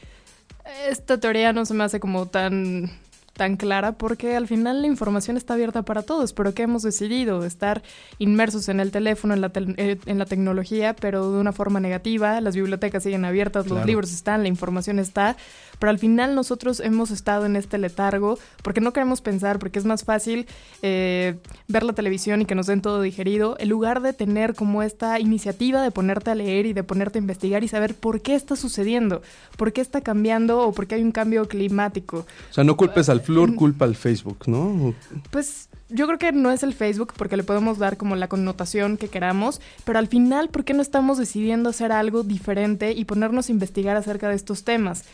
esta 0.89 1.19
teoría 1.19 1.53
no 1.53 1.65
se 1.65 1.73
me 1.73 1.83
hace 1.83 1.99
como 1.99 2.25
tan 2.27 2.91
tan 3.35 3.57
clara 3.57 3.93
porque 3.93 4.35
al 4.35 4.47
final 4.47 4.81
la 4.81 4.87
información 4.87 5.35
está 5.35 5.55
abierta 5.55 5.83
para 5.83 6.03
todos, 6.03 6.31
pero 6.33 6.53
que 6.53 6.63
hemos 6.63 6.83
decidido 6.83 7.43
estar 7.45 7.83
inmersos 8.17 8.69
en 8.69 8.79
el 8.79 8.91
teléfono, 8.91 9.33
en 9.33 9.41
la, 9.41 9.51
eh, 9.55 9.97
en 10.05 10.17
la 10.17 10.25
tecnología, 10.25 10.95
pero 10.95 11.31
de 11.31 11.39
una 11.39 11.51
forma 11.51 11.79
negativa. 11.79 12.39
Las 12.39 12.55
bibliotecas 12.55 13.03
siguen 13.03 13.25
abiertas, 13.25 13.67
los 13.67 13.85
libros 13.85 14.13
están, 14.13 14.41
la 14.41 14.47
información 14.47 14.99
está, 14.99 15.35
pero 15.79 15.89
al 15.89 15.99
final 15.99 16.35
nosotros 16.35 16.79
hemos 16.79 17.11
estado 17.11 17.45
en 17.45 17.55
este 17.55 17.77
letargo 17.77 18.37
porque 18.63 18.81
no 18.81 18.93
queremos 18.93 19.21
pensar, 19.21 19.59
porque 19.59 19.79
es 19.79 19.85
más 19.85 20.03
fácil 20.03 20.47
eh, 20.81 21.37
ver 21.67 21.83
la 21.83 21.93
televisión 21.93 22.41
y 22.41 22.45
que 22.45 22.55
nos 22.55 22.67
den 22.67 22.81
todo 22.81 23.01
digerido, 23.01 23.55
en 23.59 23.69
lugar 23.69 24.01
de 24.01 24.13
tener 24.13 24.55
como 24.55 24.83
esta 24.83 25.19
iniciativa 25.19 25.81
de 25.81 25.91
ponerte 25.91 26.31
a 26.31 26.35
leer 26.35 26.65
y 26.65 26.73
de 26.73 26.83
ponerte 26.83 27.19
a 27.19 27.21
investigar 27.21 27.63
y 27.63 27.67
saber 27.67 27.95
por 27.95 28.21
qué 28.21 28.35
está 28.35 28.55
sucediendo, 28.55 29.21
por 29.57 29.73
qué 29.73 29.81
está 29.81 30.01
cambiando 30.01 30.61
o 30.61 30.71
por 30.71 30.87
qué 30.87 30.95
hay 30.95 31.03
un 31.03 31.11
cambio 31.11 31.47
climático. 31.47 32.25
O 32.49 32.53
sea, 32.53 32.63
no 32.63 32.77
culpes 32.77 33.09
al 33.09 33.21
Flor 33.21 33.55
culpa 33.55 33.85
al 33.85 33.95
Facebook, 33.95 34.47
¿no? 34.47 34.93
Pues 35.31 35.69
yo 35.89 36.07
creo 36.07 36.17
que 36.17 36.31
no 36.31 36.51
es 36.51 36.63
el 36.63 36.73
Facebook 36.73 37.13
porque 37.15 37.37
le 37.37 37.43
podemos 37.43 37.77
dar 37.77 37.97
como 37.97 38.15
la 38.15 38.27
connotación 38.27 38.97
que 38.97 39.07
queramos, 39.07 39.61
pero 39.83 39.99
al 39.99 40.07
final, 40.07 40.49
¿por 40.49 40.63
qué 40.63 40.73
no 40.73 40.81
estamos 40.81 41.17
decidiendo 41.17 41.69
hacer 41.69 41.91
algo 41.91 42.23
diferente 42.23 42.91
y 42.91 43.05
ponernos 43.05 43.49
a 43.49 43.51
investigar 43.51 43.95
acerca 43.95 44.29
de 44.29 44.35
estos 44.35 44.63
temas? 44.63 45.05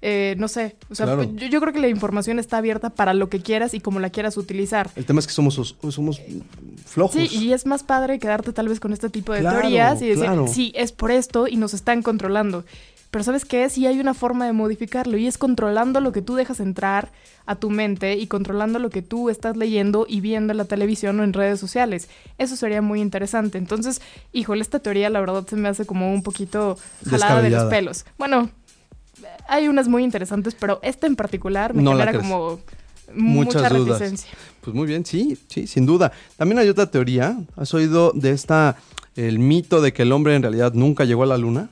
Eh, 0.00 0.36
no 0.38 0.46
sé, 0.46 0.76
o 0.90 0.94
sea, 0.94 1.06
yo, 1.24 1.60
creo 1.60 1.72
que 1.72 1.80
la 1.80 1.88
información 1.88 2.38
está 2.38 2.58
abierta 2.58 2.90
para 2.90 3.14
lo 3.14 3.28
que 3.28 3.40
quieras 3.40 3.74
y 3.74 3.80
como 3.80 3.98
la 3.98 4.10
quieras 4.10 4.36
utilizar. 4.36 4.90
El 4.94 5.04
tema 5.04 5.18
es 5.18 5.26
que 5.26 5.32
somos, 5.32 5.76
somos 5.90 6.22
flojos. 6.86 7.20
Sí, 7.20 7.28
y 7.36 7.52
es 7.52 7.66
más 7.66 7.82
padre 7.82 8.20
quedarte 8.20 8.52
tal 8.52 8.68
vez 8.68 8.78
con 8.78 8.92
este 8.92 9.10
tipo 9.10 9.32
de 9.32 9.40
teorías 9.40 10.00
y 10.00 10.08
decir, 10.08 10.28
sí, 10.48 10.72
es 10.76 10.92
por 10.92 11.10
esto 11.10 11.48
y 11.48 11.56
nos 11.56 11.74
están 11.74 12.02
controlando. 12.02 12.64
Pero 13.10 13.24
¿sabes 13.24 13.44
qué? 13.44 13.68
Sí 13.70 13.86
hay 13.86 14.00
una 14.00 14.12
forma 14.12 14.44
de 14.46 14.52
modificarlo 14.52 15.16
y 15.16 15.26
es 15.26 15.38
controlando 15.38 16.00
lo 16.00 16.12
que 16.12 16.20
tú 16.20 16.34
dejas 16.34 16.60
entrar 16.60 17.10
a 17.46 17.54
tu 17.54 17.70
mente 17.70 18.16
y 18.16 18.26
controlando 18.26 18.78
lo 18.78 18.90
que 18.90 19.00
tú 19.00 19.30
estás 19.30 19.56
leyendo 19.56 20.04
y 20.06 20.20
viendo 20.20 20.52
en 20.52 20.58
la 20.58 20.66
televisión 20.66 21.18
o 21.18 21.24
en 21.24 21.32
redes 21.32 21.58
sociales. 21.58 22.08
Eso 22.36 22.54
sería 22.54 22.82
muy 22.82 23.00
interesante. 23.00 23.56
Entonces, 23.56 24.02
híjole, 24.32 24.60
esta 24.60 24.80
teoría 24.80 25.08
la 25.08 25.20
verdad 25.20 25.46
se 25.46 25.56
me 25.56 25.68
hace 25.68 25.86
como 25.86 26.12
un 26.12 26.22
poquito 26.22 26.76
jalada 27.08 27.40
de 27.40 27.50
los 27.50 27.64
pelos. 27.64 28.04
Bueno, 28.18 28.50
hay 29.48 29.66
unas 29.68 29.88
muy 29.88 30.04
interesantes, 30.04 30.54
pero 30.54 30.78
esta 30.82 31.06
en 31.06 31.16
particular 31.16 31.74
me 31.74 31.82
genera 31.82 32.12
como 32.12 32.60
mucha 33.14 33.68
reticencia. 33.68 34.30
Pues 34.60 34.76
muy 34.76 34.86
bien, 34.86 35.04
sí, 35.04 35.38
sí, 35.48 35.66
sin 35.66 35.86
duda. 35.86 36.12
También 36.36 36.58
hay 36.58 36.68
otra 36.68 36.90
teoría. 36.90 37.38
¿Has 37.56 37.72
oído 37.74 38.12
de 38.14 38.30
esta, 38.30 38.76
el 39.16 39.38
mito 39.38 39.80
de 39.80 39.92
que 39.92 40.02
el 40.02 40.12
hombre 40.12 40.34
en 40.34 40.42
realidad 40.42 40.74
nunca 40.74 41.04
llegó 41.04 41.22
a 41.22 41.26
la 41.26 41.38
luna? 41.38 41.70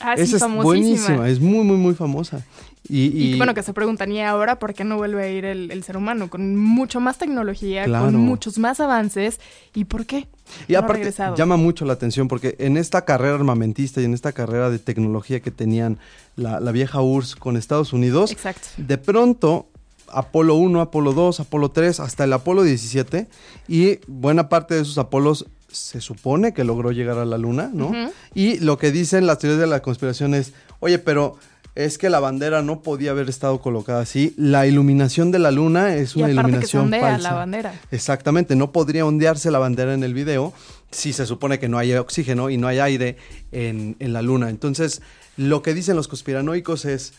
Ah, 0.00 0.14
Esa 0.14 0.36
es 0.36 0.54
buenísima, 0.54 1.28
es 1.28 1.40
muy, 1.40 1.64
muy, 1.64 1.76
muy 1.76 1.94
famosa. 1.94 2.44
Y, 2.90 3.36
bueno, 3.36 3.54
que 3.54 3.62
se 3.62 3.74
preguntan, 3.74 4.10
¿y 4.12 4.22
ahora 4.22 4.58
por 4.58 4.72
qué 4.72 4.84
no 4.84 4.96
vuelve 4.96 5.22
a 5.22 5.28
ir 5.28 5.44
el, 5.44 5.82
ser 5.82 5.96
humano? 5.96 6.30
Con 6.30 6.56
mucho 6.56 7.00
más 7.00 7.18
tecnología, 7.18 7.84
con 7.84 8.16
muchos 8.16 8.58
más 8.58 8.80
avances, 8.80 9.40
¿y 9.74 9.84
por 9.84 10.06
qué? 10.06 10.26
Y 10.66 10.74
aparte, 10.74 11.12
llama 11.36 11.56
mucho 11.56 11.84
la 11.84 11.92
atención 11.92 12.28
porque 12.28 12.56
en 12.58 12.78
esta 12.78 13.04
carrera 13.04 13.34
armamentista 13.34 14.00
y 14.00 14.04
en 14.04 14.14
esta 14.14 14.32
carrera 14.32 14.70
de 14.70 14.78
tecnología 14.78 15.40
que 15.40 15.50
tenían 15.50 15.98
la, 16.36 16.58
vieja 16.72 17.02
URSS 17.02 17.36
con 17.36 17.56
Estados 17.56 17.92
Unidos, 17.92 18.34
de 18.78 18.98
pronto 18.98 19.66
Apolo 20.10 20.54
1, 20.54 20.80
Apolo 20.80 21.12
2, 21.12 21.40
Apolo 21.40 21.70
3, 21.70 22.00
hasta 22.00 22.24
el 22.24 22.32
Apolo 22.32 22.62
17, 22.62 23.26
y 23.68 23.98
buena 24.06 24.48
parte 24.48 24.74
de 24.74 24.82
esos 24.82 24.96
Apolos 24.98 25.46
se 25.70 26.00
supone 26.00 26.54
que 26.54 26.64
logró 26.64 26.92
llegar 26.92 27.18
a 27.18 27.26
la 27.26 27.36
luna, 27.36 27.70
¿no? 27.72 27.92
Y 28.34 28.58
lo 28.60 28.78
que 28.78 28.90
dicen 28.90 29.26
las 29.26 29.38
teorías 29.38 29.60
de 29.60 29.66
la 29.66 29.82
conspiración 29.82 30.32
es, 30.34 30.54
oye, 30.80 30.98
pero 30.98 31.36
es 31.78 31.96
que 31.96 32.10
la 32.10 32.18
bandera 32.18 32.60
no 32.60 32.82
podía 32.82 33.12
haber 33.12 33.28
estado 33.28 33.60
colocada 33.60 34.00
así. 34.00 34.34
La 34.36 34.66
iluminación 34.66 35.30
de 35.30 35.38
la 35.38 35.52
luna 35.52 35.94
es 35.94 36.16
una 36.16 36.28
iluminación 36.28 36.90
que 36.90 36.98
falsa. 36.98 37.30
la 37.30 37.34
bandera. 37.34 37.80
Exactamente, 37.92 38.56
no 38.56 38.72
podría 38.72 39.06
ondearse 39.06 39.52
la 39.52 39.60
bandera 39.60 39.94
en 39.94 40.02
el 40.02 40.12
video 40.12 40.52
si 40.90 41.12
se 41.12 41.24
supone 41.24 41.60
que 41.60 41.68
no 41.68 41.78
hay 41.78 41.94
oxígeno 41.94 42.50
y 42.50 42.56
no 42.56 42.66
hay 42.66 42.80
aire 42.80 43.16
en, 43.52 43.94
en 44.00 44.12
la 44.12 44.22
luna. 44.22 44.50
Entonces, 44.50 45.02
lo 45.36 45.62
que 45.62 45.72
dicen 45.72 45.94
los 45.94 46.08
conspiranoicos 46.08 46.84
es, 46.84 47.12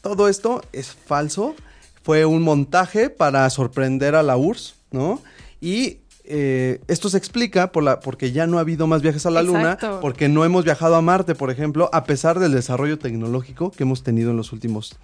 todo 0.00 0.28
esto 0.28 0.60
es 0.72 0.88
falso, 0.88 1.54
fue 2.02 2.24
un 2.24 2.42
montaje 2.42 3.10
para 3.10 3.48
sorprender 3.48 4.16
a 4.16 4.24
la 4.24 4.36
URSS, 4.36 4.74
¿no? 4.90 5.22
Y 5.60 5.98
eh, 6.32 6.80
esto 6.86 7.10
se 7.10 7.18
explica 7.18 7.72
por 7.72 7.82
la, 7.82 7.98
porque 7.98 8.30
ya 8.30 8.46
no 8.46 8.58
ha 8.58 8.60
habido 8.60 8.86
más 8.86 9.02
viajes 9.02 9.26
a 9.26 9.30
la 9.30 9.42
Luna, 9.42 9.76
porque 10.00 10.28
no 10.28 10.44
hemos 10.44 10.64
viajado 10.64 10.94
a 10.94 11.02
Marte, 11.02 11.34
por 11.34 11.50
ejemplo, 11.50 11.90
a 11.92 12.04
pesar 12.04 12.38
del 12.38 12.52
desarrollo 12.52 12.98
tecnológico 12.98 13.72
que 13.72 13.82
hemos 13.82 14.04
tenido 14.04 14.30
en 14.30 14.36
los 14.36 14.52
últimos 14.52 14.96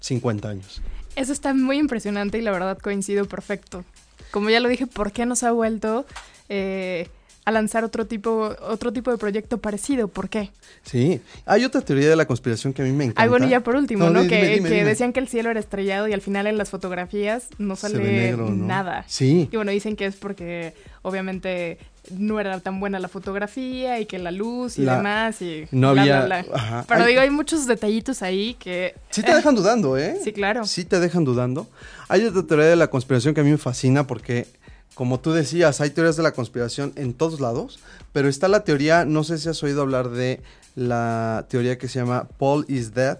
50 0.00 0.48
años. 0.48 0.82
Eso 1.14 1.32
está 1.32 1.54
muy 1.54 1.78
impresionante 1.78 2.38
y 2.38 2.42
la 2.42 2.50
verdad 2.50 2.78
coincido 2.78 3.26
perfecto. 3.26 3.84
Como 4.32 4.50
ya 4.50 4.58
lo 4.58 4.68
dije, 4.68 4.88
¿por 4.88 5.12
qué 5.12 5.24
nos 5.24 5.44
ha 5.44 5.52
vuelto 5.52 6.04
eh, 6.48 7.08
a 7.44 7.50
lanzar 7.50 7.84
otro 7.84 8.06
tipo, 8.06 8.54
otro 8.60 8.92
tipo 8.92 9.10
de 9.10 9.18
proyecto 9.18 9.58
parecido. 9.58 10.08
¿Por 10.08 10.28
qué? 10.28 10.50
Sí, 10.84 11.20
hay 11.44 11.64
otra 11.64 11.80
teoría 11.80 12.08
de 12.08 12.16
la 12.16 12.26
conspiración 12.26 12.72
que 12.72 12.82
a 12.82 12.84
mí 12.84 12.92
me 12.92 13.04
encanta. 13.04 13.22
Ay, 13.22 13.28
bueno, 13.28 13.48
ya 13.48 13.60
por 13.60 13.76
último, 13.76 14.10
¿no? 14.10 14.26
que, 14.26 14.60
decían 14.84 15.12
que 15.12 15.20
el 15.20 15.28
cielo 15.28 15.50
era 15.50 15.58
estrellado 15.58 16.06
y 16.08 16.12
al 16.12 16.20
final 16.20 16.46
en 16.46 16.56
las 16.56 16.70
fotografías 16.70 17.48
no 17.58 17.76
sale 17.76 18.36
nada. 18.36 19.04
Sí. 19.08 19.48
Y 19.50 19.56
bueno, 19.56 19.72
dicen 19.72 19.96
que 19.96 20.06
es 20.06 20.16
porque 20.16 20.74
obviamente 21.02 21.78
no 22.10 22.40
era 22.40 22.58
tan 22.60 22.80
buena 22.80 22.98
la 22.98 23.08
fotografía 23.08 24.00
y 24.00 24.06
que 24.06 24.18
la 24.18 24.32
luz 24.32 24.78
y 24.78 24.84
demás 24.84 25.40
y 25.40 25.66
no 25.70 25.90
había 25.90 26.44
pero 26.88 27.06
digo 27.06 27.20
hay 27.20 27.30
muchos 27.30 27.66
detallitos 27.66 28.22
ahí 28.22 28.54
que 28.54 28.94
sí 29.10 29.22
te 29.22 29.32
dejan 29.32 29.54
dudando 29.54 29.96
eh 29.96 30.18
sí 30.22 30.32
claro 30.32 30.64
sí 30.64 30.84
te 30.84 30.98
dejan 30.98 31.24
dudando 31.24 31.68
hay 32.08 32.24
otra 32.24 32.42
teoría 32.42 32.66
de 32.66 32.76
la 32.76 32.88
conspiración 32.90 33.34
que 33.34 33.40
a 33.40 33.44
mí 33.44 33.52
me 33.52 33.58
fascina 33.58 34.06
porque 34.06 34.48
como 34.94 35.20
tú 35.20 35.32
decías, 35.32 35.80
hay 35.80 35.90
teorías 35.90 36.16
de 36.16 36.22
la 36.22 36.32
conspiración 36.32 36.92
en 36.96 37.14
todos 37.14 37.40
lados, 37.40 37.78
pero 38.12 38.28
está 38.28 38.48
la 38.48 38.64
teoría, 38.64 39.04
no 39.04 39.24
sé 39.24 39.38
si 39.38 39.48
has 39.48 39.62
oído 39.62 39.82
hablar 39.82 40.10
de 40.10 40.40
la 40.74 41.46
teoría 41.48 41.78
que 41.78 41.88
se 41.88 41.98
llama 41.98 42.28
Paul 42.38 42.64
is 42.68 42.94
Dead, 42.94 43.18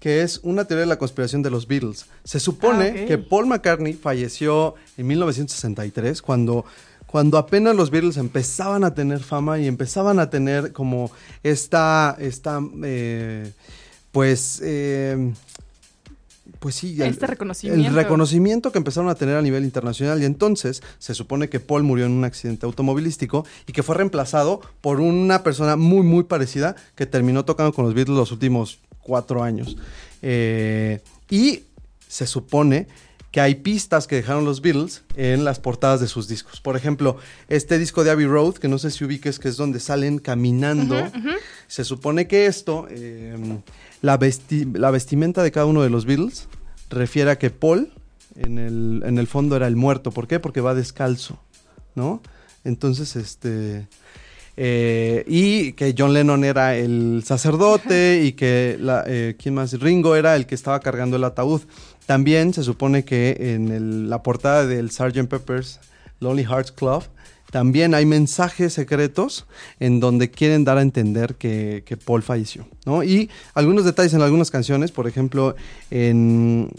que 0.00 0.22
es 0.22 0.40
una 0.42 0.66
teoría 0.66 0.82
de 0.82 0.88
la 0.88 0.98
conspiración 0.98 1.42
de 1.42 1.50
los 1.50 1.66
Beatles. 1.66 2.06
Se 2.24 2.38
supone 2.40 3.02
ah, 3.02 3.06
que 3.06 3.18
Paul 3.18 3.46
McCartney 3.46 3.94
falleció 3.94 4.74
en 4.96 5.06
1963 5.06 6.22
cuando 6.22 6.64
cuando 7.06 7.38
apenas 7.38 7.74
los 7.74 7.90
Beatles 7.90 8.16
empezaban 8.16 8.84
a 8.84 8.94
tener 8.94 9.20
fama 9.20 9.58
y 9.58 9.68
empezaban 9.68 10.18
a 10.18 10.28
tener 10.28 10.72
como 10.72 11.10
esta, 11.42 12.16
esta 12.18 12.60
eh, 12.82 13.52
pues, 14.12 14.60
eh, 14.62 15.32
pues 16.66 16.74
sí, 16.74 17.00
el, 17.00 17.10
este 17.10 17.28
reconocimiento. 17.28 17.88
el 17.88 17.94
reconocimiento 17.94 18.72
que 18.72 18.78
empezaron 18.78 19.08
a 19.08 19.14
tener 19.14 19.36
a 19.36 19.40
nivel 19.40 19.62
internacional. 19.62 20.20
Y 20.20 20.24
entonces 20.24 20.82
se 20.98 21.14
supone 21.14 21.48
que 21.48 21.60
Paul 21.60 21.84
murió 21.84 22.06
en 22.06 22.10
un 22.10 22.24
accidente 22.24 22.66
automovilístico 22.66 23.46
y 23.68 23.72
que 23.72 23.84
fue 23.84 23.94
reemplazado 23.94 24.60
por 24.80 24.98
una 24.98 25.44
persona 25.44 25.76
muy, 25.76 26.02
muy 26.02 26.24
parecida 26.24 26.74
que 26.96 27.06
terminó 27.06 27.44
tocando 27.44 27.72
con 27.72 27.84
los 27.84 27.94
Beatles 27.94 28.16
los 28.16 28.32
últimos 28.32 28.80
cuatro 29.00 29.44
años. 29.44 29.76
Eh, 30.22 31.02
y 31.30 31.60
se 32.08 32.26
supone 32.26 32.88
que 33.36 33.42
hay 33.42 33.56
pistas 33.56 34.06
que 34.06 34.16
dejaron 34.16 34.46
los 34.46 34.62
Beatles 34.62 35.02
en 35.14 35.44
las 35.44 35.60
portadas 35.60 36.00
de 36.00 36.08
sus 36.08 36.26
discos. 36.26 36.62
Por 36.62 36.74
ejemplo, 36.74 37.18
este 37.48 37.78
disco 37.78 38.02
de 38.02 38.10
Abbey 38.10 38.24
Road, 38.24 38.54
que 38.54 38.66
no 38.66 38.78
sé 38.78 38.90
si 38.90 39.04
ubiques, 39.04 39.38
que 39.38 39.48
es 39.48 39.58
donde 39.58 39.78
salen 39.78 40.18
caminando. 40.18 40.96
Se 41.66 41.84
supone 41.84 42.28
que 42.28 42.46
esto, 42.46 42.88
la, 44.00 44.18
la 44.72 44.90
vestimenta 44.90 45.42
de 45.42 45.52
cada 45.52 45.66
uno 45.66 45.82
de 45.82 45.90
los 45.90 46.06
Beatles, 46.06 46.48
refiere 46.90 47.30
a 47.30 47.38
que 47.38 47.50
Paul 47.50 47.92
en 48.36 48.58
el, 48.58 49.02
en 49.04 49.18
el 49.18 49.26
fondo 49.26 49.56
era 49.56 49.66
el 49.66 49.76
muerto. 49.76 50.10
¿Por 50.10 50.26
qué? 50.26 50.40
Porque 50.40 50.60
va 50.60 50.74
descalzo, 50.74 51.38
¿no? 51.94 52.20
Entonces, 52.64 53.16
este... 53.16 53.86
eh, 54.56 55.24
y 55.26 55.72
que 55.72 55.94
John 55.96 56.12
Lennon 56.14 56.44
era 56.44 56.76
el 56.76 57.22
sacerdote 57.24 58.22
y 58.24 58.32
que 58.32 58.76
la, 58.80 59.04
eh, 59.06 59.36
¿quién 59.38 59.54
más? 59.54 59.72
Ringo 59.80 60.16
era 60.16 60.34
el 60.36 60.46
que 60.46 60.54
estaba 60.54 60.80
cargando 60.80 61.16
el 61.16 61.24
ataúd. 61.24 61.62
También 62.06 62.52
se 62.54 62.62
supone 62.62 63.04
que 63.04 63.36
en 63.54 63.70
el- 63.70 64.08
la 64.10 64.22
portada 64.22 64.66
del 64.66 64.90
Sgt. 64.90 65.26
Pepper's 65.28 65.80
Lonely 66.20 66.44
Hearts 66.44 66.72
Club 66.72 67.04
también 67.50 67.94
hay 67.94 68.06
mensajes 68.06 68.72
secretos 68.72 69.46
en 69.80 70.00
donde 70.00 70.30
quieren 70.30 70.64
dar 70.64 70.78
a 70.78 70.82
entender 70.82 71.36
que, 71.36 71.82
que 71.86 71.96
Paul 71.96 72.22
falleció, 72.22 72.66
¿no? 72.84 73.02
Y 73.02 73.30
algunos 73.54 73.84
detalles 73.84 74.14
en 74.14 74.22
algunas 74.22 74.50
canciones, 74.50 74.92
por 74.92 75.06
ejemplo, 75.06 75.54
en 75.90 76.70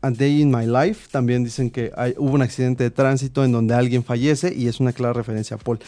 A 0.00 0.10
Day 0.10 0.40
in 0.42 0.50
My 0.50 0.64
Life 0.64 1.08
también 1.10 1.42
dicen 1.42 1.70
que 1.70 1.90
hay- 1.96 2.14
hubo 2.18 2.30
un 2.32 2.42
accidente 2.42 2.84
de 2.84 2.90
tránsito 2.90 3.44
en 3.44 3.50
donde 3.52 3.74
alguien 3.74 4.04
fallece 4.04 4.54
y 4.54 4.68
es 4.68 4.78
una 4.78 4.92
clara 4.92 5.12
referencia 5.12 5.56
a 5.56 5.58
Paul. 5.58 5.80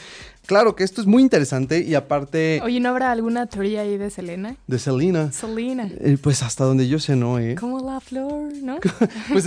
Claro 0.46 0.74
que 0.74 0.82
esto 0.82 1.00
es 1.00 1.06
muy 1.06 1.22
interesante 1.22 1.80
y 1.82 1.94
aparte 1.94 2.60
Oye, 2.64 2.80
¿no 2.80 2.88
habrá 2.88 3.12
alguna 3.12 3.46
teoría 3.46 3.82
ahí 3.82 3.96
de 3.98 4.10
Selena? 4.10 4.56
de 4.66 4.78
Selena, 4.80 5.30
Selena. 5.30 5.88
eh, 6.00 6.18
pues 6.20 6.42
hasta 6.42 6.64
donde 6.64 6.88
yo 6.88 6.98
sé, 6.98 7.14
¿no? 7.14 7.38
¿eh? 7.38 7.54
Como 7.54 7.78
la 7.80 8.00
flor, 8.00 8.52
¿no? 8.62 8.78
Pues 9.32 9.46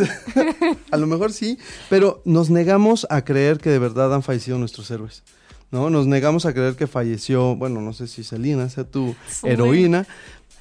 a 0.92 0.98
lo 0.98 1.08
mejor 1.08 1.34
sí, 1.34 1.58
pero 1.90 2.22
nos 2.24 2.50
negamos 2.50 3.06
a 3.10 3.26
creer 3.26 3.58
que 3.58 3.70
de 3.70 3.80
verdad 3.80 4.14
han 4.14 4.24
fallecido 4.24 4.58
nuestros 4.58 4.90
héroes. 4.92 5.24
¿No? 5.72 5.90
Nos 5.90 6.06
negamos 6.06 6.46
a 6.46 6.54
creer 6.54 6.76
que 6.76 6.86
falleció, 6.86 7.56
bueno, 7.56 7.82
no 7.82 7.94
sé 7.94 8.08
si 8.08 8.24
Selena 8.24 8.70
sea 8.70 8.84
tu 8.84 9.16
Selena. 9.28 9.54
heroína, 9.64 10.08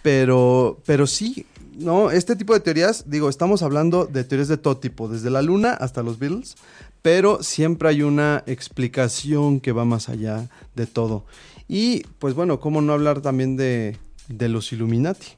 pero, 0.01 0.81
pero 0.87 1.07
sí, 1.07 1.45
¿no? 1.77 2.11
Este 2.11 2.37
tipo 2.37 2.55
de 2.55 2.61
teorías, 2.61 3.05
digo, 3.09 3.29
estamos 3.29 3.63
hablando 3.63 4.07
de 4.07 4.25
teorías 4.25 4.49
de 4.49 4.57
todo 4.57 4.77
tipo, 4.79 5.09
desde 5.09 5.31
la 5.31 5.43
luna 5.43 5.73
hasta 5.73 6.03
los 6.03 6.19
Beatles, 6.19 6.57
pero 7.03 7.43
siempre 7.43 7.89
hay 7.89 8.03
una 8.03 8.45
explicación 8.47 9.61
que 9.61 9.73
va 9.73 9.85
más 9.85 10.09
allá 10.09 10.49
de 10.75 10.87
todo. 10.87 11.25
Y 11.69 12.05
pues 12.19 12.35
bueno, 12.35 12.61
¿cómo 12.61 12.81
no 12.81 12.93
hablar 12.93 13.21
también 13.21 13.57
de, 13.57 13.97
de 14.29 14.49
los 14.49 14.73
Illuminati? 14.73 15.29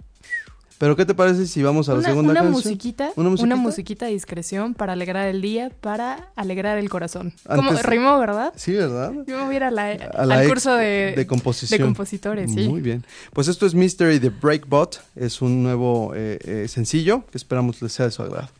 Pero 0.85 0.97
¿qué 0.97 1.07
te 1.07 1.14
parece 1.14 1.47
si 1.47 1.62
vamos 1.62 1.89
a 1.89 1.93
la 1.93 2.01
una, 2.01 2.09
segunda 2.09 2.30
una 2.32 2.41
canción? 2.41 2.53
musiquita, 2.62 3.11
¿Una 3.16 3.30
musiquita? 3.30 3.55
una 3.55 3.57
musiquita 3.57 4.05
de 4.05 4.12
discreción 4.12 4.74
para 4.74 4.93
alegrar 4.93 5.26
el 5.28 5.41
día, 5.41 5.70
para 5.80 6.28
alegrar 6.37 6.76
el 6.76 6.91
corazón. 6.91 7.32
Antes- 7.49 7.66
Como 7.68 7.82
rimó, 7.82 8.18
¿verdad? 8.18 8.53
Sí, 8.55 8.72
¿verdad? 8.72 9.11
Yo 9.26 9.39
me 9.39 9.45
voy 9.47 9.55
a 9.55 9.57
ir 9.57 9.64
a 9.64 9.70
la- 9.70 9.93
A 10.14 10.26
la 10.26 10.41
al 10.41 10.47
curso 10.47 10.74
de, 10.74 11.14
de 11.16 11.26
composición. 11.26 11.78
de 11.78 11.85
compositores, 11.87 12.53
sí. 12.53 12.68
Muy 12.68 12.82
bien. 12.82 13.03
Pues 13.32 13.49
esto 13.49 13.64
es 13.64 13.74
Mystery 13.74 14.18
de 14.18 14.28
Breakbot. 14.28 15.01
Es 15.16 15.41
un 15.41 15.62
nuevo 15.62 16.12
eh, 16.14 16.39
eh, 16.45 16.68
sencillo 16.68 17.24
que 17.32 17.39
esperamos 17.39 17.80
les 17.80 17.91
sea 17.91 18.05
de 18.05 18.11
su 18.11 18.20
agrado. 18.22 18.51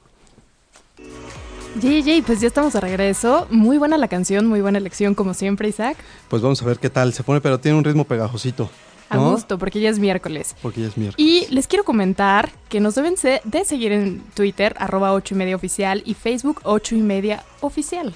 JJ, 1.79 2.23
pues 2.25 2.41
ya 2.41 2.47
estamos 2.47 2.73
de 2.73 2.81
regreso. 2.81 3.47
Muy 3.51 3.77
buena 3.77 3.99
la 3.99 4.09
canción, 4.09 4.47
muy 4.47 4.63
buena 4.63 4.79
elección 4.79 5.15
como 5.15 5.35
siempre, 5.35 5.69
Isaac. 5.69 5.99
Pues 6.31 6.41
vamos 6.41 6.63
a 6.63 6.65
ver 6.65 6.79
qué 6.79 6.89
tal 6.89 7.13
se 7.13 7.23
pone, 7.23 7.43
pero 7.43 7.61
tiene 7.61 7.77
un 7.77 7.85
ritmo 7.85 8.05
pegajosito. 8.05 8.71
A 9.11 9.17
¿no? 9.17 9.33
gusto, 9.33 9.59
porque 9.59 9.81
ya 9.81 9.91
es 9.91 9.99
miércoles. 9.99 10.57
Porque 10.63 10.81
ya 10.81 10.87
es 10.89 10.97
miércoles. 10.97 11.27
Y 11.27 11.47
les 11.53 11.67
quiero 11.67 11.85
comentar 11.85 12.51
que 12.69 12.81
nos 12.81 12.95
deben 12.95 13.15
de 13.45 13.65
seguir 13.65 13.93
en 13.93 14.21
Twitter, 14.35 14.75
arroba 14.79 15.13
8 15.13 15.35
y 15.35 15.39
media 15.39 15.57
oficial, 15.57 16.03
y 16.07 16.15
Facebook 16.15 16.61
8 16.65 16.95
y 16.97 17.03
media 17.03 17.45
oficial. 17.61 18.15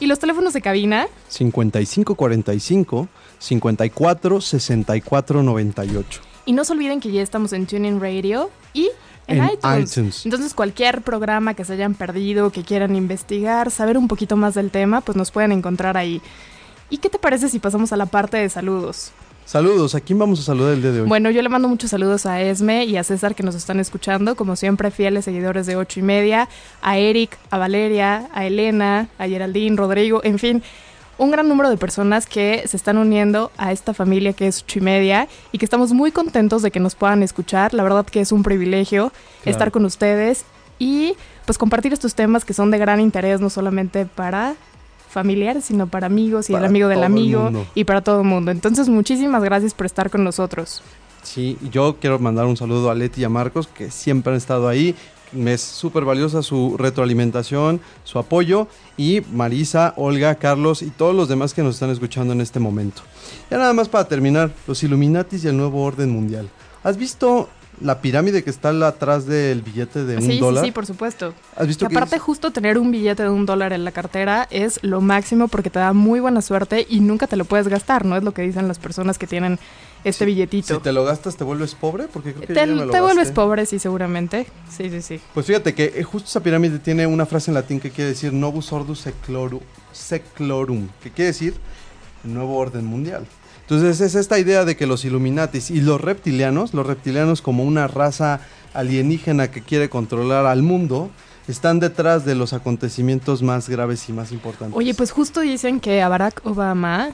Y 0.00 0.06
los 0.06 0.20
teléfonos 0.20 0.52
de 0.52 0.60
cabina, 0.62 1.08
5545 1.28 3.08
54 3.38 4.40
64 4.40 5.42
98. 5.42 6.20
y 6.46 6.52
no 6.52 6.64
se 6.64 6.72
olviden 6.72 7.00
que 7.00 7.10
ya 7.10 7.22
estamos 7.22 7.52
en 7.52 7.66
TuneIn 7.66 8.00
Radio 8.00 8.50
y 8.72 8.90
en, 9.26 9.38
En 9.42 9.50
iTunes. 9.52 9.90
iTunes. 9.90 10.24
Entonces 10.24 10.54
cualquier 10.54 11.02
programa 11.02 11.54
que 11.54 11.64
se 11.64 11.74
hayan 11.74 11.94
perdido, 11.94 12.50
que 12.50 12.62
quieran 12.62 12.96
investigar, 12.96 13.70
saber 13.70 13.98
un 13.98 14.08
poquito 14.08 14.36
más 14.36 14.54
del 14.54 14.70
tema, 14.70 15.00
pues 15.02 15.16
nos 15.16 15.30
pueden 15.30 15.52
encontrar 15.52 15.96
ahí. 15.96 16.22
¿Y 16.90 16.98
qué 16.98 17.10
te 17.10 17.18
parece 17.18 17.48
si 17.50 17.58
pasamos 17.58 17.92
a 17.92 17.96
la 17.98 18.06
parte 18.06 18.38
de 18.38 18.48
saludos? 18.48 19.10
Saludos, 19.48 19.94
¿a 19.94 20.02
quién 20.02 20.18
vamos 20.18 20.40
a 20.40 20.42
saludar 20.42 20.74
el 20.74 20.82
día 20.82 20.90
de 20.90 21.00
hoy? 21.00 21.08
Bueno, 21.08 21.30
yo 21.30 21.40
le 21.40 21.48
mando 21.48 21.68
muchos 21.68 21.88
saludos 21.88 22.26
a 22.26 22.42
Esme 22.42 22.84
y 22.84 22.98
a 22.98 23.02
César 23.02 23.34
que 23.34 23.42
nos 23.42 23.54
están 23.54 23.80
escuchando, 23.80 24.36
como 24.36 24.56
siempre, 24.56 24.90
fieles 24.90 25.24
seguidores 25.24 25.64
de 25.64 25.74
ocho 25.74 26.00
y 26.00 26.02
media, 26.02 26.50
a 26.82 26.98
Eric, 26.98 27.38
a 27.48 27.56
Valeria, 27.56 28.28
a 28.34 28.44
Elena, 28.44 29.08
a 29.16 29.26
Geraldine, 29.26 29.74
Rodrigo, 29.74 30.20
en 30.22 30.38
fin, 30.38 30.62
un 31.16 31.30
gran 31.30 31.48
número 31.48 31.70
de 31.70 31.78
personas 31.78 32.26
que 32.26 32.64
se 32.66 32.76
están 32.76 32.98
uniendo 32.98 33.50
a 33.56 33.72
esta 33.72 33.94
familia 33.94 34.34
que 34.34 34.48
es 34.48 34.64
ocho 34.64 34.80
y 34.80 34.82
media 34.82 35.28
y 35.50 35.56
que 35.56 35.64
estamos 35.64 35.94
muy 35.94 36.12
contentos 36.12 36.60
de 36.60 36.70
que 36.70 36.78
nos 36.78 36.94
puedan 36.94 37.22
escuchar. 37.22 37.72
La 37.72 37.82
verdad 37.84 38.04
que 38.04 38.20
es 38.20 38.32
un 38.32 38.42
privilegio 38.42 39.12
Claro. 39.44 39.50
estar 39.50 39.70
con 39.70 39.86
ustedes 39.86 40.44
y 40.78 41.14
pues 41.46 41.56
compartir 41.56 41.94
estos 41.94 42.14
temas 42.14 42.44
que 42.44 42.52
son 42.52 42.70
de 42.70 42.76
gran 42.76 43.00
interés, 43.00 43.40
no 43.40 43.48
solamente 43.48 44.04
para 44.04 44.56
familiares, 45.08 45.64
sino 45.64 45.86
para 45.86 46.06
amigos 46.06 46.50
y 46.50 46.52
Para 46.52 46.66
el 46.66 46.70
amigo 46.70 46.88
del 46.88 47.02
amigo 47.02 47.50
y 47.74 47.84
para 47.84 48.02
todo 48.02 48.20
el 48.20 48.26
mundo. 48.26 48.50
Entonces, 48.50 48.88
muchísimas 48.88 49.42
gracias 49.42 49.74
por 49.74 49.86
estar 49.86 50.10
con 50.10 50.24
nosotros. 50.24 50.82
Sí, 51.22 51.58
yo 51.70 51.96
quiero 52.00 52.18
mandar 52.18 52.46
un 52.46 52.56
saludo 52.56 52.90
a 52.90 52.94
Leti 52.94 53.22
y 53.22 53.24
a 53.24 53.28
Marcos, 53.28 53.68
que 53.68 53.90
siempre 53.90 54.32
han 54.32 54.36
estado 54.36 54.68
ahí. 54.68 54.94
Me 55.32 55.52
es 55.52 55.60
súper 55.60 56.04
valiosa 56.04 56.42
su 56.42 56.76
retroalimentación, 56.78 57.80
su 58.04 58.18
apoyo. 58.18 58.66
Y 58.96 59.20
Marisa, 59.32 59.92
Olga, 59.96 60.36
Carlos 60.36 60.80
y 60.80 60.90
todos 60.90 61.14
los 61.14 61.28
demás 61.28 61.52
que 61.52 61.62
nos 61.62 61.74
están 61.74 61.90
escuchando 61.90 62.32
en 62.32 62.40
este 62.40 62.60
momento. 62.60 63.02
Ya 63.50 63.58
nada 63.58 63.74
más 63.74 63.88
para 63.88 64.08
terminar, 64.08 64.52
los 64.66 64.82
Illuminatis 64.82 65.44
y 65.44 65.48
el 65.48 65.56
nuevo 65.56 65.82
orden 65.82 66.10
mundial. 66.10 66.48
¿Has 66.82 66.96
visto 66.96 67.48
la 67.80 68.00
pirámide 68.00 68.42
que 68.44 68.50
está 68.50 68.70
atrás 68.86 69.26
del 69.26 69.62
billete 69.62 70.04
de 70.04 70.16
un 70.16 70.22
sí, 70.22 70.38
dólar? 70.38 70.64
sí, 70.64 70.68
sí, 70.68 70.72
por 70.72 70.86
supuesto. 70.86 71.34
¿Has 71.56 71.66
visto 71.66 71.86
Que 71.86 71.90
que 71.90 71.96
aparte 71.96 72.16
es- 72.16 72.22
justo 72.22 72.50
tener 72.50 72.78
un 72.78 72.90
billete 72.90 73.22
de 73.22 73.28
un 73.30 73.46
dólar 73.46 73.72
en 73.72 73.84
la 73.84 73.92
cartera 73.92 74.46
es 74.50 74.78
lo 74.82 75.00
máximo 75.00 75.48
porque 75.48 75.70
te 75.70 75.78
da 75.78 75.92
muy 75.92 76.20
buena 76.20 76.42
suerte 76.42 76.86
y 76.88 77.00
nunca 77.00 77.26
te 77.26 77.36
lo 77.36 77.44
puedes 77.44 77.68
gastar, 77.68 78.04
¿no? 78.04 78.16
Es 78.16 78.22
lo 78.24 78.32
que 78.32 78.42
dicen 78.42 78.68
las 78.68 78.78
personas 78.78 79.18
que 79.18 79.26
tienen 79.26 79.58
este 80.04 80.24
billetito. 80.24 80.74
Si 80.76 80.80
te 80.80 80.92
lo 80.92 81.04
gastas, 81.04 81.36
¿te 81.36 81.44
vuelves 81.44 81.74
pobre? 81.74 82.06
Porque 82.12 82.32
creo 82.32 82.46
que 82.46 82.54
te 82.54 82.60
yo 82.60 82.66
ya 82.66 82.66
me 82.74 82.84
lo 82.86 82.92
te 82.92 83.00
vuelves 83.00 83.32
pobre, 83.32 83.66
sí, 83.66 83.78
seguramente. 83.78 84.46
Sí, 84.70 84.90
sí, 84.90 85.02
sí. 85.02 85.20
Pues 85.34 85.46
fíjate 85.46 85.74
que 85.74 85.92
eh, 85.96 86.02
justo 86.04 86.28
esa 86.28 86.40
pirámide 86.42 86.78
tiene 86.78 87.06
una 87.06 87.26
frase 87.26 87.50
en 87.50 87.54
latín 87.56 87.80
que 87.80 87.90
quiere 87.90 88.10
decir 88.10 88.32
Novus 88.32 88.72
Ordus 88.72 89.04
Secloru- 89.06 89.60
Seclorum, 89.92 90.88
que 91.02 91.10
quiere 91.10 91.26
decir 91.32 91.54
nuevo 92.24 92.56
orden 92.58 92.84
mundial. 92.84 93.26
Entonces 93.70 94.00
es 94.00 94.14
esta 94.14 94.38
idea 94.38 94.64
de 94.64 94.78
que 94.78 94.86
los 94.86 95.04
Illuminatis 95.04 95.70
y 95.70 95.82
los 95.82 96.00
reptilianos, 96.00 96.72
los 96.72 96.86
reptilianos 96.86 97.42
como 97.42 97.64
una 97.64 97.86
raza 97.86 98.40
alienígena 98.72 99.50
que 99.50 99.60
quiere 99.60 99.90
controlar 99.90 100.46
al 100.46 100.62
mundo, 100.62 101.10
están 101.48 101.78
detrás 101.78 102.24
de 102.24 102.34
los 102.34 102.54
acontecimientos 102.54 103.42
más 103.42 103.68
graves 103.68 104.08
y 104.08 104.14
más 104.14 104.32
importantes. 104.32 104.74
Oye, 104.74 104.94
pues 104.94 105.10
justo 105.10 105.42
dicen 105.42 105.80
que 105.80 106.02
Barack 106.02 106.40
Obama 106.46 107.10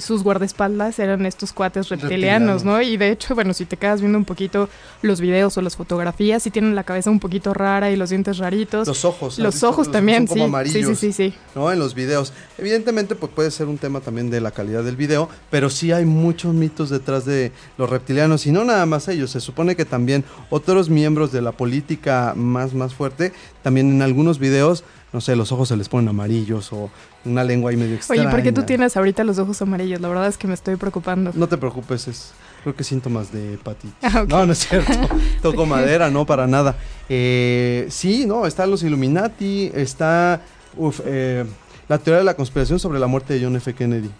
sus 0.00 0.22
guardaespaldas 0.22 0.98
eran 0.98 1.26
estos 1.26 1.52
cuates 1.52 1.88
reptilianos, 1.88 2.62
Reptilianos. 2.62 2.64
¿no? 2.64 2.82
Y 2.82 2.96
de 2.96 3.10
hecho, 3.10 3.34
bueno, 3.34 3.52
si 3.54 3.64
te 3.66 3.76
quedas 3.76 4.00
viendo 4.00 4.18
un 4.18 4.24
poquito 4.24 4.68
los 5.02 5.20
videos 5.20 5.56
o 5.58 5.62
las 5.62 5.76
fotografías, 5.76 6.42
sí 6.42 6.50
tienen 6.50 6.74
la 6.74 6.84
cabeza 6.84 7.10
un 7.10 7.20
poquito 7.20 7.54
rara 7.54 7.90
y 7.90 7.96
los 7.96 8.10
dientes 8.10 8.38
raritos. 8.38 8.88
Los 8.88 9.04
ojos. 9.04 9.34
¿has 9.34 9.38
Los 9.38 9.62
ojos 9.62 9.90
también, 9.90 10.26
sí. 10.28 10.40
amarillos. 10.40 10.98
Sí, 10.98 11.08
sí, 11.08 11.12
sí, 11.12 11.30
sí. 11.30 11.34
¿no? 11.54 11.70
En 11.70 11.78
los 11.78 11.94
videos. 11.94 12.32
Evidentemente, 12.58 13.14
pues 13.14 13.32
puede 13.32 13.50
ser 13.50 13.66
un 13.68 13.78
tema 13.78 14.00
también 14.00 14.30
de 14.30 14.40
la 14.40 14.50
calidad 14.50 14.82
del 14.84 14.96
video, 14.96 15.28
pero 15.50 15.70
sí 15.70 15.92
hay 15.92 16.04
muchos 16.04 16.54
mitos 16.54 16.90
detrás 16.90 17.24
de 17.24 17.52
los 17.78 17.90
reptilianos 17.90 18.46
y 18.46 18.52
no 18.52 18.64
nada 18.64 18.86
más 18.86 19.08
ellos. 19.08 19.30
Se 19.30 19.40
supone 19.40 19.76
que 19.76 19.84
también 19.84 20.24
otros 20.50 20.88
miembros 20.88 21.32
de 21.32 21.42
la 21.42 21.52
política 21.52 22.34
más, 22.36 22.74
más 22.74 22.94
fuerte, 22.94 23.32
también 23.62 23.90
en 23.90 24.02
algunos 24.02 24.38
videos, 24.38 24.84
no 25.12 25.20
sé, 25.20 25.36
los 25.36 25.52
ojos 25.52 25.68
se 25.68 25.76
les 25.76 25.88
ponen 25.88 26.08
amarillos 26.08 26.72
o 26.72 26.90
una 27.24 27.44
lengua 27.44 27.70
ahí 27.70 27.76
medio 27.76 27.94
extraña. 27.96 28.22
Oye, 28.22 28.30
¿por 28.30 28.42
qué 28.42 28.52
tú 28.52 28.62
tienes 28.62 28.96
ahorita 28.96 29.24
los 29.24 29.38
ojos 29.38 29.60
amarillos? 29.60 30.00
La 30.00 30.08
verdad 30.08 30.26
es 30.26 30.38
que 30.38 30.46
me 30.46 30.54
estoy 30.54 30.76
preocupando. 30.76 31.32
No 31.34 31.48
te 31.48 31.58
preocupes, 31.58 32.08
es 32.08 32.32
creo 32.62 32.74
que 32.74 32.84
síntomas 32.84 33.32
de 33.32 33.54
hepatitis. 33.54 33.92
Ah. 34.02 34.24
No, 34.28 34.46
no 34.46 34.52
es 34.52 34.66
cierto. 34.66 34.92
Toco 35.42 35.66
madera, 35.66 36.10
no 36.10 36.24
para 36.24 36.46
nada. 36.46 36.76
Eh, 37.08 37.86
sí, 37.90 38.24
no, 38.26 38.46
están 38.46 38.70
los 38.70 38.82
Illuminati, 38.82 39.70
está 39.74 40.40
uf, 40.76 41.00
eh, 41.04 41.44
la 41.88 41.98
teoría 41.98 42.18
de 42.18 42.24
la 42.24 42.34
conspiración 42.34 42.78
sobre 42.78 42.98
la 42.98 43.06
muerte 43.06 43.34
de 43.34 43.44
John 43.44 43.56
F. 43.56 43.74
Kennedy. 43.74 44.10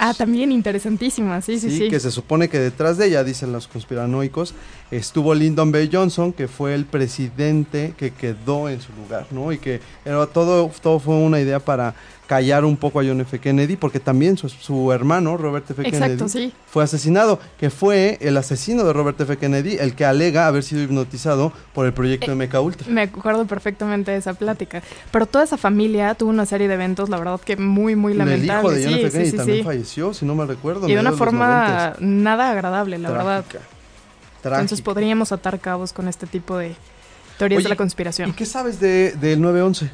Ah, 0.00 0.14
también 0.14 0.52
interesantísima, 0.52 1.42
sí, 1.42 1.58
sí, 1.58 1.76
sí. 1.76 1.88
que 1.88 1.98
se 1.98 2.12
supone 2.12 2.48
que 2.48 2.60
detrás 2.60 2.98
de 2.98 3.06
ella, 3.06 3.24
dicen 3.24 3.50
los 3.50 3.66
conspiranoicos, 3.66 4.54
estuvo 4.90 5.34
Lyndon 5.34 5.72
B. 5.72 5.88
Johnson, 5.92 6.32
que 6.32 6.48
fue 6.48 6.74
el 6.74 6.84
presidente 6.84 7.94
que 7.96 8.10
quedó 8.12 8.68
en 8.68 8.80
su 8.80 8.92
lugar, 8.92 9.26
¿no? 9.30 9.52
Y 9.52 9.58
que 9.58 9.80
era 10.04 10.26
todo, 10.26 10.70
todo 10.80 10.98
fue 10.98 11.14
una 11.14 11.40
idea 11.40 11.60
para 11.60 11.94
callar 12.26 12.66
un 12.66 12.76
poco 12.76 13.00
a 13.00 13.04
John 13.04 13.22
F. 13.22 13.38
Kennedy, 13.40 13.76
porque 13.76 14.00
también 14.00 14.36
su, 14.36 14.48
su 14.50 14.92
hermano, 14.92 15.38
Robert 15.38 15.68
F. 15.70 15.80
Exacto, 15.82 16.26
Kennedy, 16.26 16.50
sí. 16.50 16.52
fue 16.66 16.84
asesinado, 16.84 17.40
que 17.58 17.70
fue 17.70 18.18
el 18.20 18.36
asesino 18.36 18.84
de 18.84 18.92
Robert 18.92 19.18
F. 19.20 19.38
Kennedy, 19.38 19.76
el 19.80 19.94
que 19.94 20.04
alega 20.04 20.46
haber 20.46 20.62
sido 20.62 20.82
hipnotizado 20.82 21.52
por 21.72 21.86
el 21.86 21.94
proyecto 21.94 22.30
Eh, 22.30 22.34
MK 22.34 22.54
Ultra. 22.60 22.88
Me 22.90 23.02
acuerdo 23.02 23.46
perfectamente 23.46 24.10
de 24.10 24.18
esa 24.18 24.34
plática. 24.34 24.82
Pero 25.10 25.24
toda 25.24 25.44
esa 25.44 25.56
familia 25.56 26.14
tuvo 26.14 26.28
una 26.28 26.44
serie 26.44 26.68
de 26.68 26.74
eventos, 26.74 27.08
la 27.08 27.16
verdad 27.16 27.40
que 27.40 27.56
muy, 27.56 27.96
muy 27.96 28.12
el 28.12 28.18
lamentables. 28.18 28.56
hijo 28.56 28.70
de 28.72 28.84
John 28.84 28.94
sí, 28.94 29.00
F. 29.00 29.10
Kennedy 29.10 29.30
sí, 29.30 29.36
también 29.36 29.58
sí. 29.58 29.64
falleció, 29.64 30.14
si 30.14 30.26
no 30.26 30.34
me 30.34 30.44
recuerdo. 30.44 30.86
Y 30.86 30.94
de 30.94 31.00
una 31.00 31.12
forma 31.12 31.94
90s. 31.94 32.00
nada 32.00 32.50
agradable, 32.50 32.98
la 32.98 33.10
verdad. 33.10 33.44
Trágica. 34.42 34.60
Entonces 34.60 34.82
podríamos 34.82 35.32
atar 35.32 35.58
cabos 35.60 35.92
con 35.92 36.08
este 36.08 36.26
tipo 36.26 36.56
de 36.56 36.74
teorías 37.38 37.58
Oye, 37.58 37.64
de 37.64 37.68
la 37.70 37.74
¿Y 37.74 37.78
conspiración. 37.78 38.32
qué 38.32 38.46
sabes 38.46 38.80
de, 38.80 39.12
del 39.12 39.40
911? 39.40 39.90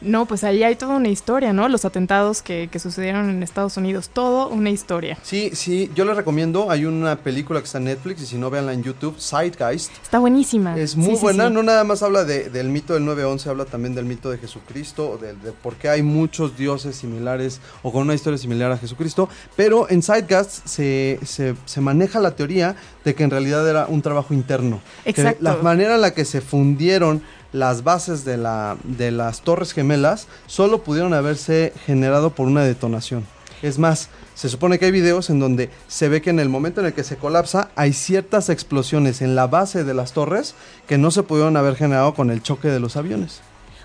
No, 0.00 0.26
pues 0.26 0.44
ahí 0.44 0.62
hay 0.62 0.76
toda 0.76 0.96
una 0.96 1.08
historia, 1.08 1.52
¿no? 1.52 1.68
Los 1.68 1.84
atentados 1.84 2.40
que, 2.42 2.68
que 2.70 2.78
sucedieron 2.78 3.30
en 3.30 3.42
Estados 3.42 3.76
Unidos, 3.76 4.10
todo 4.12 4.48
una 4.48 4.70
historia. 4.70 5.18
Sí, 5.22 5.50
sí, 5.54 5.90
yo 5.94 6.04
les 6.04 6.16
recomiendo, 6.16 6.70
hay 6.70 6.84
una 6.84 7.16
película 7.16 7.60
que 7.60 7.66
está 7.66 7.78
en 7.78 7.84
Netflix 7.84 8.22
y 8.22 8.26
si 8.26 8.36
no, 8.36 8.48
véanla 8.48 8.72
en 8.72 8.82
YouTube, 8.82 9.16
Zeitgeist. 9.20 9.90
Está 10.02 10.18
buenísima. 10.20 10.76
Es 10.78 10.96
muy 10.96 11.16
Sí, 11.16 11.22
buena, 11.22 11.48
sí. 11.48 11.54
no 11.54 11.62
nada 11.62 11.82
más 11.84 12.02
habla 12.02 12.24
de- 12.24 12.48
del 12.48 12.68
mito 12.68 12.94
del 12.94 13.04
9-11, 13.04 13.46
habla 13.48 13.64
también 13.64 13.94
del 13.94 14.04
mito 14.04 14.30
de 14.30 14.38
Jesucristo, 14.38 15.18
de, 15.20 15.32
de 15.34 15.52
por 15.52 15.74
qué 15.74 15.88
hay 15.88 16.02
muchos 16.02 16.56
dioses 16.56 16.94
similares 16.96 17.60
o 17.82 17.90
con 17.92 18.02
una 18.02 18.14
historia 18.14 18.38
similar 18.38 18.70
a 18.70 18.78
Jesucristo, 18.78 19.28
pero 19.56 19.88
en 19.90 20.02
Zeitgeist 20.02 20.66
se, 20.66 21.18
se, 21.24 21.54
se 21.64 21.80
maneja 21.80 22.20
la 22.20 22.32
teoría 22.36 22.76
de 23.04 23.14
que 23.14 23.24
en 23.24 23.30
realidad 23.30 23.68
era 23.68 23.86
un 23.86 24.02
trabajo 24.02 24.32
interno. 24.34 24.80
Que 25.02 25.10
Exacto. 25.10 25.38
la 25.42 25.56
manera 25.56 25.96
en 25.96 26.02
la 26.02 26.12
que 26.14 26.24
se 26.24 26.40
fundieron 26.40 27.22
las 27.52 27.84
bases 27.84 28.24
de, 28.24 28.36
la, 28.36 28.76
de 28.84 29.10
las 29.10 29.42
Torres 29.42 29.72
Gemelas 29.72 30.28
solo 30.46 30.82
pudieron 30.82 31.14
haberse 31.14 31.72
generado 31.86 32.30
por 32.30 32.46
una 32.46 32.62
detonación. 32.62 33.24
Es 33.62 33.78
más, 33.78 34.08
se 34.34 34.48
supone 34.48 34.78
que 34.78 34.84
hay 34.84 34.92
videos 34.92 35.30
en 35.30 35.40
donde 35.40 35.70
se 35.88 36.08
ve 36.08 36.22
que 36.22 36.30
en 36.30 36.38
el 36.38 36.48
momento 36.48 36.80
en 36.80 36.86
el 36.86 36.92
que 36.92 37.02
se 37.02 37.16
colapsa 37.16 37.70
hay 37.74 37.92
ciertas 37.92 38.50
explosiones 38.50 39.20
en 39.20 39.34
la 39.34 39.48
base 39.48 39.82
de 39.82 39.94
las 39.94 40.12
torres 40.12 40.54
que 40.86 40.98
no 40.98 41.10
se 41.10 41.24
pudieron 41.24 41.56
haber 41.56 41.74
generado 41.74 42.14
con 42.14 42.30
el 42.30 42.42
choque 42.42 42.68
de 42.68 42.78
los 42.78 42.96
aviones. 42.96 43.40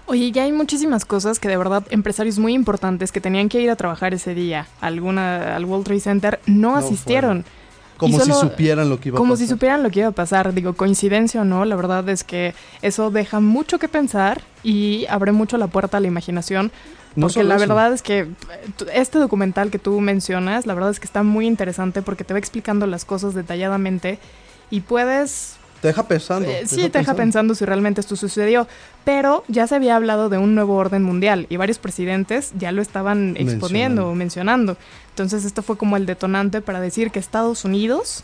Oye, 0.06 0.32
ya 0.32 0.44
hay 0.44 0.52
muchísimas 0.52 1.06
cosas 1.06 1.40
que 1.40 1.48
de 1.48 1.58
verdad 1.58 1.84
empresarios 1.90 2.38
muy 2.38 2.54
importantes 2.54 3.12
que 3.12 3.22
tenían 3.22 3.50
que 3.50 3.62
ir 3.62 3.70
a 3.70 3.78
trabajar 3.78 4.14
ese 4.14 4.36
día 4.36 4.68
alguna, 4.82 5.56
al 5.56 5.66
World 5.66 5.86
Trade 5.86 6.00
Center 6.02 6.40
no, 6.46 6.76
asistieron. 6.76 7.46
Como 8.12 8.20
si 8.20 8.32
supieran 8.34 8.90
lo 8.90 9.00
que 9.00 9.10
iba 9.10 9.18
a 9.18 9.20
Como 9.20 9.34
pasar. 9.34 9.46
si 9.48 9.50
supieran 9.54 9.84
lo 9.84 9.90
que 9.90 10.00
iba 10.00 10.10
a 10.10 10.12
pasar. 10.12 10.54
Digo, 10.54 10.74
coincidencia 10.74 11.42
o 11.42 11.46
no, 11.46 11.66
la 11.66 11.76
verdad 11.76 12.08
es 12.10 12.24
que 12.24 12.54
eso 12.82 13.12
deja 13.12 13.40
mucho 13.40 13.80
que 13.80 13.88
pensar 13.88 14.42
y 14.64 15.06
abre 15.10 15.32
mucho 15.32 15.58
la 15.58 15.68
puerta 15.68 15.98
a 15.98 16.00
la 16.00 16.08
imaginación. 16.08 16.72
No 17.16 17.28
Porque 17.28 17.44
la 17.44 17.56
eso. 17.58 17.68
verdad 17.68 17.94
es 17.94 18.02
que 18.02 18.20
eh, 18.22 18.28
este 18.94 19.20
documental 19.20 19.70
que 19.70 19.78
tú 19.78 20.00
mencionas, 20.00 20.66
la 20.66 20.74
verdad 20.74 20.90
es 20.90 21.00
que 21.00 21.06
está 21.06 21.22
muy 21.22 21.46
interesante 21.46 22.02
porque 22.02 22.24
te 22.24 22.34
va 22.34 22.40
explicando 22.40 22.88
las 22.88 23.06
cosas 23.06 23.36
detalladamente 23.36 24.18
y 24.72 24.80
puedes 24.82 25.58
Te 25.82 25.90
deja 25.90 26.08
pensando. 26.08 26.50
eh, 26.50 26.64
sí, 26.66 26.90
te 26.90 26.98
deja 27.00 27.14
pensando 27.14 27.54
si 27.54 27.66
realmente 27.66 28.02
esto 28.02 28.16
sucedió. 28.16 28.68
Pero 29.06 29.44
ya 29.48 29.68
se 29.68 29.76
había 29.76 29.96
hablado 29.96 30.30
de 30.30 30.38
un 30.38 30.56
nuevo 30.56 30.76
orden 30.76 31.04
mundial 31.04 31.46
y 31.50 31.58
varios 31.58 31.78
presidentes 31.78 32.54
ya 32.58 32.72
lo 32.72 32.82
estaban 32.82 33.36
exponiendo 33.38 34.10
o 34.10 34.16
mencionando. 34.16 34.78
Entonces 35.10 35.44
esto 35.44 35.62
fue 35.62 35.78
como 35.78 35.98
el 35.98 36.06
detonante 36.06 36.62
para 36.62 36.80
decir 36.80 37.12
que 37.12 37.20
Estados 37.20 37.66
Unidos 37.66 38.24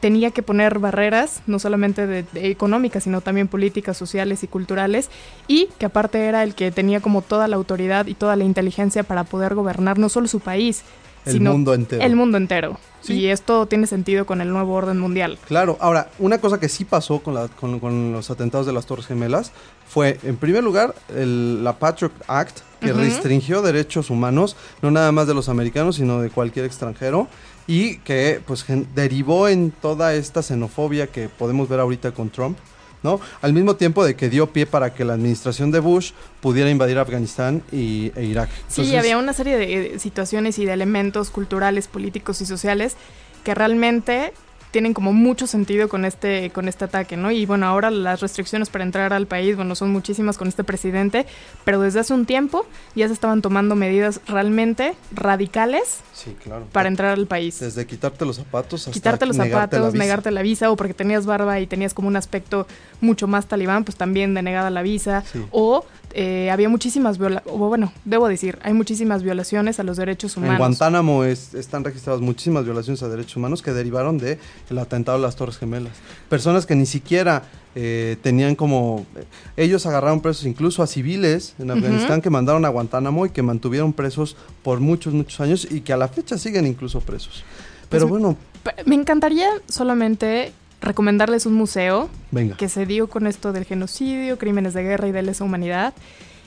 tenía 0.00 0.30
que 0.30 0.42
poner 0.42 0.78
barreras, 0.78 1.42
no 1.46 1.58
solamente 1.58 2.06
de, 2.06 2.22
de 2.22 2.50
económicas, 2.50 3.04
sino 3.04 3.20
también 3.20 3.48
políticas, 3.48 3.96
sociales 3.96 4.42
y 4.42 4.48
culturales, 4.48 5.10
y 5.46 5.68
que 5.78 5.86
aparte 5.86 6.24
era 6.24 6.42
el 6.42 6.54
que 6.54 6.70
tenía 6.70 7.00
como 7.00 7.20
toda 7.20 7.48
la 7.48 7.56
autoridad 7.56 8.06
y 8.06 8.14
toda 8.14 8.36
la 8.36 8.44
inteligencia 8.44 9.02
para 9.02 9.24
poder 9.24 9.54
gobernar 9.54 9.98
no 9.98 10.08
solo 10.08 10.26
su 10.26 10.40
país, 10.40 10.84
El 11.26 11.34
sino 11.34 11.52
mundo 11.52 11.74
entero. 11.74 12.02
el 12.02 12.16
mundo 12.16 12.36
entero. 12.38 12.78
Sí. 13.02 13.14
Y 13.14 13.26
esto 13.28 13.66
tiene 13.66 13.86
sentido 13.86 14.26
con 14.26 14.40
el 14.40 14.50
nuevo 14.50 14.74
orden 14.74 14.98
mundial. 14.98 15.38
Claro, 15.46 15.76
ahora, 15.80 16.10
una 16.18 16.38
cosa 16.38 16.60
que 16.60 16.68
sí 16.68 16.84
pasó 16.84 17.20
con, 17.20 17.34
la- 17.34 17.48
con- 17.48 17.80
con 17.80 18.12
los 18.12 18.30
atentados 18.30 18.66
de 18.66 18.72
las 18.74 18.84
Torres 18.86 19.06
Gemelas 19.06 19.52
fue, 19.88 20.18
en 20.22 20.36
primer 20.36 20.62
lugar, 20.62 20.94
el- 21.14 21.64
la 21.64 21.78
Patriot 21.78 22.12
Act, 22.26 22.58
que 22.80 22.92
Ujú. 22.92 23.00
restringió 23.00 23.62
derechos 23.62 24.10
humanos, 24.10 24.54
no 24.82 24.90
nada 24.90 25.12
más 25.12 25.26
de 25.26 25.34
los 25.34 25.48
americanos, 25.48 25.96
sino 25.96 26.20
de 26.20 26.28
cualquier 26.30 26.64
extranjero, 26.66 27.26
y 27.66 27.98
que 27.98 28.40
pues 28.46 28.64
derivó 28.94 29.48
en 29.48 29.70
toda 29.70 30.14
esta 30.14 30.42
xenofobia 30.42 31.06
que 31.06 31.28
podemos 31.28 31.68
ver 31.68 31.80
ahorita 31.80 32.12
con 32.12 32.28
Trump. 32.30 32.58
¿No? 33.02 33.20
Al 33.42 33.52
mismo 33.52 33.76
tiempo 33.76 34.04
de 34.04 34.14
que 34.14 34.28
dio 34.28 34.52
pie 34.52 34.66
para 34.66 34.94
que 34.94 35.04
la 35.04 35.14
administración 35.14 35.70
de 35.70 35.80
Bush 35.80 36.12
pudiera 36.40 36.70
invadir 36.70 36.98
Afganistán 36.98 37.62
y, 37.72 38.12
e 38.16 38.24
Irak. 38.24 38.50
Sí, 38.68 38.96
había 38.96 39.18
una 39.18 39.32
serie 39.32 39.56
de 39.56 39.94
eh, 39.94 39.98
situaciones 39.98 40.58
y 40.58 40.64
de 40.64 40.72
elementos 40.72 41.30
culturales, 41.30 41.88
políticos 41.88 42.40
y 42.40 42.46
sociales 42.46 42.96
que 43.44 43.54
realmente 43.54 44.32
tienen 44.70 44.94
como 44.94 45.12
mucho 45.12 45.46
sentido 45.46 45.88
con 45.88 46.04
este 46.04 46.50
con 46.50 46.68
este 46.68 46.84
ataque, 46.84 47.16
¿no? 47.16 47.30
Y 47.30 47.44
bueno, 47.46 47.66
ahora 47.66 47.90
las 47.90 48.20
restricciones 48.20 48.68
para 48.70 48.84
entrar 48.84 49.12
al 49.12 49.26
país, 49.26 49.56
bueno, 49.56 49.74
son 49.74 49.90
muchísimas 49.90 50.38
con 50.38 50.48
este 50.48 50.64
presidente, 50.64 51.26
pero 51.64 51.80
desde 51.80 52.00
hace 52.00 52.14
un 52.14 52.24
tiempo 52.26 52.66
ya 52.94 53.06
se 53.08 53.14
estaban 53.14 53.42
tomando 53.42 53.74
medidas 53.74 54.20
realmente 54.26 54.94
radicales 55.12 56.00
Sí, 56.12 56.36
claro. 56.42 56.66
para 56.72 56.88
entrar 56.88 57.18
al 57.18 57.26
país. 57.26 57.60
Desde 57.60 57.86
quitarte 57.86 58.24
los 58.24 58.36
zapatos 58.36 58.82
hasta 58.82 58.92
Quitarte 58.92 59.26
los 59.26 59.36
negarte 59.36 59.76
la 59.76 59.82
zapatos, 59.82 59.92
visa. 59.94 60.04
negarte 60.04 60.30
la 60.30 60.42
visa, 60.42 60.70
o 60.70 60.76
porque 60.76 60.94
tenías 60.94 61.26
barba 61.26 61.60
y 61.60 61.66
tenías 61.66 61.94
como 61.94 62.08
un 62.08 62.16
aspecto 62.16 62.66
mucho 63.00 63.26
más 63.26 63.46
talibán, 63.46 63.84
pues 63.84 63.96
también 63.96 64.34
denegada 64.34 64.70
la 64.70 64.82
visa. 64.82 65.22
Sí. 65.32 65.44
O 65.50 65.84
eh, 66.12 66.50
había 66.50 66.68
muchísimas 66.68 67.18
violaciones, 67.18 67.58
bueno, 67.58 67.92
debo 68.04 68.28
decir, 68.28 68.58
hay 68.62 68.72
muchísimas 68.74 69.22
violaciones 69.22 69.78
a 69.80 69.82
los 69.82 69.96
derechos 69.96 70.36
humanos. 70.36 70.54
En 70.54 70.58
Guantánamo 70.58 71.24
es- 71.24 71.54
están 71.54 71.84
registradas 71.84 72.20
muchísimas 72.20 72.64
violaciones 72.64 73.02
a 73.02 73.08
derechos 73.08 73.36
humanos 73.36 73.62
que 73.62 73.72
derivaron 73.72 74.18
de 74.18 74.38
el 74.70 74.78
atentado 74.78 75.18
a 75.18 75.20
las 75.20 75.36
Torres 75.36 75.58
Gemelas. 75.58 75.92
Personas 76.28 76.66
que 76.66 76.74
ni 76.74 76.86
siquiera 76.86 77.44
eh, 77.76 78.16
tenían 78.22 78.56
como... 78.56 79.06
eh, 79.16 79.24
ellos 79.56 79.86
agarraron 79.86 80.20
presos 80.20 80.44
incluso 80.46 80.82
a 80.82 80.86
civiles 80.88 81.54
en 81.60 81.70
Afganistán 81.70 82.20
que 82.20 82.28
mandaron 82.30 82.64
a 82.64 82.68
Guantánamo 82.68 83.26
y 83.26 83.30
que 83.30 83.42
mantuvieron 83.42 83.92
presos 83.92 84.36
por 84.64 84.80
muchos, 84.80 85.14
muchos 85.14 85.40
años 85.40 85.68
y 85.70 85.80
que 85.82 85.92
a 85.92 85.96
la 85.96 86.08
fecha 86.08 86.36
siguen 86.36 86.66
incluso 86.66 87.00
presos. 87.00 87.44
Pero 87.88 88.08
Pues, 88.08 88.20
bueno, 88.20 88.36
Pe- 88.64 88.74
Me 88.86 88.94
encantaría 88.94 89.48
solamente 89.68 90.52
recomendarles 90.80 91.46
un 91.46 91.54
museo 91.54 92.08
que 92.56 92.68
se 92.68 92.86
dio 92.86 93.08
con 93.08 93.26
esto 93.26 93.52
del 93.52 93.64
genocidio, 93.64 94.38
crímenes 94.38 94.74
de 94.74 94.82
guerra 94.82 95.08
y 95.08 95.12
de 95.12 95.22
lesa 95.22 95.44
humanidad. 95.44 95.94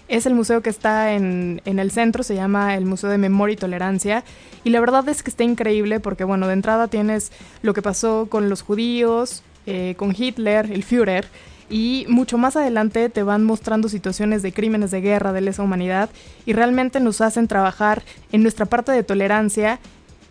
Es 0.07 0.25
el 0.25 0.33
museo 0.33 0.61
que 0.61 0.69
está 0.69 1.13
en, 1.13 1.61
en 1.65 1.79
el 1.79 1.91
centro, 1.91 2.23
se 2.23 2.35
llama 2.35 2.75
el 2.75 2.85
Museo 2.85 3.09
de 3.09 3.17
Memoria 3.17 3.53
y 3.53 3.57
Tolerancia. 3.57 4.23
Y 4.63 4.69
la 4.69 4.79
verdad 4.79 5.07
es 5.07 5.23
que 5.23 5.29
está 5.29 5.43
increíble 5.43 5.99
porque, 5.99 6.23
bueno, 6.23 6.47
de 6.47 6.53
entrada 6.53 6.87
tienes 6.87 7.31
lo 7.61 7.73
que 7.73 7.81
pasó 7.81 8.27
con 8.29 8.49
los 8.49 8.61
judíos, 8.61 9.43
eh, 9.65 9.95
con 9.97 10.13
Hitler, 10.17 10.69
el 10.71 10.83
Führer, 10.83 11.25
y 11.69 12.05
mucho 12.09 12.37
más 12.37 12.55
adelante 12.55 13.09
te 13.09 13.23
van 13.23 13.45
mostrando 13.45 13.87
situaciones 13.89 14.41
de 14.41 14.51
crímenes 14.51 14.91
de 14.91 15.01
guerra, 15.01 15.31
de 15.31 15.41
lesa 15.41 15.63
humanidad, 15.63 16.09
y 16.45 16.53
realmente 16.53 16.99
nos 16.99 17.21
hacen 17.21 17.47
trabajar 17.47 18.03
en 18.31 18.43
nuestra 18.43 18.65
parte 18.65 18.91
de 18.91 19.03
tolerancia 19.03 19.79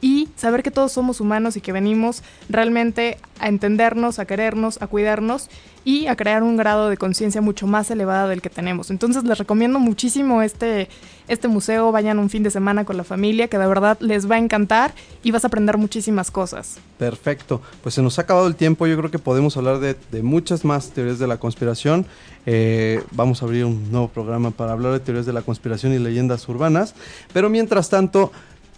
y 0.03 0.28
saber 0.36 0.64
que 0.64 0.72
todos 0.72 0.92
somos 0.92 1.20
humanos 1.20 1.57
y 1.57 1.61
que 1.61 1.72
venimos 1.72 2.22
realmente 2.50 3.18
a 3.38 3.48
entendernos, 3.48 4.18
a 4.18 4.26
querernos, 4.26 4.82
a 4.82 4.88
cuidarnos 4.88 5.48
y 5.84 6.09
a 6.09 6.16
crear 6.16 6.42
un 6.42 6.57
grado 6.57 6.90
de 6.90 6.96
conciencia 6.96 7.40
mucho 7.40 7.66
más 7.66 7.90
elevada 7.90 8.28
del 8.28 8.42
que 8.42 8.50
tenemos. 8.50 8.90
Entonces 8.90 9.22
les 9.24 9.38
recomiendo 9.38 9.78
muchísimo 9.78 10.42
este, 10.42 10.88
este 11.28 11.46
museo, 11.46 11.92
vayan 11.92 12.18
un 12.18 12.30
fin 12.30 12.42
de 12.42 12.50
semana 12.50 12.84
con 12.84 12.96
la 12.96 13.05
familia, 13.05 13.46
que 13.46 13.59
de 13.59 13.66
verdad 13.66 13.96
les 14.00 14.30
va 14.30 14.34
a 14.34 14.38
encantar 14.38 14.92
y 15.22 15.30
vas 15.30 15.44
a 15.44 15.46
aprender 15.46 15.78
muchísimas 15.78 16.32
cosas. 16.32 16.78
Perfecto. 16.98 17.62
Pues 17.82 17.94
se 17.94 18.03
nos 18.03 18.18
ha 18.18 18.22
acabado 18.22 18.48
el 18.48 18.57
tiempo. 18.57 18.88
Yo 18.88 18.96
creo 18.96 19.11
que 19.11 19.20
podemos 19.20 19.57
hablar 19.57 19.78
de, 19.78 19.96
de 20.11 20.22
muchas 20.22 20.64
más 20.64 20.90
teorías 20.90 21.20
de 21.20 21.28
la 21.28 21.38
conspiración. 21.38 22.07
Eh, 22.44 23.03
vamos 23.12 23.42
a 23.42 23.44
abrir 23.44 23.64
un 23.64 23.90
nuevo 23.92 24.09
programa 24.09 24.50
para 24.50 24.72
hablar 24.72 24.92
de 24.92 25.00
teorías 25.00 25.26
de 25.26 25.32
la 25.32 25.42
conspiración 25.42 25.92
y 25.92 25.98
leyendas 25.98 26.48
urbanas. 26.48 26.94
Pero 27.32 27.50
mientras 27.50 27.88
tanto, 27.88 28.32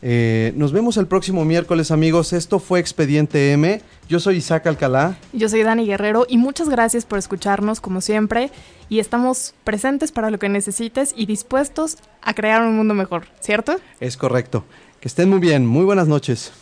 eh, 0.07 0.53
nos 0.55 0.71
vemos 0.71 0.99
el 0.99 1.07
próximo 1.07 1.47
miércoles, 1.47 1.91
amigos. 1.91 2.35
Esto 2.35 2.59
fue 2.59 2.79
Expediente 2.79 3.53
M. 3.53 3.81
Yo 4.07 4.21
soy 4.21 4.37
Isaac 4.37 4.67
Alcalá. 4.67 5.17
Yo 5.33 5.49
soy 5.49 5.63
Dani 5.63 5.87
Guerrero 5.87 6.27
y 6.29 6.37
muchas 6.37 6.69
gracias 6.69 7.07
por 7.07 7.19
escucharnos 7.19 7.81
como 7.81 8.03
siempre 8.03 8.51
y 8.91 8.99
estamos 8.99 9.55
presentes 9.65 10.13
para 10.13 10.29
lo 10.29 10.39
que 10.39 10.51
necesites 10.51 11.15
y 11.17 11.25
dispuestos 11.25 11.97
a 12.21 12.35
crear 12.35 12.61
un 12.61 12.77
mundo 12.77 12.93
mejor, 12.93 13.29
¿cierto? 13.41 13.77
Es 13.99 14.19
correcto. 14.19 14.67
Que 15.01 15.09
estén 15.09 15.31
muy 15.31 15.39
bien. 15.39 15.65
Muy 15.65 15.87
buenas 15.87 16.07
noches. 16.07 16.53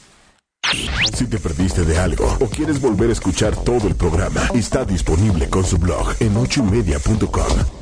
Si 1.12 1.26
te 1.26 1.40
perdiste 1.40 1.84
de 1.84 1.98
algo 1.98 2.36
o 2.38 2.46
quieres 2.46 2.80
volver 2.80 3.10
a 3.10 3.12
escuchar 3.12 3.56
todo 3.56 3.88
el 3.88 3.96
programa, 3.96 4.42
está 4.54 4.84
disponible 4.84 5.48
con 5.48 5.64
su 5.64 5.78
blog 5.78 6.14
en 6.20 6.36
ochoymedia.com. 6.36 7.81